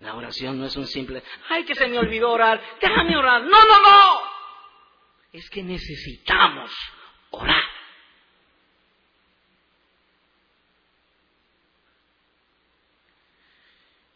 La 0.00 0.14
oración 0.14 0.58
no 0.58 0.66
es 0.66 0.76
un 0.76 0.86
simple, 0.86 1.22
ay, 1.50 1.64
que 1.64 1.74
se 1.74 1.86
me 1.86 1.98
olvidó 1.98 2.30
orar, 2.30 2.60
déjame 2.80 3.16
orar. 3.16 3.42
No, 3.42 3.48
no, 3.50 3.82
no. 3.82 4.20
Es 5.32 5.48
que 5.50 5.62
necesitamos 5.62 6.70
orar. 7.30 7.62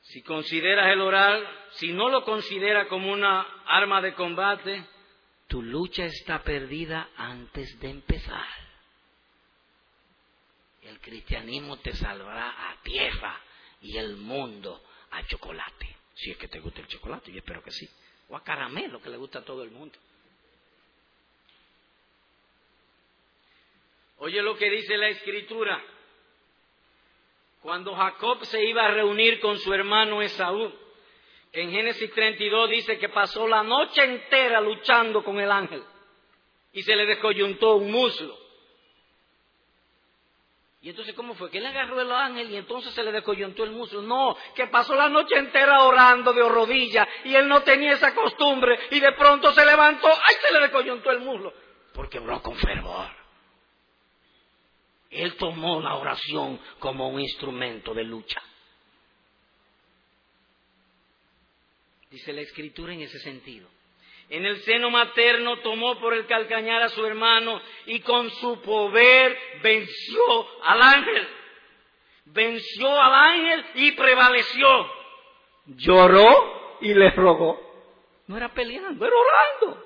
Si 0.00 0.22
consideras 0.22 0.92
el 0.92 1.00
orar, 1.00 1.42
si 1.72 1.92
no 1.92 2.08
lo 2.08 2.24
consideras 2.24 2.86
como 2.86 3.12
una 3.12 3.42
arma 3.66 4.00
de 4.00 4.14
combate, 4.14 4.86
tu 5.48 5.60
lucha 5.60 6.04
está 6.04 6.42
perdida 6.42 7.10
antes 7.16 7.78
de 7.80 7.90
empezar. 7.90 8.46
El 10.80 11.00
cristianismo 11.00 11.78
te 11.78 11.92
salvará 11.92 12.70
a 12.70 12.82
tierra 12.82 13.40
y 13.82 13.96
el 13.98 14.16
mundo 14.16 14.82
chocolate. 15.26 15.96
Si 16.14 16.30
es 16.30 16.36
que 16.36 16.48
te 16.48 16.60
gusta 16.60 16.80
el 16.80 16.88
chocolate, 16.88 17.32
yo 17.32 17.38
espero 17.38 17.62
que 17.62 17.70
sí. 17.70 17.88
O 18.28 18.36
a 18.36 18.42
caramelo, 18.42 19.00
que 19.00 19.10
le 19.10 19.16
gusta 19.16 19.40
a 19.40 19.44
todo 19.44 19.62
el 19.62 19.70
mundo. 19.70 19.98
Oye 24.18 24.40
lo 24.42 24.56
que 24.56 24.70
dice 24.70 24.96
la 24.96 25.08
escritura. 25.08 25.82
Cuando 27.60 27.94
Jacob 27.94 28.44
se 28.44 28.64
iba 28.64 28.84
a 28.84 28.90
reunir 28.90 29.40
con 29.40 29.58
su 29.58 29.72
hermano 29.72 30.22
Esaú, 30.22 30.72
en 31.52 31.70
Génesis 31.70 32.10
32 32.12 32.70
dice 32.70 32.98
que 32.98 33.08
pasó 33.08 33.46
la 33.48 33.62
noche 33.62 34.02
entera 34.04 34.60
luchando 34.60 35.22
con 35.24 35.40
el 35.40 35.50
ángel 35.50 35.82
y 36.72 36.82
se 36.82 36.96
le 36.96 37.06
descoyuntó 37.06 37.76
un 37.76 37.90
muslo. 37.90 38.43
Y 40.84 40.90
entonces, 40.90 41.14
¿cómo 41.14 41.34
fue? 41.34 41.50
Que 41.50 41.56
él 41.56 41.64
agarró 41.64 41.98
el 41.98 42.12
ángel 42.12 42.50
y 42.50 42.56
entonces 42.58 42.92
se 42.92 43.02
le 43.02 43.10
descoyuntó 43.10 43.64
el 43.64 43.70
muslo. 43.70 44.02
No, 44.02 44.36
que 44.54 44.66
pasó 44.66 44.94
la 44.94 45.08
noche 45.08 45.34
entera 45.34 45.82
orando 45.82 46.34
de 46.34 46.46
rodillas 46.46 47.08
y 47.24 47.34
él 47.34 47.48
no 47.48 47.62
tenía 47.62 47.92
esa 47.92 48.14
costumbre 48.14 48.78
y 48.90 49.00
de 49.00 49.12
pronto 49.12 49.50
se 49.52 49.64
levantó, 49.64 50.08
¡ay! 50.08 50.36
se 50.46 50.52
le 50.52 50.60
descoyuntó 50.60 51.10
el 51.10 51.20
muslo. 51.20 51.54
Porque 51.94 52.18
oró 52.18 52.42
con 52.42 52.54
fervor. 52.56 53.08
Él 55.08 55.36
tomó 55.36 55.80
la 55.80 55.94
oración 55.94 56.60
como 56.80 57.08
un 57.08 57.18
instrumento 57.18 57.94
de 57.94 58.04
lucha. 58.04 58.42
Dice 62.10 62.30
la 62.34 62.42
escritura 62.42 62.92
en 62.92 63.00
ese 63.00 63.20
sentido. 63.20 63.70
En 64.30 64.44
el 64.46 64.60
seno 64.62 64.90
materno 64.90 65.58
tomó 65.58 66.00
por 66.00 66.14
el 66.14 66.26
calcañar 66.26 66.82
a 66.82 66.88
su 66.88 67.04
hermano 67.04 67.60
y 67.86 68.00
con 68.00 68.30
su 68.30 68.60
poder 68.62 69.38
venció 69.62 70.62
al 70.62 70.82
ángel. 70.82 71.28
Venció 72.26 73.00
al 73.00 73.14
ángel 73.14 73.66
y 73.74 73.92
prevaleció. 73.92 74.90
Lloró 75.66 76.78
y 76.80 76.94
le 76.94 77.10
rogó. 77.10 77.60
No 78.26 78.36
era 78.36 78.52
peleando, 78.52 79.06
era 79.06 79.14
orando. 79.14 79.84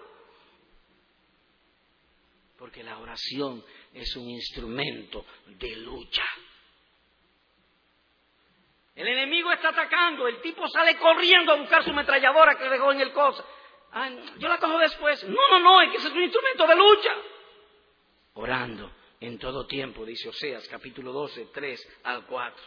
Porque 2.58 2.82
la 2.82 2.98
oración 2.98 3.64
es 3.92 4.16
un 4.16 4.28
instrumento 4.30 5.24
de 5.46 5.76
lucha. 5.76 6.24
El 8.94 9.06
enemigo 9.06 9.52
está 9.52 9.68
atacando, 9.68 10.26
el 10.26 10.40
tipo 10.40 10.66
sale 10.68 10.96
corriendo 10.96 11.52
a 11.52 11.56
buscar 11.56 11.84
su 11.84 11.90
ametralladora 11.90 12.58
que 12.58 12.68
dejó 12.68 12.90
en 12.90 13.00
el 13.00 13.12
coche 13.92 14.38
yo 14.38 14.48
la 14.48 14.58
cojo 14.58 14.78
después. 14.78 15.22
No, 15.24 15.48
no, 15.50 15.58
no, 15.60 15.82
es 15.82 15.90
que 15.90 15.96
es 15.98 16.04
un 16.04 16.22
instrumento 16.22 16.66
de 16.66 16.76
lucha. 16.76 17.10
Orando, 18.34 18.90
en 19.20 19.38
todo 19.38 19.66
tiempo, 19.66 20.04
dice 20.04 20.28
Oseas 20.28 20.68
capítulo 20.68 21.12
12, 21.12 21.48
3 21.52 22.00
al 22.04 22.26
4. 22.26 22.64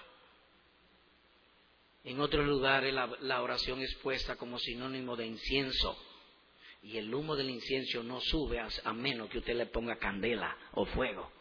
En 2.03 2.19
otros 2.19 2.45
lugares 2.45 2.93
la, 2.93 3.07
la 3.21 3.41
oración 3.41 3.79
es 3.81 3.95
puesta 4.01 4.35
como 4.35 4.57
sinónimo 4.57 5.15
de 5.15 5.27
incienso 5.27 5.97
y 6.83 6.97
el 6.97 7.13
humo 7.13 7.35
del 7.35 7.49
incienso 7.49 8.01
no 8.03 8.19
sube 8.19 8.59
a, 8.59 8.93
menos 8.93 9.29
que 9.29 9.37
usted 9.37 9.55
le 9.55 9.67
ponga 9.67 9.97
candela 9.97 10.57
o 10.73 10.85
fuego. 10.85 11.31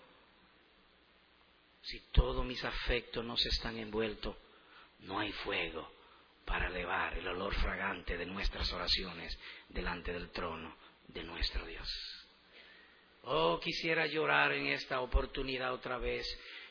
Si 1.80 1.98
todos 2.12 2.44
mis 2.44 2.62
afectos 2.62 3.24
no 3.24 3.36
se 3.38 3.48
están 3.48 3.78
envueltos, 3.78 4.36
no 5.00 5.18
hay 5.18 5.32
fuego 5.32 5.90
para 6.50 6.66
elevar 6.66 7.16
el 7.16 7.28
olor 7.28 7.54
fragante 7.54 8.18
de 8.18 8.26
nuestras 8.26 8.72
oraciones 8.72 9.38
delante 9.68 10.12
del 10.12 10.30
trono 10.30 10.76
de 11.06 11.22
nuestro 11.22 11.64
Dios. 11.64 11.88
Oh, 13.22 13.60
quisiera 13.60 14.06
llorar 14.06 14.50
en 14.54 14.66
esta 14.66 15.00
oportunidad 15.00 15.72
otra 15.72 15.98
vez 15.98 16.26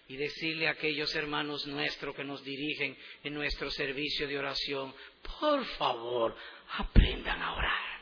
y 0.09 0.17
decirle 0.17 0.67
a 0.67 0.71
aquellos 0.71 1.15
hermanos 1.15 1.65
nuestros 1.65 2.13
que 2.13 2.25
nos 2.25 2.43
dirigen 2.43 2.97
en 3.23 3.33
nuestro 3.33 3.71
servicio 3.71 4.27
de 4.27 4.37
oración, 4.37 4.93
por 5.39 5.63
favor, 5.77 6.35
aprendan 6.77 7.41
a 7.41 7.55
orar. 7.55 7.99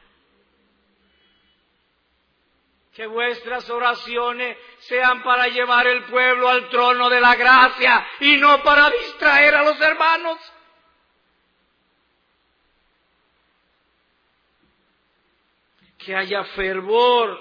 Que 2.95 3.05
vuestras 3.05 3.69
oraciones 3.69 4.57
sean 4.79 5.21
para 5.21 5.47
llevar 5.47 5.85
el 5.85 6.05
pueblo 6.05 6.49
al 6.49 6.69
trono 6.69 7.07
de 7.07 7.21
la 7.21 7.35
gracia 7.35 8.07
y 8.21 8.37
no 8.37 8.63
para 8.63 8.89
distraer 8.89 9.53
a 9.53 9.61
los 9.61 9.79
hermanos. 9.79 10.39
Que 16.07 16.15
haya 16.15 16.41
fervor, 16.55 17.37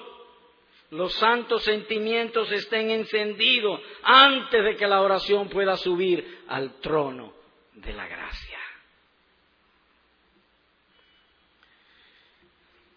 los 0.90 1.14
santos 1.14 1.62
sentimientos 1.62 2.50
estén 2.50 2.90
encendidos 2.90 3.80
antes 4.02 4.64
de 4.64 4.74
que 4.74 4.88
la 4.88 5.02
oración 5.02 5.48
pueda 5.48 5.76
subir 5.76 6.42
al 6.48 6.80
trono 6.80 7.32
de 7.74 7.92
la 7.92 8.08
gracia. 8.08 8.58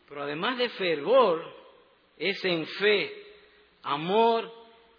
Pero 0.07 0.23
además 0.23 0.57
de 0.57 0.69
fervor, 0.69 1.45
es 2.17 2.43
en 2.45 2.65
fe, 2.65 3.13
amor 3.83 4.51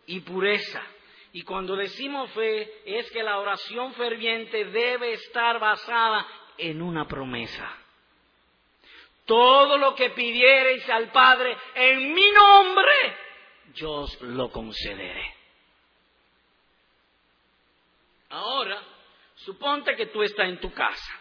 y 0.06 0.20
pureza. 0.20 0.84
Y 1.32 1.42
cuando 1.42 1.74
decimos 1.74 2.30
fe, 2.30 2.70
es 2.86 3.10
que 3.10 3.24
la 3.24 3.40
oración 3.40 3.92
ferviente 3.94 4.66
debe 4.66 5.14
estar 5.14 5.58
basada 5.58 6.24
en 6.56 6.80
una 6.80 7.08
promesa. 7.08 7.79
Todo 9.26 9.78
lo 9.78 9.94
que 9.94 10.10
pidiereis 10.10 10.88
al 10.90 11.12
Padre 11.12 11.56
en 11.74 12.12
mi 12.12 12.30
nombre, 12.30 13.16
yo 13.74 13.90
os 13.92 14.20
lo 14.22 14.50
concederé. 14.50 15.34
Ahora, 18.30 18.82
suponte 19.36 19.96
que 19.96 20.06
tú 20.06 20.22
estás 20.22 20.48
en 20.48 20.60
tu 20.60 20.72
casa. 20.72 21.20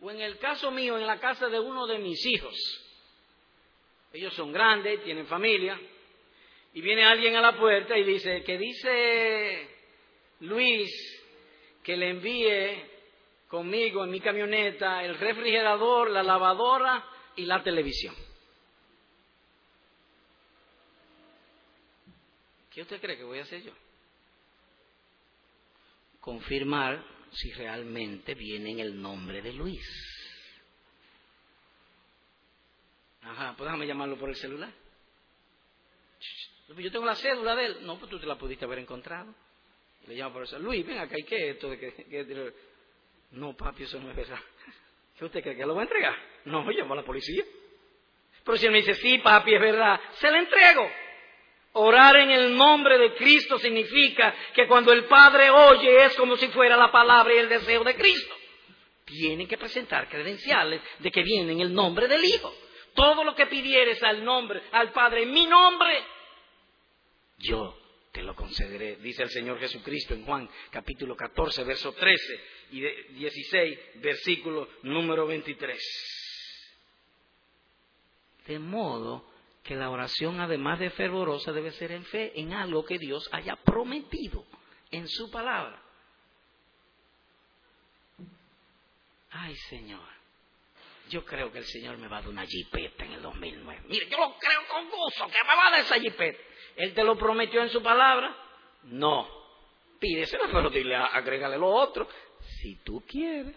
O 0.00 0.10
en 0.10 0.20
el 0.20 0.38
caso 0.38 0.70
mío, 0.70 0.96
en 0.96 1.06
la 1.06 1.18
casa 1.18 1.48
de 1.48 1.58
uno 1.58 1.86
de 1.86 1.98
mis 1.98 2.24
hijos. 2.26 2.54
Ellos 4.12 4.32
son 4.34 4.52
grandes, 4.52 5.02
tienen 5.02 5.26
familia. 5.26 5.78
Y 6.74 6.80
viene 6.80 7.04
alguien 7.04 7.34
a 7.36 7.40
la 7.40 7.58
puerta 7.58 7.96
y 7.96 8.04
dice, 8.04 8.44
que 8.44 8.58
dice 8.58 9.68
Luis 10.40 10.90
que 11.82 11.96
le 11.96 12.10
envíe 12.10 12.97
conmigo 13.48 14.04
en 14.04 14.10
mi 14.10 14.20
camioneta 14.20 15.02
el 15.04 15.18
refrigerador, 15.18 16.10
la 16.10 16.22
lavadora 16.22 17.04
y 17.36 17.44
la 17.46 17.62
televisión. 17.62 18.14
¿Qué 22.70 22.82
usted 22.82 23.00
cree 23.00 23.16
que 23.16 23.24
voy 23.24 23.40
a 23.40 23.42
hacer 23.42 23.62
yo? 23.62 23.72
Confirmar 26.20 27.02
si 27.32 27.50
realmente 27.52 28.34
viene 28.34 28.72
en 28.72 28.80
el 28.80 29.00
nombre 29.00 29.42
de 29.42 29.52
Luis. 29.52 29.84
Ajá, 33.22 33.54
pues 33.56 33.66
déjame 33.66 33.86
llamarlo 33.86 34.16
por 34.16 34.28
el 34.28 34.36
celular. 34.36 34.72
Yo 36.76 36.92
tengo 36.92 37.06
la 37.06 37.16
cédula 37.16 37.54
de 37.56 37.66
él. 37.66 37.78
No, 37.82 37.98
pues 37.98 38.10
tú 38.10 38.18
te 38.18 38.26
la 38.26 38.38
pudiste 38.38 38.64
haber 38.64 38.78
encontrado. 38.78 39.34
Le 40.06 40.14
llamo 40.14 40.34
por 40.34 40.42
el 40.42 40.48
celular. 40.48 40.70
Luis, 40.70 40.86
ven 40.86 40.98
acá, 40.98 41.16
¿y 41.18 41.24
qué 41.24 41.50
es 41.50 41.54
esto 41.54 41.70
de 41.70 41.78
que, 41.78 42.54
No, 43.32 43.56
papi, 43.56 43.84
eso 43.84 44.00
no 44.00 44.10
es 44.10 44.16
verdad. 44.16 44.38
¿Qué 45.18 45.24
usted 45.24 45.42
cree 45.42 45.56
que 45.56 45.66
lo 45.66 45.74
va 45.74 45.82
a 45.82 45.84
entregar? 45.84 46.16
No, 46.44 46.68
llamo 46.70 46.94
a 46.94 46.96
la 46.96 47.04
policía. 47.04 47.44
Pero 48.44 48.56
si 48.56 48.66
él 48.66 48.72
me 48.72 48.78
dice, 48.78 48.94
sí, 48.94 49.18
papi, 49.18 49.54
es 49.54 49.60
verdad, 49.60 50.00
se 50.12 50.30
la 50.30 50.38
entrego. 50.38 50.90
Orar 51.72 52.16
en 52.16 52.30
el 52.30 52.56
nombre 52.56 52.98
de 52.98 53.14
Cristo 53.14 53.58
significa 53.58 54.34
que 54.54 54.66
cuando 54.66 54.92
el 54.92 55.04
Padre 55.04 55.50
oye 55.50 56.06
es 56.06 56.16
como 56.16 56.36
si 56.36 56.48
fuera 56.48 56.76
la 56.76 56.90
palabra 56.90 57.34
y 57.34 57.38
el 57.38 57.48
deseo 57.48 57.84
de 57.84 57.94
Cristo. 57.94 58.34
Tienen 59.04 59.46
que 59.46 59.58
presentar 59.58 60.08
credenciales 60.08 60.82
de 60.98 61.10
que 61.10 61.22
viene 61.22 61.52
en 61.52 61.60
el 61.60 61.72
nombre 61.72 62.08
del 62.08 62.24
Hijo. 62.24 62.52
Todo 62.94 63.22
lo 63.22 63.34
que 63.34 63.46
pidieres 63.46 64.02
al 64.02 64.24
nombre, 64.24 64.62
al 64.72 64.92
Padre, 64.92 65.22
en 65.22 65.30
mi 65.30 65.46
nombre, 65.46 66.02
yo 67.38 67.77
te 68.18 68.24
lo 68.24 68.34
concederé, 68.34 68.96
dice 68.96 69.22
el 69.22 69.30
Señor 69.30 69.60
Jesucristo 69.60 70.12
en 70.12 70.24
Juan 70.24 70.50
capítulo 70.72 71.14
14, 71.14 71.62
verso 71.62 71.92
13 71.92 72.40
y 72.72 72.80
16, 72.80 73.78
versículo 74.02 74.68
número 74.82 75.24
23. 75.24 75.80
De 78.48 78.58
modo 78.58 79.24
que 79.62 79.76
la 79.76 79.88
oración, 79.88 80.40
además 80.40 80.80
de 80.80 80.90
fervorosa, 80.90 81.52
debe 81.52 81.70
ser 81.70 81.92
en 81.92 82.04
fe 82.06 82.32
en 82.34 82.54
algo 82.54 82.84
que 82.84 82.98
Dios 82.98 83.28
haya 83.30 83.54
prometido 83.54 84.44
en 84.90 85.06
su 85.06 85.30
palabra. 85.30 85.80
Ay, 89.30 89.54
Señor 89.68 90.18
yo 91.08 91.24
creo 91.24 91.50
que 91.50 91.58
el 91.58 91.64
Señor 91.64 91.96
me 91.98 92.08
va 92.08 92.18
a 92.18 92.20
dar 92.20 92.28
una 92.28 92.46
jipeta 92.46 93.04
en 93.04 93.12
el 93.12 93.22
2009. 93.22 93.82
Mire, 93.86 94.08
yo 94.08 94.18
lo 94.18 94.36
creo 94.38 94.66
con 94.68 94.90
gusto, 94.90 95.26
que 95.26 95.42
me 95.42 95.56
va 95.56 95.68
a 95.68 95.70
dar 95.70 95.80
esa 95.80 95.98
jipeta. 95.98 96.38
¿Él 96.78 96.94
te 96.94 97.04
lo 97.04 97.18
prometió 97.18 97.60
en 97.60 97.68
su 97.68 97.82
palabra? 97.82 98.34
No. 98.84 99.28
Pídeselo, 99.98 100.44
pero 100.50 100.70
dile, 100.70 100.94
agrégale 100.94 101.58
lo 101.58 101.68
otro. 101.68 102.08
Si 102.60 102.76
tú 102.76 103.02
quieres. 103.06 103.56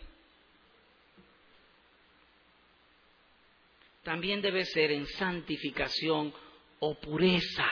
También 4.04 4.42
debe 4.42 4.66
ser 4.66 4.92
en 4.92 5.06
santificación 5.06 6.34
o 6.80 6.96
pureza. 6.96 7.68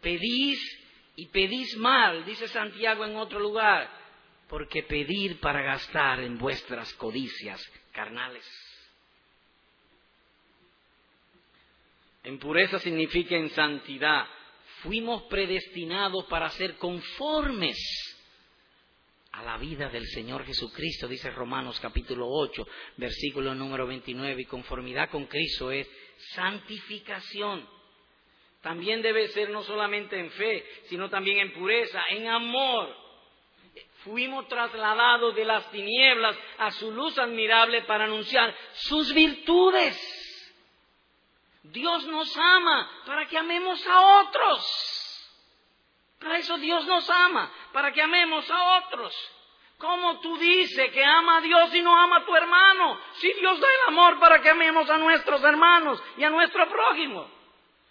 Pedís 0.00 0.58
y 1.16 1.26
pedís 1.26 1.76
mal, 1.76 2.24
dice 2.24 2.48
Santiago 2.48 3.04
en 3.04 3.16
otro 3.16 3.38
lugar 3.38 4.00
porque 4.48 4.82
pedir 4.82 5.38
para 5.38 5.62
gastar 5.62 6.20
en 6.20 6.36
vuestras 6.36 6.92
codicias 6.94 7.62
carnales. 7.92 8.44
En 12.22 12.38
pureza 12.38 12.78
significa 12.78 13.36
en 13.36 13.50
santidad. 13.50 14.26
Fuimos 14.82 15.22
predestinados 15.24 16.24
para 16.26 16.48
ser 16.50 16.76
conformes 16.76 17.78
a 19.32 19.42
la 19.42 19.58
vida 19.58 19.88
del 19.88 20.06
Señor 20.06 20.44
Jesucristo, 20.44 21.06
dice 21.06 21.30
Romanos 21.30 21.78
capítulo 21.80 22.26
8, 22.28 22.66
versículo 22.96 23.54
número 23.54 23.86
29, 23.86 24.42
y 24.42 24.44
conformidad 24.44 25.10
con 25.10 25.26
Cristo 25.26 25.70
es 25.70 25.88
santificación. 26.34 27.66
También 28.60 29.00
debe 29.00 29.28
ser 29.28 29.50
no 29.50 29.62
solamente 29.62 30.18
en 30.18 30.30
fe, 30.32 30.64
sino 30.88 31.08
también 31.08 31.38
en 31.38 31.52
pureza, 31.52 32.02
en 32.10 32.28
amor 32.28 32.94
fuimos 34.04 34.48
trasladados 34.48 35.34
de 35.34 35.44
las 35.44 35.70
tinieblas 35.70 36.36
a 36.58 36.70
su 36.72 36.90
luz 36.90 37.18
admirable 37.18 37.82
para 37.82 38.04
anunciar 38.04 38.54
sus 38.72 39.12
virtudes. 39.14 40.19
Dios 41.62 42.06
nos 42.06 42.36
ama 42.36 42.90
para 43.06 43.26
que 43.26 43.38
amemos 43.38 43.86
a 43.86 44.20
otros. 44.22 45.30
Para 46.18 46.38
eso 46.38 46.58
Dios 46.58 46.86
nos 46.86 47.08
ama, 47.08 47.50
para 47.72 47.92
que 47.92 48.02
amemos 48.02 48.50
a 48.50 48.78
otros. 48.78 49.14
¿Cómo 49.78 50.20
tú 50.20 50.36
dices 50.36 50.90
que 50.92 51.02
ama 51.02 51.38
a 51.38 51.40
Dios 51.40 51.74
y 51.74 51.80
no 51.80 51.98
ama 51.98 52.18
a 52.18 52.24
tu 52.26 52.36
hermano? 52.36 53.00
Si 53.14 53.32
Dios 53.32 53.58
da 53.58 53.66
el 53.66 53.88
amor 53.88 54.20
para 54.20 54.40
que 54.42 54.50
amemos 54.50 54.88
a 54.90 54.98
nuestros 54.98 55.42
hermanos 55.42 56.02
y 56.18 56.24
a 56.24 56.30
nuestro 56.30 56.68
prójimo. 56.68 57.26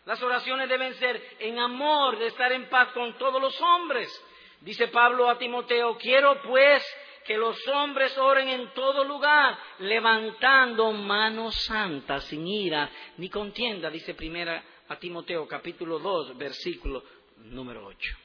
Las 0.05 0.21
oraciones 0.21 0.69
deben 0.69 0.93
ser 0.95 1.37
en 1.39 1.57
amor, 1.59 2.17
de 2.19 2.27
estar 2.27 2.51
en 2.51 2.69
paz 2.69 2.89
con 2.93 3.17
todos 3.17 3.41
los 3.41 3.59
hombres. 3.61 4.07
Dice 4.61 4.87
Pablo 4.89 5.29
a 5.29 5.37
Timoteo, 5.37 5.97
quiero 5.97 6.41
pues 6.43 6.83
que 7.29 7.37
los 7.37 7.59
hombres 7.67 8.17
oren 8.17 8.49
en 8.49 8.73
todo 8.73 9.03
lugar, 9.03 9.55
levantando 9.77 10.91
manos 10.91 11.53
santas, 11.65 12.23
sin 12.23 12.47
ira 12.47 12.89
ni 13.17 13.29
contienda, 13.29 13.91
dice 13.91 14.15
primera 14.15 14.63
a 14.87 14.95
Timoteo 14.97 15.47
capítulo 15.47 15.99
2, 15.99 16.35
versículo 16.35 17.03
número 17.37 17.85
8. 17.85 18.17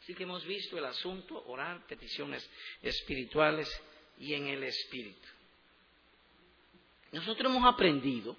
Así 0.00 0.14
que 0.14 0.22
hemos 0.22 0.46
visto 0.46 0.78
el 0.78 0.86
asunto, 0.86 1.44
orar, 1.46 1.86
peticiones 1.86 2.50
espirituales 2.80 3.68
y 4.16 4.32
en 4.32 4.46
el 4.46 4.62
espíritu. 4.62 5.28
Nosotros 7.10 7.52
hemos 7.52 7.70
aprendido 7.70 8.34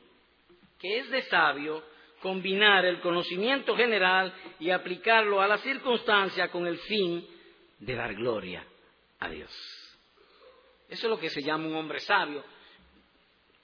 que 0.80 0.98
es 0.98 1.10
de 1.12 1.22
sabio 1.30 1.84
combinar 2.20 2.84
el 2.84 3.00
conocimiento 3.00 3.76
general 3.76 4.34
y 4.60 4.72
aplicarlo 4.72 5.40
a 5.40 5.48
la 5.48 5.60
circunstancia 5.60 6.50
con 6.50 6.66
el 6.66 6.80
fin 6.80 7.28
de 7.86 7.96
dar 7.96 8.14
gloria 8.14 8.66
a 9.20 9.30
Dios. 9.30 9.52
Eso 10.90 11.08
es 11.08 11.10
lo 11.10 11.20
que 11.20 11.30
se 11.30 11.42
llama 11.42 11.68
un 11.68 11.76
hombre 11.76 12.00
sabio, 12.00 12.44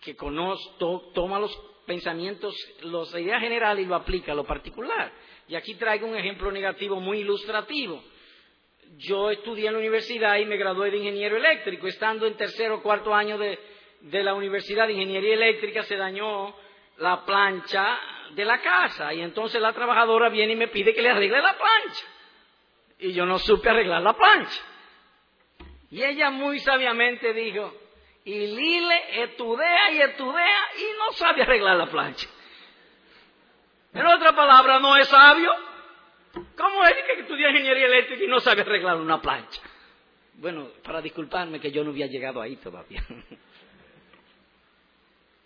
que 0.02 0.16
conoce, 0.16 0.64
toma 0.78 1.40
los 1.40 1.56
pensamientos, 1.86 2.56
las 2.82 3.14
ideas 3.14 3.42
generales 3.42 3.86
y 3.86 3.88
lo 3.88 3.96
aplica 3.96 4.32
a 4.32 4.36
lo 4.36 4.46
particular. 4.46 5.12
Y 5.48 5.56
aquí 5.56 5.76
traigo 5.76 6.08
un 6.08 6.16
ejemplo 6.16 6.52
negativo 6.52 7.00
muy 7.00 7.20
ilustrativo. 7.20 8.04
Yo 8.98 9.30
estudié 9.32 9.68
en 9.68 9.74
la 9.74 9.80
universidad 9.80 10.38
y 10.38 10.46
me 10.46 10.58
gradué 10.58 10.92
de 10.92 10.98
ingeniero 10.98 11.38
eléctrico. 11.38 11.88
Estando 11.88 12.26
en 12.26 12.36
tercero 12.36 12.76
o 12.76 12.82
cuarto 12.82 13.14
año 13.14 13.38
de, 13.38 13.60
de 14.02 14.24
la 14.24 14.34
Universidad 14.34 14.88
de 14.88 14.94
Ingeniería 14.94 15.34
Eléctrica 15.34 15.84
se 15.84 15.96
dañó 15.96 16.56
la 16.98 17.26
plancha 17.26 18.00
de 18.32 18.46
la 18.46 18.62
casa 18.62 19.14
y 19.14 19.22
entonces 19.22 19.62
la 19.62 19.74
trabajadora 19.74 20.30
viene 20.30 20.54
y 20.54 20.56
me 20.56 20.68
pide 20.68 20.94
que 20.94 21.02
le 21.02 21.10
arregle 21.10 21.42
la 21.42 21.58
plancha. 21.58 22.06
Y 23.00 23.14
yo 23.14 23.26
no 23.26 23.40
supe 23.40 23.70
arreglar 23.70 24.02
la 24.02 24.14
plancha. 24.14 24.62
Y 25.92 26.04
ella 26.04 26.30
muy 26.30 26.60
sabiamente 26.60 27.34
dijo, 27.34 27.74
y 28.26 28.48
Lile 28.48 29.24
etudea 29.24 29.92
y 29.92 30.02
etudea 30.02 30.68
y 30.78 30.84
no 30.98 31.14
sabe 31.14 31.42
arreglar 31.44 31.78
la 31.78 31.88
plancha. 31.88 32.28
En 33.94 34.06
otra 34.06 34.36
palabra, 34.36 34.80
no 34.80 34.96
es 34.98 35.08
sabio. 35.08 35.52
¿Cómo 36.56 36.86
es 36.86 36.94
que 37.06 37.22
estudia 37.22 37.50
ingeniería 37.50 37.88
eléctrica 37.88 38.24
y 38.24 38.28
no 38.28 38.40
sabe 38.40 38.62
arreglar 38.62 38.98
una 38.98 39.20
plancha? 39.20 39.62
Bueno, 40.34 40.70
para 40.84 41.02
disculparme 41.02 41.60
que 41.60 41.72
yo 41.72 41.84
no 41.84 41.90
había 41.90 42.06
llegado 42.06 42.42
ahí 42.42 42.56
todavía. 42.58 43.04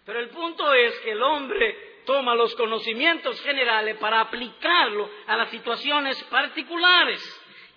Pero 0.06 0.20
el 0.20 0.30
punto 0.30 0.74
es 0.74 1.00
que 1.00 1.12
el 1.12 1.24
hombre 1.24 2.02
toma 2.06 2.36
los 2.36 2.54
conocimientos 2.56 3.42
generales 3.42 3.98
para 3.98 4.20
aplicarlo 4.20 5.10
a 5.26 5.38
las 5.38 5.50
situaciones 5.50 6.22
particulares. 6.26 7.22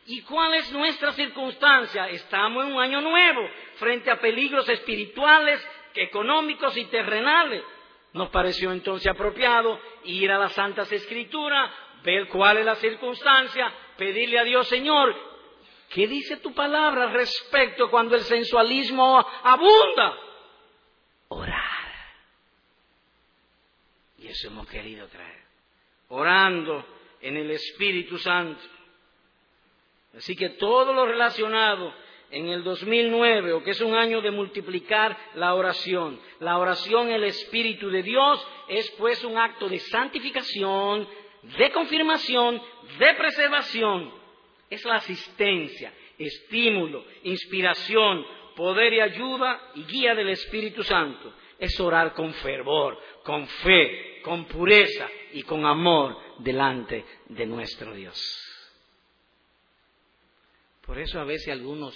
¿Y 0.07 0.23
cuál 0.23 0.55
es 0.55 0.71
nuestra 0.71 1.13
circunstancia? 1.13 2.09
Estamos 2.09 2.65
en 2.65 2.73
un 2.73 2.81
año 2.81 3.01
nuevo, 3.01 3.49
frente 3.77 4.11
a 4.11 4.21
peligros 4.21 4.69
espirituales, 4.69 5.65
económicos 5.95 6.77
y 6.77 6.85
terrenales. 6.85 7.63
Nos 8.13 8.31
pareció 8.31 8.71
entonces 8.71 9.11
apropiado 9.11 9.81
ir 10.05 10.31
a 10.31 10.39
las 10.39 10.53
Santas 10.53 10.91
Escrituras, 10.93 11.73
ver 12.05 12.29
cuál 12.29 12.59
es 12.59 12.65
la 12.65 12.77
circunstancia, 12.77 13.73
pedirle 13.97 14.39
a 14.39 14.45
Dios, 14.45 14.69
Señor, 14.69 15.15
¿qué 15.91 16.07
dice 16.07 16.37
tu 16.37 16.55
palabra 16.55 17.07
respecto 17.07 17.91
cuando 17.91 18.15
el 18.15 18.23
sensualismo 18.23 19.19
abunda? 19.43 20.17
Orar. 21.29 21.67
Y 24.19 24.29
eso 24.29 24.47
hemos 24.47 24.69
querido 24.69 25.09
traer. 25.09 25.45
Orando 26.09 26.87
en 27.21 27.37
el 27.37 27.51
Espíritu 27.51 28.19
Santo. 28.19 28.76
Así 30.17 30.35
que 30.35 30.51
todo 30.51 30.93
lo 30.93 31.07
relacionado 31.07 31.93
en 32.31 32.49
el 32.49 32.65
2009, 32.65 33.53
o 33.53 33.63
que 33.63 33.73
es 33.73 33.81
un 33.81 33.95
año 33.95 34.21
de 34.21 34.31
multiplicar 34.31 35.17
la 35.35 35.55
oración, 35.55 36.19
la 36.41 36.59
oración 36.59 37.11
el 37.11 37.25
Espíritu 37.25 37.91
de 37.91 38.03
Dios 38.03 38.47
es 38.69 38.91
pues 38.93 39.23
un 39.25 39.37
acto 39.37 39.69
de 39.69 39.79
santificación, 39.79 41.07
de 41.59 41.71
confirmación, 41.71 42.61
de 42.99 43.15
preservación. 43.15 44.11
Es 44.69 44.85
la 44.85 44.97
asistencia, 44.97 45.93
estímulo, 46.19 47.05
inspiración, 47.23 48.27
poder 48.57 48.95
y 48.95 49.01
ayuda 49.01 49.71
y 49.75 49.85
guía 49.85 50.15
del 50.15 50.31
Espíritu 50.31 50.83
Santo. 50.83 51.33
Es 51.59 51.79
orar 51.79 52.15
con 52.15 52.33
fervor, 52.35 52.99
con 53.23 53.47
fe, 53.47 54.21
con 54.23 54.47
pureza 54.47 55.09
y 55.33 55.43
con 55.43 55.65
amor 55.65 56.17
delante 56.39 57.05
de 57.29 57.47
nuestro 57.47 57.95
Dios. 57.95 58.46
Por 60.87 60.99
eso 60.99 61.21
a 61.21 61.25
veces 61.25 61.49
algunos 61.49 61.95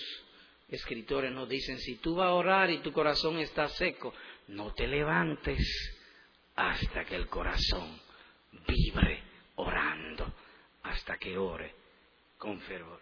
escritores 0.68 1.32
nos 1.32 1.48
dicen, 1.48 1.78
si 1.78 1.96
tú 1.96 2.16
vas 2.16 2.26
a 2.26 2.34
orar 2.34 2.70
y 2.70 2.82
tu 2.82 2.92
corazón 2.92 3.38
está 3.38 3.68
seco, 3.68 4.12
no 4.48 4.74
te 4.74 4.86
levantes 4.86 5.60
hasta 6.56 7.04
que 7.04 7.16
el 7.16 7.28
corazón 7.28 8.00
vibre 8.66 9.22
orando, 9.56 10.34
hasta 10.82 11.16
que 11.18 11.38
ore 11.38 11.74
con 12.36 12.60
fervor. 12.60 13.00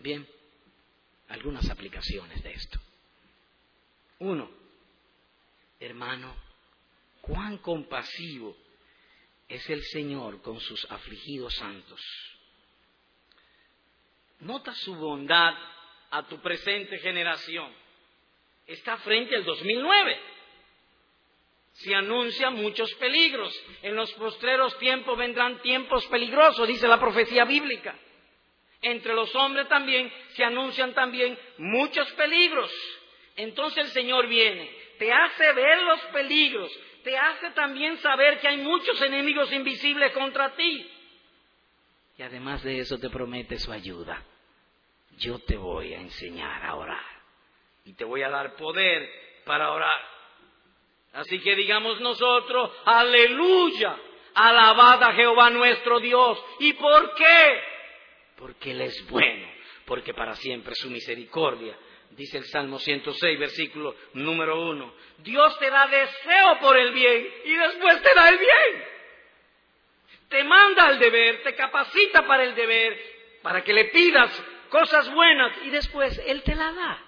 Bien, 0.00 0.26
algunas 1.28 1.68
aplicaciones 1.70 2.42
de 2.42 2.52
esto. 2.52 2.80
Uno, 4.18 4.50
hermano, 5.78 6.34
cuán 7.20 7.58
compasivo 7.58 8.56
es 9.48 9.68
el 9.70 9.82
Señor 9.84 10.42
con 10.42 10.58
sus 10.60 10.84
afligidos 10.90 11.54
santos. 11.54 12.00
Nota 14.40 14.72
su 14.74 14.94
bondad 14.94 15.54
a 16.10 16.22
tu 16.26 16.40
presente 16.40 16.98
generación. 16.98 17.70
Está 18.66 18.96
frente 18.98 19.36
al 19.36 19.44
2009. 19.44 20.18
Se 21.72 21.94
anuncian 21.94 22.54
muchos 22.54 22.92
peligros. 22.94 23.54
En 23.82 23.94
los 23.94 24.10
postreros 24.12 24.78
tiempos 24.78 25.16
vendrán 25.18 25.60
tiempos 25.60 26.06
peligrosos, 26.06 26.66
dice 26.66 26.88
la 26.88 26.98
profecía 26.98 27.44
bíblica. 27.44 27.94
Entre 28.82 29.14
los 29.14 29.34
hombres 29.34 29.68
también 29.68 30.10
se 30.34 30.42
anuncian 30.42 30.94
también 30.94 31.38
muchos 31.58 32.10
peligros. 32.12 32.70
Entonces 33.36 33.84
el 33.84 33.90
Señor 33.90 34.26
viene, 34.26 34.70
te 34.98 35.12
hace 35.12 35.52
ver 35.52 35.82
los 35.82 36.00
peligros, 36.12 36.72
te 37.04 37.16
hace 37.16 37.50
también 37.50 37.98
saber 37.98 38.40
que 38.40 38.48
hay 38.48 38.56
muchos 38.58 39.00
enemigos 39.02 39.52
invisibles 39.52 40.12
contra 40.12 40.54
ti. 40.56 40.90
Y 42.16 42.22
además 42.22 42.62
de 42.62 42.78
eso 42.78 42.98
te 42.98 43.10
promete 43.10 43.58
su 43.58 43.72
ayuda 43.72 44.24
yo 45.18 45.38
te 45.40 45.56
voy 45.56 45.94
a 45.94 46.00
enseñar 46.00 46.64
a 46.64 46.74
orar 46.74 47.04
y 47.84 47.94
te 47.94 48.04
voy 48.04 48.22
a 48.22 48.30
dar 48.30 48.54
poder 48.56 49.10
para 49.44 49.72
orar. 49.72 50.00
Así 51.12 51.40
que 51.40 51.56
digamos 51.56 52.00
nosotros, 52.00 52.70
aleluya, 52.84 53.96
alabad 54.34 55.02
a 55.02 55.12
Jehová 55.12 55.50
nuestro 55.50 55.98
Dios. 55.98 56.38
¿Y 56.60 56.72
por 56.74 57.14
qué? 57.14 57.62
Porque 58.36 58.70
Él 58.70 58.80
es 58.82 59.08
bueno, 59.08 59.48
porque 59.84 60.14
para 60.14 60.34
siempre 60.36 60.74
su 60.74 60.88
misericordia. 60.88 61.76
Dice 62.10 62.38
el 62.38 62.44
Salmo 62.44 62.78
106, 62.78 63.38
versículo 63.38 63.94
número 64.14 64.60
1. 64.70 64.94
Dios 65.18 65.58
te 65.58 65.70
da 65.70 65.86
deseo 65.86 66.58
por 66.60 66.76
el 66.76 66.92
bien 66.92 67.28
y 67.44 67.54
después 67.54 68.02
te 68.02 68.14
da 68.14 68.28
el 68.28 68.38
bien. 68.38 68.84
Te 70.28 70.44
manda 70.44 70.86
al 70.86 70.98
deber, 70.98 71.42
te 71.42 71.54
capacita 71.54 72.26
para 72.26 72.44
el 72.44 72.54
deber, 72.54 73.00
para 73.42 73.62
que 73.62 73.72
le 73.72 73.86
pidas 73.86 74.30
cosas 74.70 75.12
buenas 75.12 75.52
y 75.64 75.70
después 75.70 76.18
Él 76.26 76.42
te 76.42 76.54
la 76.54 76.72
da. 76.72 76.98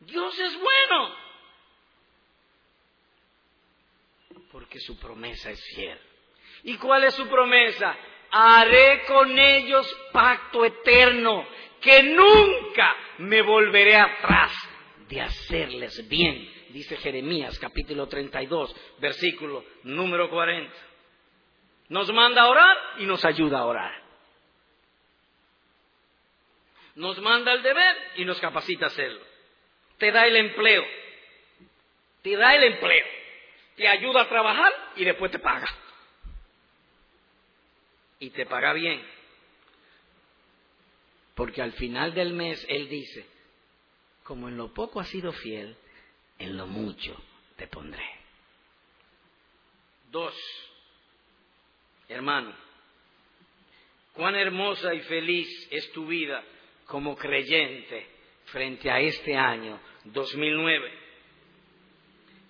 Dios 0.00 0.38
es 0.38 0.58
bueno. 0.58 1.14
Porque 4.50 4.80
su 4.80 4.98
promesa 4.98 5.50
es 5.50 5.62
fiel. 5.74 5.98
¿Y 6.64 6.76
cuál 6.76 7.04
es 7.04 7.14
su 7.14 7.28
promesa? 7.28 7.96
Haré 8.32 9.04
con 9.06 9.38
ellos 9.38 9.86
pacto 10.12 10.64
eterno, 10.64 11.46
que 11.80 12.02
nunca 12.02 12.96
me 13.18 13.42
volveré 13.42 13.96
atrás 13.96 14.52
de 15.08 15.20
hacerles 15.20 16.08
bien, 16.08 16.48
dice 16.68 16.96
Jeremías 16.98 17.58
capítulo 17.58 18.06
32, 18.06 18.74
versículo 18.98 19.64
número 19.82 20.30
40. 20.30 20.72
Nos 21.88 22.12
manda 22.12 22.42
a 22.42 22.48
orar 22.48 22.76
y 22.98 23.06
nos 23.06 23.24
ayuda 23.24 23.58
a 23.58 23.66
orar 23.66 24.09
nos 26.96 27.18
manda 27.20 27.52
el 27.52 27.62
deber 27.62 27.96
y 28.16 28.24
nos 28.24 28.40
capacita 28.40 28.86
a 28.86 28.88
hacerlo. 28.88 29.20
Te 29.98 30.10
da 30.10 30.26
el 30.26 30.36
empleo, 30.36 30.84
te 32.22 32.36
da 32.36 32.54
el 32.54 32.64
empleo, 32.64 33.06
te 33.76 33.88
ayuda 33.88 34.22
a 34.22 34.28
trabajar 34.28 34.72
y 34.96 35.04
después 35.04 35.30
te 35.30 35.38
paga. 35.38 35.68
Y 38.18 38.30
te 38.30 38.46
paga 38.46 38.72
bien. 38.72 39.02
Porque 41.34 41.62
al 41.62 41.72
final 41.72 42.12
del 42.14 42.32
mes 42.34 42.64
Él 42.68 42.88
dice, 42.88 43.26
como 44.24 44.48
en 44.48 44.56
lo 44.56 44.74
poco 44.74 45.00
has 45.00 45.08
sido 45.08 45.32
fiel, 45.32 45.76
en 46.38 46.56
lo 46.56 46.66
mucho 46.66 47.16
te 47.56 47.66
pondré. 47.66 48.04
Dos, 50.10 50.34
hermano, 52.08 52.54
cuán 54.12 54.34
hermosa 54.34 54.92
y 54.92 55.00
feliz 55.00 55.48
es 55.70 55.90
tu 55.92 56.06
vida 56.06 56.44
como 56.90 57.16
creyente 57.16 58.04
frente 58.46 58.90
a 58.90 58.98
este 58.98 59.36
año 59.36 59.80
2009. 60.04 60.92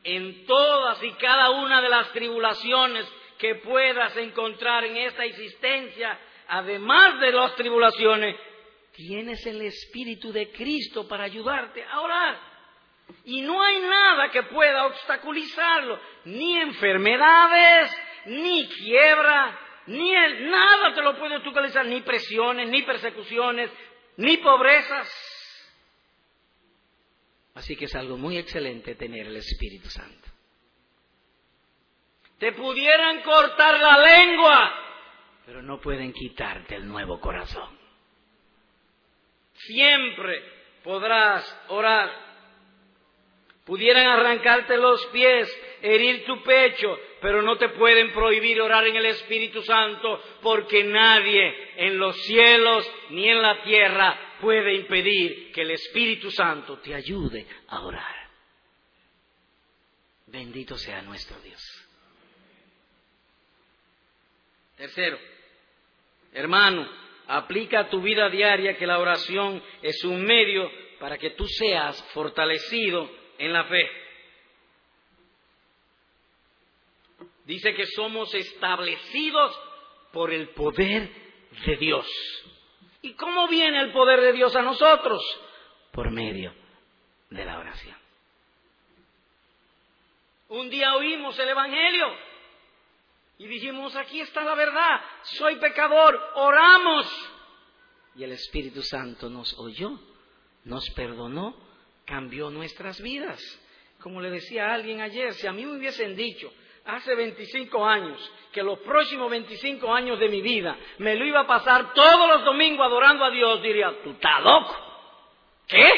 En 0.02 0.46
todas 0.46 1.02
y 1.04 1.12
cada 1.12 1.50
una 1.50 1.82
de 1.82 1.90
las 1.90 2.10
tribulaciones 2.12 3.06
que 3.38 3.56
puedas 3.56 4.16
encontrar 4.16 4.84
en 4.84 4.96
esta 4.96 5.26
existencia, 5.26 6.18
además 6.48 7.20
de 7.20 7.32
las 7.32 7.54
tribulaciones, 7.54 8.34
tienes 8.92 9.44
el 9.46 9.60
Espíritu 9.60 10.32
de 10.32 10.50
Cristo 10.50 11.06
para 11.06 11.24
ayudarte 11.24 11.84
a 11.84 12.00
orar. 12.00 12.38
Y 13.26 13.42
no 13.42 13.62
hay 13.62 13.78
nada 13.80 14.30
que 14.30 14.44
pueda 14.44 14.86
obstaculizarlo, 14.86 16.00
ni 16.24 16.56
enfermedades, 16.56 17.94
ni 18.24 18.66
quiebra, 18.68 19.58
ni 19.86 20.12
nada 20.12 20.94
te 20.94 21.02
lo 21.02 21.18
puede 21.18 21.36
obstaculizar, 21.36 21.84
ni 21.84 22.00
presiones, 22.00 22.68
ni 22.68 22.82
persecuciones, 22.82 23.70
ni 24.20 24.36
pobrezas. 24.36 25.08
Así 27.54 27.74
que 27.74 27.86
es 27.86 27.94
algo 27.94 28.16
muy 28.16 28.36
excelente 28.36 28.94
tener 28.94 29.26
el 29.26 29.36
Espíritu 29.36 29.88
Santo. 29.88 30.28
Te 32.38 32.52
pudieran 32.52 33.22
cortar 33.22 33.80
la 33.80 33.98
lengua, 33.98 34.72
pero 35.44 35.62
no 35.62 35.80
pueden 35.80 36.12
quitarte 36.12 36.76
el 36.76 36.86
nuevo 36.86 37.18
corazón. 37.20 37.78
Siempre 39.54 40.42
podrás 40.84 41.44
orar 41.68 42.29
Pudieran 43.64 44.06
arrancarte 44.06 44.76
los 44.76 45.04
pies, 45.06 45.48
herir 45.82 46.24
tu 46.24 46.42
pecho, 46.42 46.98
pero 47.20 47.42
no 47.42 47.56
te 47.56 47.68
pueden 47.70 48.12
prohibir 48.12 48.60
orar 48.60 48.86
en 48.86 48.96
el 48.96 49.06
Espíritu 49.06 49.62
Santo 49.62 50.22
porque 50.42 50.82
nadie 50.82 51.54
en 51.76 51.98
los 51.98 52.16
cielos 52.24 52.90
ni 53.10 53.28
en 53.28 53.42
la 53.42 53.62
tierra 53.62 54.36
puede 54.40 54.74
impedir 54.74 55.52
que 55.52 55.62
el 55.62 55.72
Espíritu 55.72 56.30
Santo 56.30 56.78
te 56.78 56.94
ayude 56.94 57.46
a 57.68 57.80
orar. 57.82 58.16
Bendito 60.26 60.76
sea 60.76 61.02
nuestro 61.02 61.38
Dios. 61.40 61.60
Tercero, 64.76 65.18
hermano, 66.32 66.88
aplica 67.26 67.80
a 67.80 67.90
tu 67.90 68.00
vida 68.00 68.30
diaria 68.30 68.78
que 68.78 68.86
la 68.86 68.98
oración 68.98 69.62
es 69.82 70.02
un 70.04 70.24
medio 70.24 70.70
para 70.98 71.18
que 71.18 71.30
tú 71.30 71.46
seas 71.46 72.02
fortalecido 72.14 73.19
en 73.40 73.52
la 73.52 73.64
fe. 73.64 73.90
Dice 77.46 77.74
que 77.74 77.86
somos 77.86 78.32
establecidos 78.34 79.58
por 80.12 80.32
el 80.32 80.50
poder 80.50 81.10
de 81.66 81.76
Dios. 81.76 82.06
¿Y 83.02 83.14
cómo 83.14 83.48
viene 83.48 83.80
el 83.80 83.92
poder 83.92 84.20
de 84.20 84.32
Dios 84.34 84.54
a 84.54 84.62
nosotros? 84.62 85.22
Por 85.90 86.10
medio 86.10 86.54
de 87.30 87.44
la 87.44 87.58
oración. 87.58 87.96
Un 90.48 90.68
día 90.68 90.94
oímos 90.94 91.38
el 91.38 91.48
Evangelio 91.48 92.08
y 93.38 93.46
dijimos, 93.46 93.96
aquí 93.96 94.20
está 94.20 94.44
la 94.44 94.54
verdad, 94.54 95.00
soy 95.22 95.56
pecador, 95.56 96.20
oramos. 96.34 97.06
Y 98.16 98.24
el 98.24 98.32
Espíritu 98.32 98.82
Santo 98.82 99.30
nos 99.30 99.58
oyó, 99.58 99.98
nos 100.64 100.84
perdonó 100.90 101.69
cambió 102.04 102.50
nuestras 102.50 103.00
vidas. 103.00 103.40
Como 104.00 104.20
le 104.20 104.30
decía 104.30 104.66
a 104.66 104.74
alguien 104.74 105.00
ayer, 105.00 105.34
si 105.34 105.46
a 105.46 105.52
mí 105.52 105.64
me 105.64 105.76
hubiesen 105.76 106.16
dicho 106.16 106.52
hace 106.84 107.14
25 107.14 107.84
años 107.84 108.32
que 108.52 108.62
los 108.62 108.78
próximos 108.80 109.30
25 109.30 109.92
años 109.92 110.18
de 110.18 110.28
mi 110.28 110.40
vida 110.40 110.76
me 110.98 111.14
lo 111.14 111.24
iba 111.24 111.40
a 111.40 111.46
pasar 111.46 111.92
todos 111.94 112.28
los 112.28 112.44
domingos 112.44 112.84
adorando 112.84 113.24
a 113.24 113.30
Dios, 113.30 113.62
diría, 113.62 114.02
tú 114.02 114.10
estás 114.10 114.42
loco. 114.42 114.76
¿Qué? 115.66 115.88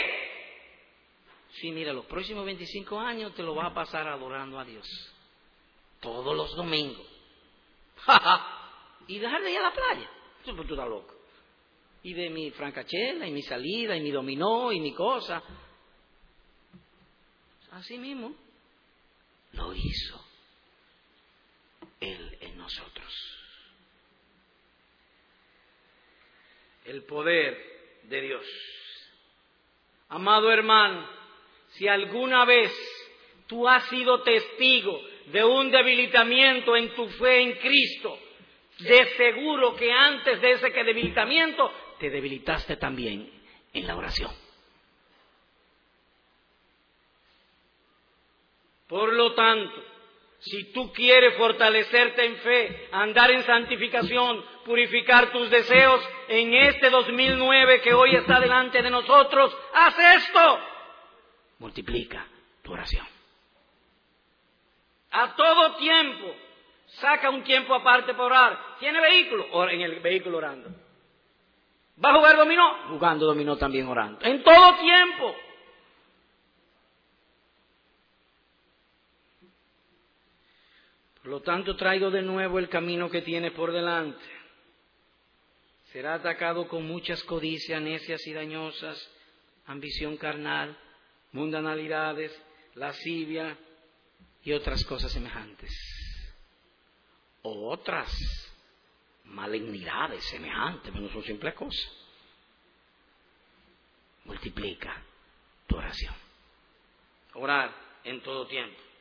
Sí, 1.53 1.70
mira, 1.70 1.92
los 1.92 2.07
próximos 2.07 2.44
25 2.44 2.98
años 2.98 3.34
te 3.34 3.42
lo 3.42 3.55
vas 3.55 3.70
a 3.70 3.74
pasar 3.74 4.09
adorando 4.09 4.59
a 4.59 4.64
Dios. 4.64 4.86
Todos 6.00 6.36
los 6.36 6.57
domingos. 6.57 7.07
y 9.07 9.18
dejar 9.18 9.42
de 9.42 9.53
ir 9.53 9.59
a 9.59 9.62
la 9.62 9.72
playa. 9.72 10.11
Pues 10.44 10.66
tú 10.66 10.74
estás 10.74 10.88
loco. 10.88 11.14
Y 12.03 12.14
de 12.14 12.30
mi 12.30 12.50
francachela, 12.50 13.26
y 13.28 13.30
mi 13.30 13.42
salida, 13.42 13.96
y 13.96 14.00
mi 14.00 14.11
dominó, 14.11 14.72
y 14.72 14.80
mi 14.80 14.92
cosa. 14.92 15.42
Así 17.72 17.96
mismo 17.96 18.34
lo 19.52 19.72
hizo 19.74 20.24
Él 22.00 22.38
en 22.40 22.58
nosotros. 22.58 23.38
El 26.84 27.04
poder 27.04 27.56
de 28.04 28.20
Dios. 28.20 28.44
Amado 30.10 30.52
hermano, 30.52 31.08
si 31.70 31.88
alguna 31.88 32.44
vez 32.44 32.70
tú 33.46 33.66
has 33.66 33.88
sido 33.88 34.22
testigo 34.22 35.00
de 35.26 35.42
un 35.42 35.70
debilitamiento 35.70 36.76
en 36.76 36.94
tu 36.94 37.08
fe 37.08 37.40
en 37.40 37.52
Cristo, 37.52 38.18
de 38.80 39.06
seguro 39.16 39.74
que 39.76 39.90
antes 39.90 40.40
de 40.42 40.50
ese 40.52 40.70
debilitamiento 40.70 41.72
te 41.98 42.10
debilitaste 42.10 42.76
también 42.76 43.30
en 43.72 43.86
la 43.86 43.96
oración. 43.96 44.41
Por 48.93 49.11
lo 49.14 49.32
tanto, 49.32 49.82
si 50.40 50.70
tú 50.70 50.93
quieres 50.93 51.34
fortalecerte 51.38 52.26
en 52.26 52.36
fe, 52.36 52.88
andar 52.93 53.30
en 53.30 53.43
santificación, 53.43 54.45
purificar 54.66 55.32
tus 55.32 55.49
deseos 55.49 56.07
en 56.28 56.53
este 56.53 56.90
2009 56.90 57.80
que 57.80 57.95
hoy 57.95 58.14
está 58.16 58.38
delante 58.38 58.82
de 58.82 58.90
nosotros, 58.90 59.57
haz 59.72 59.99
esto. 59.99 60.59
Multiplica 61.61 62.26
tu 62.61 62.74
oración. 62.74 63.07
A 65.12 65.36
todo 65.36 65.76
tiempo, 65.76 66.26
saca 66.88 67.30
un 67.30 67.45
tiempo 67.45 67.74
aparte 67.74 68.12
para 68.12 68.24
orar. 68.26 68.76
¿Tiene 68.78 69.01
vehículo? 69.01 69.47
Ora 69.53 69.72
en 69.72 69.80
el 69.80 70.01
vehículo 70.01 70.36
orando. 70.36 70.68
¿Va 72.05 72.11
a 72.11 72.16
jugar 72.16 72.36
dominó? 72.36 72.88
Jugando 72.90 73.24
dominó 73.24 73.57
también 73.57 73.88
orando. 73.88 74.18
En 74.20 74.43
todo 74.43 74.74
tiempo. 74.74 75.34
Por 81.22 81.30
lo 81.30 81.40
tanto, 81.40 81.76
traigo 81.76 82.10
de 82.10 82.20
nuevo 82.20 82.58
el 82.58 82.68
camino 82.68 83.08
que 83.08 83.22
tiene 83.22 83.52
por 83.52 83.72
delante. 83.72 84.24
Será 85.92 86.14
atacado 86.14 86.66
con 86.66 86.84
muchas 86.84 87.22
codicias 87.22 87.80
necias 87.80 88.26
y 88.26 88.32
dañosas, 88.32 88.98
ambición 89.66 90.16
carnal, 90.16 90.76
mundanalidades, 91.30 92.36
lascivia 92.74 93.56
y 94.42 94.52
otras 94.52 94.84
cosas 94.84 95.12
semejantes. 95.12 95.70
O 97.42 97.70
otras 97.70 98.10
malignidades 99.26 100.24
semejantes, 100.24 100.90
pero 100.90 101.04
no 101.04 101.12
son 101.12 101.22
simples 101.22 101.54
cosas. 101.54 101.92
Multiplica 104.24 105.00
tu 105.68 105.76
oración. 105.76 106.14
Orar 107.34 107.72
en 108.02 108.20
todo 108.22 108.46
tiempo 108.48 108.91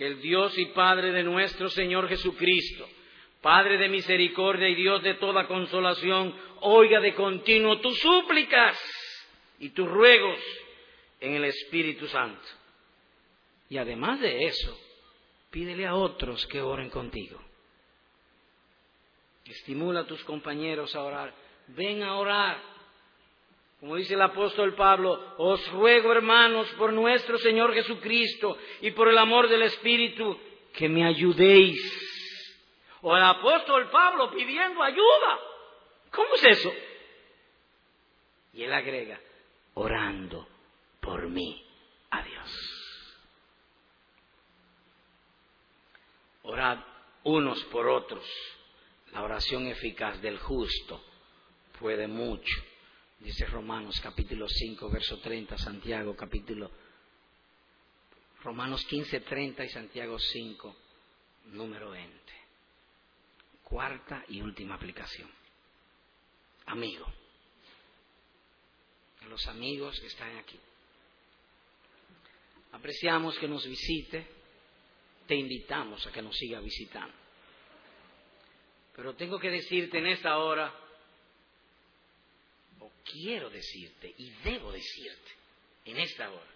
que 0.00 0.06
el 0.06 0.22
Dios 0.22 0.56
y 0.56 0.64
Padre 0.64 1.12
de 1.12 1.22
nuestro 1.22 1.68
Señor 1.68 2.08
Jesucristo, 2.08 2.88
Padre 3.42 3.76
de 3.76 3.90
misericordia 3.90 4.66
y 4.66 4.74
Dios 4.74 5.02
de 5.02 5.12
toda 5.16 5.46
consolación, 5.46 6.34
oiga 6.62 7.00
de 7.00 7.14
continuo 7.14 7.80
tus 7.80 8.00
súplicas 8.00 8.80
y 9.58 9.68
tus 9.68 9.86
ruegos 9.86 10.38
en 11.20 11.34
el 11.34 11.44
Espíritu 11.44 12.06
Santo. 12.06 12.40
Y 13.68 13.76
además 13.76 14.20
de 14.20 14.46
eso, 14.46 14.74
pídele 15.50 15.86
a 15.86 15.94
otros 15.94 16.46
que 16.46 16.62
oren 16.62 16.88
contigo. 16.88 17.38
Estimula 19.44 20.00
a 20.00 20.06
tus 20.06 20.24
compañeros 20.24 20.96
a 20.96 21.02
orar. 21.02 21.34
Ven 21.66 22.02
a 22.02 22.14
orar 22.14 22.58
como 23.80 23.96
dice 23.96 24.12
el 24.12 24.20
apóstol 24.20 24.74
Pablo, 24.74 25.34
os 25.38 25.66
ruego 25.72 26.12
hermanos 26.12 26.68
por 26.76 26.92
nuestro 26.92 27.38
Señor 27.38 27.72
Jesucristo 27.72 28.58
y 28.82 28.90
por 28.90 29.08
el 29.08 29.16
amor 29.16 29.48
del 29.48 29.62
Espíritu 29.62 30.38
que 30.74 30.86
me 30.86 31.02
ayudéis. 31.02 31.80
O 33.00 33.16
el 33.16 33.22
apóstol 33.22 33.88
Pablo 33.88 34.30
pidiendo 34.32 34.82
ayuda. 34.82 35.40
¿Cómo 36.10 36.34
es 36.34 36.44
eso? 36.44 36.70
Y 38.52 38.64
él 38.64 38.72
agrega, 38.74 39.18
orando 39.72 40.46
por 41.00 41.26
mí 41.30 41.64
a 42.10 42.22
Dios. 42.22 43.16
Orad 46.42 46.80
unos 47.24 47.64
por 47.64 47.88
otros. 47.88 48.26
La 49.12 49.22
oración 49.22 49.68
eficaz 49.68 50.20
del 50.20 50.38
justo 50.38 51.02
puede 51.78 52.06
mucho 52.06 52.69
Dice 53.20 53.44
Romanos 53.44 54.00
capítulo 54.00 54.48
5, 54.48 54.88
verso 54.88 55.18
30, 55.18 55.58
Santiago 55.58 56.16
capítulo 56.16 56.70
Romanos 58.42 58.82
15, 58.86 59.20
30 59.20 59.62
y 59.62 59.68
Santiago 59.68 60.18
5, 60.18 60.76
número 61.52 61.90
20. 61.90 62.18
Cuarta 63.62 64.24
y 64.28 64.40
última 64.40 64.76
aplicación. 64.76 65.30
Amigo. 66.64 67.06
Los 69.28 69.46
amigos 69.48 70.00
que 70.00 70.06
están 70.06 70.38
aquí. 70.38 70.58
Apreciamos 72.72 73.38
que 73.38 73.48
nos 73.48 73.66
visite. 73.66 74.26
Te 75.26 75.34
invitamos 75.34 76.06
a 76.06 76.10
que 76.10 76.22
nos 76.22 76.34
siga 76.38 76.58
visitando. 76.60 77.12
Pero 78.96 79.14
tengo 79.14 79.38
que 79.38 79.50
decirte 79.50 79.98
en 79.98 80.06
esta 80.06 80.38
hora 80.38 80.74
quiero 83.04 83.50
decirte 83.50 84.14
y 84.18 84.30
debo 84.44 84.72
decirte 84.72 85.30
en 85.84 85.98
esta 85.98 86.30
hora 86.30 86.54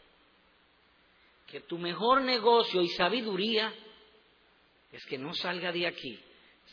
que 1.46 1.60
tu 1.60 1.78
mejor 1.78 2.22
negocio 2.22 2.82
y 2.82 2.88
sabiduría 2.90 3.72
es 4.92 5.04
que 5.06 5.18
no 5.18 5.34
salga 5.34 5.72
de 5.72 5.86
aquí 5.86 6.18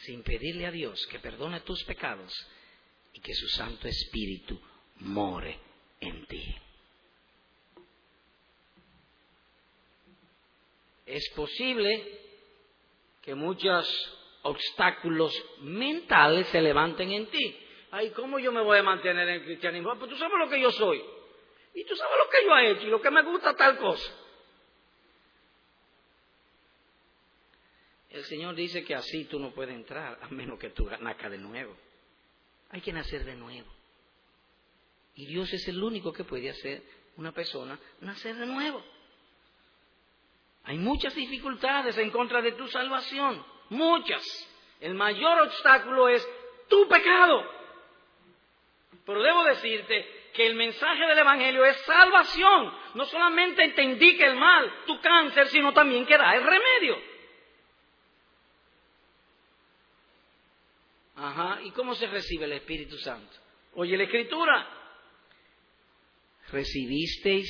sin 0.05 0.23
pedirle 0.23 0.65
a 0.65 0.71
Dios 0.71 1.05
que 1.07 1.19
perdone 1.19 1.61
tus 1.61 1.83
pecados 1.83 2.33
y 3.13 3.19
que 3.19 3.33
su 3.33 3.47
Santo 3.49 3.87
Espíritu 3.87 4.59
more 4.97 5.59
en 5.99 6.25
ti. 6.27 6.55
Es 11.05 11.29
posible 11.35 12.19
que 13.21 13.35
muchos 13.35 13.85
obstáculos 14.43 15.33
mentales 15.59 16.47
se 16.47 16.61
levanten 16.61 17.11
en 17.11 17.27
ti. 17.27 17.57
Ay, 17.91 18.11
¿cómo 18.11 18.39
yo 18.39 18.51
me 18.51 18.61
voy 18.61 18.77
a 18.79 18.83
mantener 18.83 19.27
en 19.27 19.43
cristianismo? 19.43 19.97
Pues 19.97 20.09
tú 20.09 20.17
sabes 20.17 20.37
lo 20.39 20.49
que 20.49 20.61
yo 20.61 20.71
soy. 20.71 21.03
Y 21.73 21.83
tú 21.85 21.95
sabes 21.95 22.17
lo 22.17 22.29
que 22.29 22.45
yo 22.45 22.57
he 22.57 22.71
hecho 22.71 22.87
y 22.87 22.89
lo 22.89 23.01
que 23.01 23.11
me 23.11 23.21
gusta 23.21 23.55
tal 23.55 23.77
cosa. 23.77 24.11
El 28.09 28.23
Señor 28.25 28.55
dice 28.55 28.83
que 28.83 28.95
así 28.95 29.25
tú 29.25 29.39
no 29.39 29.51
puedes 29.51 29.73
entrar 29.73 30.19
a 30.21 30.27
menos 30.29 30.59
que 30.59 30.69
tú 30.69 30.89
nazcas 30.99 31.31
de 31.31 31.37
nuevo. 31.37 31.75
Hay 32.69 32.81
que 32.81 32.93
nacer 32.93 33.25
de 33.25 33.35
nuevo. 33.35 33.67
Y 35.15 35.25
Dios 35.25 35.51
es 35.53 35.67
el 35.67 35.81
único 35.81 36.13
que 36.13 36.23
puede 36.23 36.49
hacer 36.49 36.83
una 37.17 37.31
persona 37.33 37.77
nacer 37.99 38.35
de 38.35 38.45
nuevo. 38.45 38.83
Hay 40.63 40.77
muchas 40.77 41.15
dificultades 41.15 41.97
en 41.97 42.11
contra 42.11 42.41
de 42.41 42.53
tu 42.53 42.67
salvación, 42.67 43.43
muchas. 43.69 44.23
El 44.79 44.93
mayor 44.93 45.41
obstáculo 45.41 46.07
es 46.07 46.27
tu 46.69 46.87
pecado. 46.87 47.60
Pero 49.05 49.21
debo 49.21 49.43
decirte 49.43 50.29
que 50.33 50.47
el 50.47 50.55
mensaje 50.55 51.05
del 51.05 51.19
Evangelio 51.19 51.65
es 51.65 51.77
salvación. 51.81 52.73
No 52.95 53.05
solamente 53.05 53.69
te 53.69 53.83
indica 53.83 54.25
el 54.25 54.35
mal, 54.35 54.83
tu 54.85 54.99
cáncer, 55.01 55.47
sino 55.47 55.73
también 55.73 56.05
que 56.05 56.17
da 56.17 56.35
el 56.35 56.43
remedio. 56.43 57.11
Ajá, 61.15 61.61
¿y 61.63 61.71
cómo 61.71 61.93
se 61.93 62.07
recibe 62.07 62.45
el 62.45 62.53
Espíritu 62.53 62.97
Santo? 62.97 63.37
Oye 63.75 63.97
la 63.97 64.03
Escritura. 64.03 64.77
Recibisteis 66.51 67.49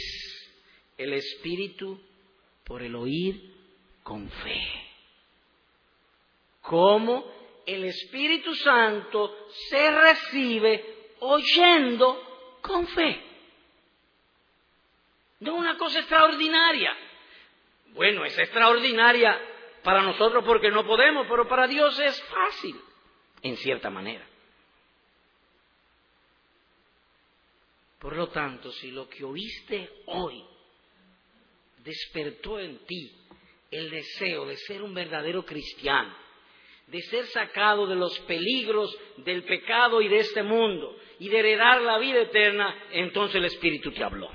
el 0.98 1.14
Espíritu 1.14 2.00
por 2.66 2.84
el 2.84 2.96
oír 2.96 3.54
con 4.04 4.30
fe. 4.30 4.62
¿Cómo 6.62 7.26
el 7.66 7.86
Espíritu 7.86 8.54
Santo 8.56 9.48
se 9.70 9.92
recibe 9.92 10.91
oyendo 11.22 12.60
con 12.62 12.88
fe? 12.88 13.24
No 15.40 15.56
una 15.56 15.78
cosa 15.78 16.00
extraordinaria. 16.00 16.96
Bueno, 17.94 18.26
es 18.26 18.38
extraordinaria 18.38 19.40
para 19.84 20.02
nosotros 20.02 20.44
porque 20.46 20.70
no 20.70 20.86
podemos, 20.86 21.26
pero 21.28 21.48
para 21.48 21.68
Dios 21.68 22.00
es 22.00 22.22
fácil 22.24 22.80
en 23.42 23.58
cierta 23.58 23.90
manera. 23.90 24.26
Por 28.00 28.16
lo 28.16 28.30
tanto, 28.30 28.72
si 28.72 28.92
lo 28.92 29.08
que 29.08 29.24
oíste 29.24 30.04
hoy 30.08 30.44
despertó 31.84 32.60
en 32.60 32.80
ti 32.86 33.12
el 33.70 33.90
deseo 33.90 34.46
de 34.46 34.58
ser 34.58 34.82
un 34.82 34.94
verdadero 34.94 35.46
cristiano, 35.46 36.16
de 36.92 37.02
ser 37.04 37.26
sacado 37.28 37.88
de 37.88 37.96
los 37.96 38.20
peligros 38.22 38.94
del 39.16 39.46
pecado 39.46 40.02
y 40.02 40.10
de 40.10 40.18
este 40.18 40.44
mundo 40.44 40.94
y 41.20 41.30
de 41.30 41.40
heredar 41.40 41.82
la 41.82 41.98
vida 41.98 42.20
eterna, 42.20 42.76
entonces 42.92 43.38
el 43.38 43.46
Espíritu 43.46 43.94
te 43.94 44.04
habló. 44.04 44.30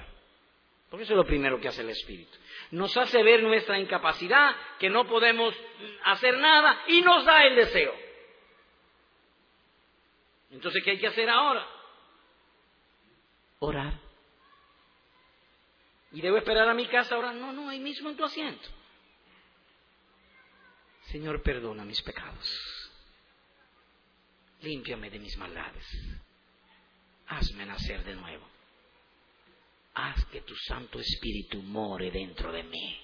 Porque 0.89 1.05
eso 1.05 1.13
es 1.13 1.19
lo 1.19 1.27
primero 1.27 1.61
que 1.61 1.69
hace 1.69 1.83
el 1.83 1.91
Espíritu. 1.91 2.33
Nos 2.71 2.97
hace 2.97 3.23
ver 3.23 3.43
nuestra 3.43 3.79
incapacidad, 3.79 4.57
que 4.79 4.89
no 4.89 5.07
podemos 5.07 5.55
hacer 6.05 6.39
nada 6.39 6.83
y 6.89 7.03
nos 7.03 7.27
da 7.27 7.45
el 7.45 7.57
deseo. 7.57 7.95
Entonces, 10.51 10.83
¿qué 10.83 10.93
hay 10.93 10.99
que 10.99 11.09
hacer 11.09 11.29
ahora? 11.29 11.67
Orar. 13.59 14.01
¿Y 16.13 16.23
debo 16.23 16.39
esperar 16.39 16.67
a 16.71 16.75
mi 16.75 16.87
casa 16.87 17.17
ahora? 17.17 17.35
No, 17.35 17.53
no, 17.53 17.69
ahí 17.69 17.81
mismo 17.81 18.09
en 18.09 18.17
tu 18.17 18.25
asiento. 18.25 18.67
Señor, 21.11 21.43
perdona 21.43 21.85
mis 21.85 22.03
pecados. 22.03 22.49
Límpiame 24.61 25.11
de 25.11 25.19
mis 25.19 25.37
maldades. 25.37 25.87
Hazme 27.29 27.67
nacer 27.67 28.05
de 28.05 28.15
nuevo. 28.15 28.47
Haz 29.95 30.25
que 30.27 30.43
tu 30.43 30.55
Santo 30.57 30.99
Espíritu 31.01 31.63
more 31.63 32.11
dentro 32.11 32.53
de 32.53 32.63
mí 32.63 33.01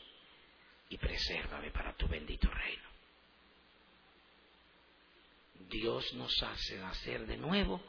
y 0.90 0.98
presérvame 0.98 1.70
para 1.70 1.94
tu 1.96 2.06
bendito 2.06 2.50
reino. 2.50 2.82
Dios 5.70 6.12
nos 6.14 6.42
hace 6.42 6.78
nacer 6.78 7.26
de 7.26 7.36
nuevo 7.38 7.80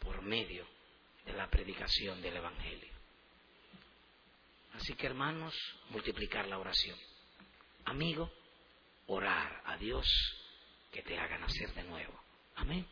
por 0.00 0.22
medio 0.22 0.66
de 1.24 1.32
la 1.34 1.48
predicación 1.48 2.20
del 2.20 2.36
Evangelio. 2.36 2.92
Así 4.74 4.94
que 4.94 5.06
hermanos, 5.06 5.54
multiplicar 5.90 6.48
la 6.48 6.58
oración. 6.58 6.98
Amigo, 7.84 8.30
orar 9.06 9.62
a 9.66 9.76
Dios 9.76 10.06
que 10.92 11.02
te 11.02 11.18
haga 11.18 11.38
nacer 11.38 11.72
de 11.74 11.84
nuevo. 11.84 12.14
Amén. 12.56 12.86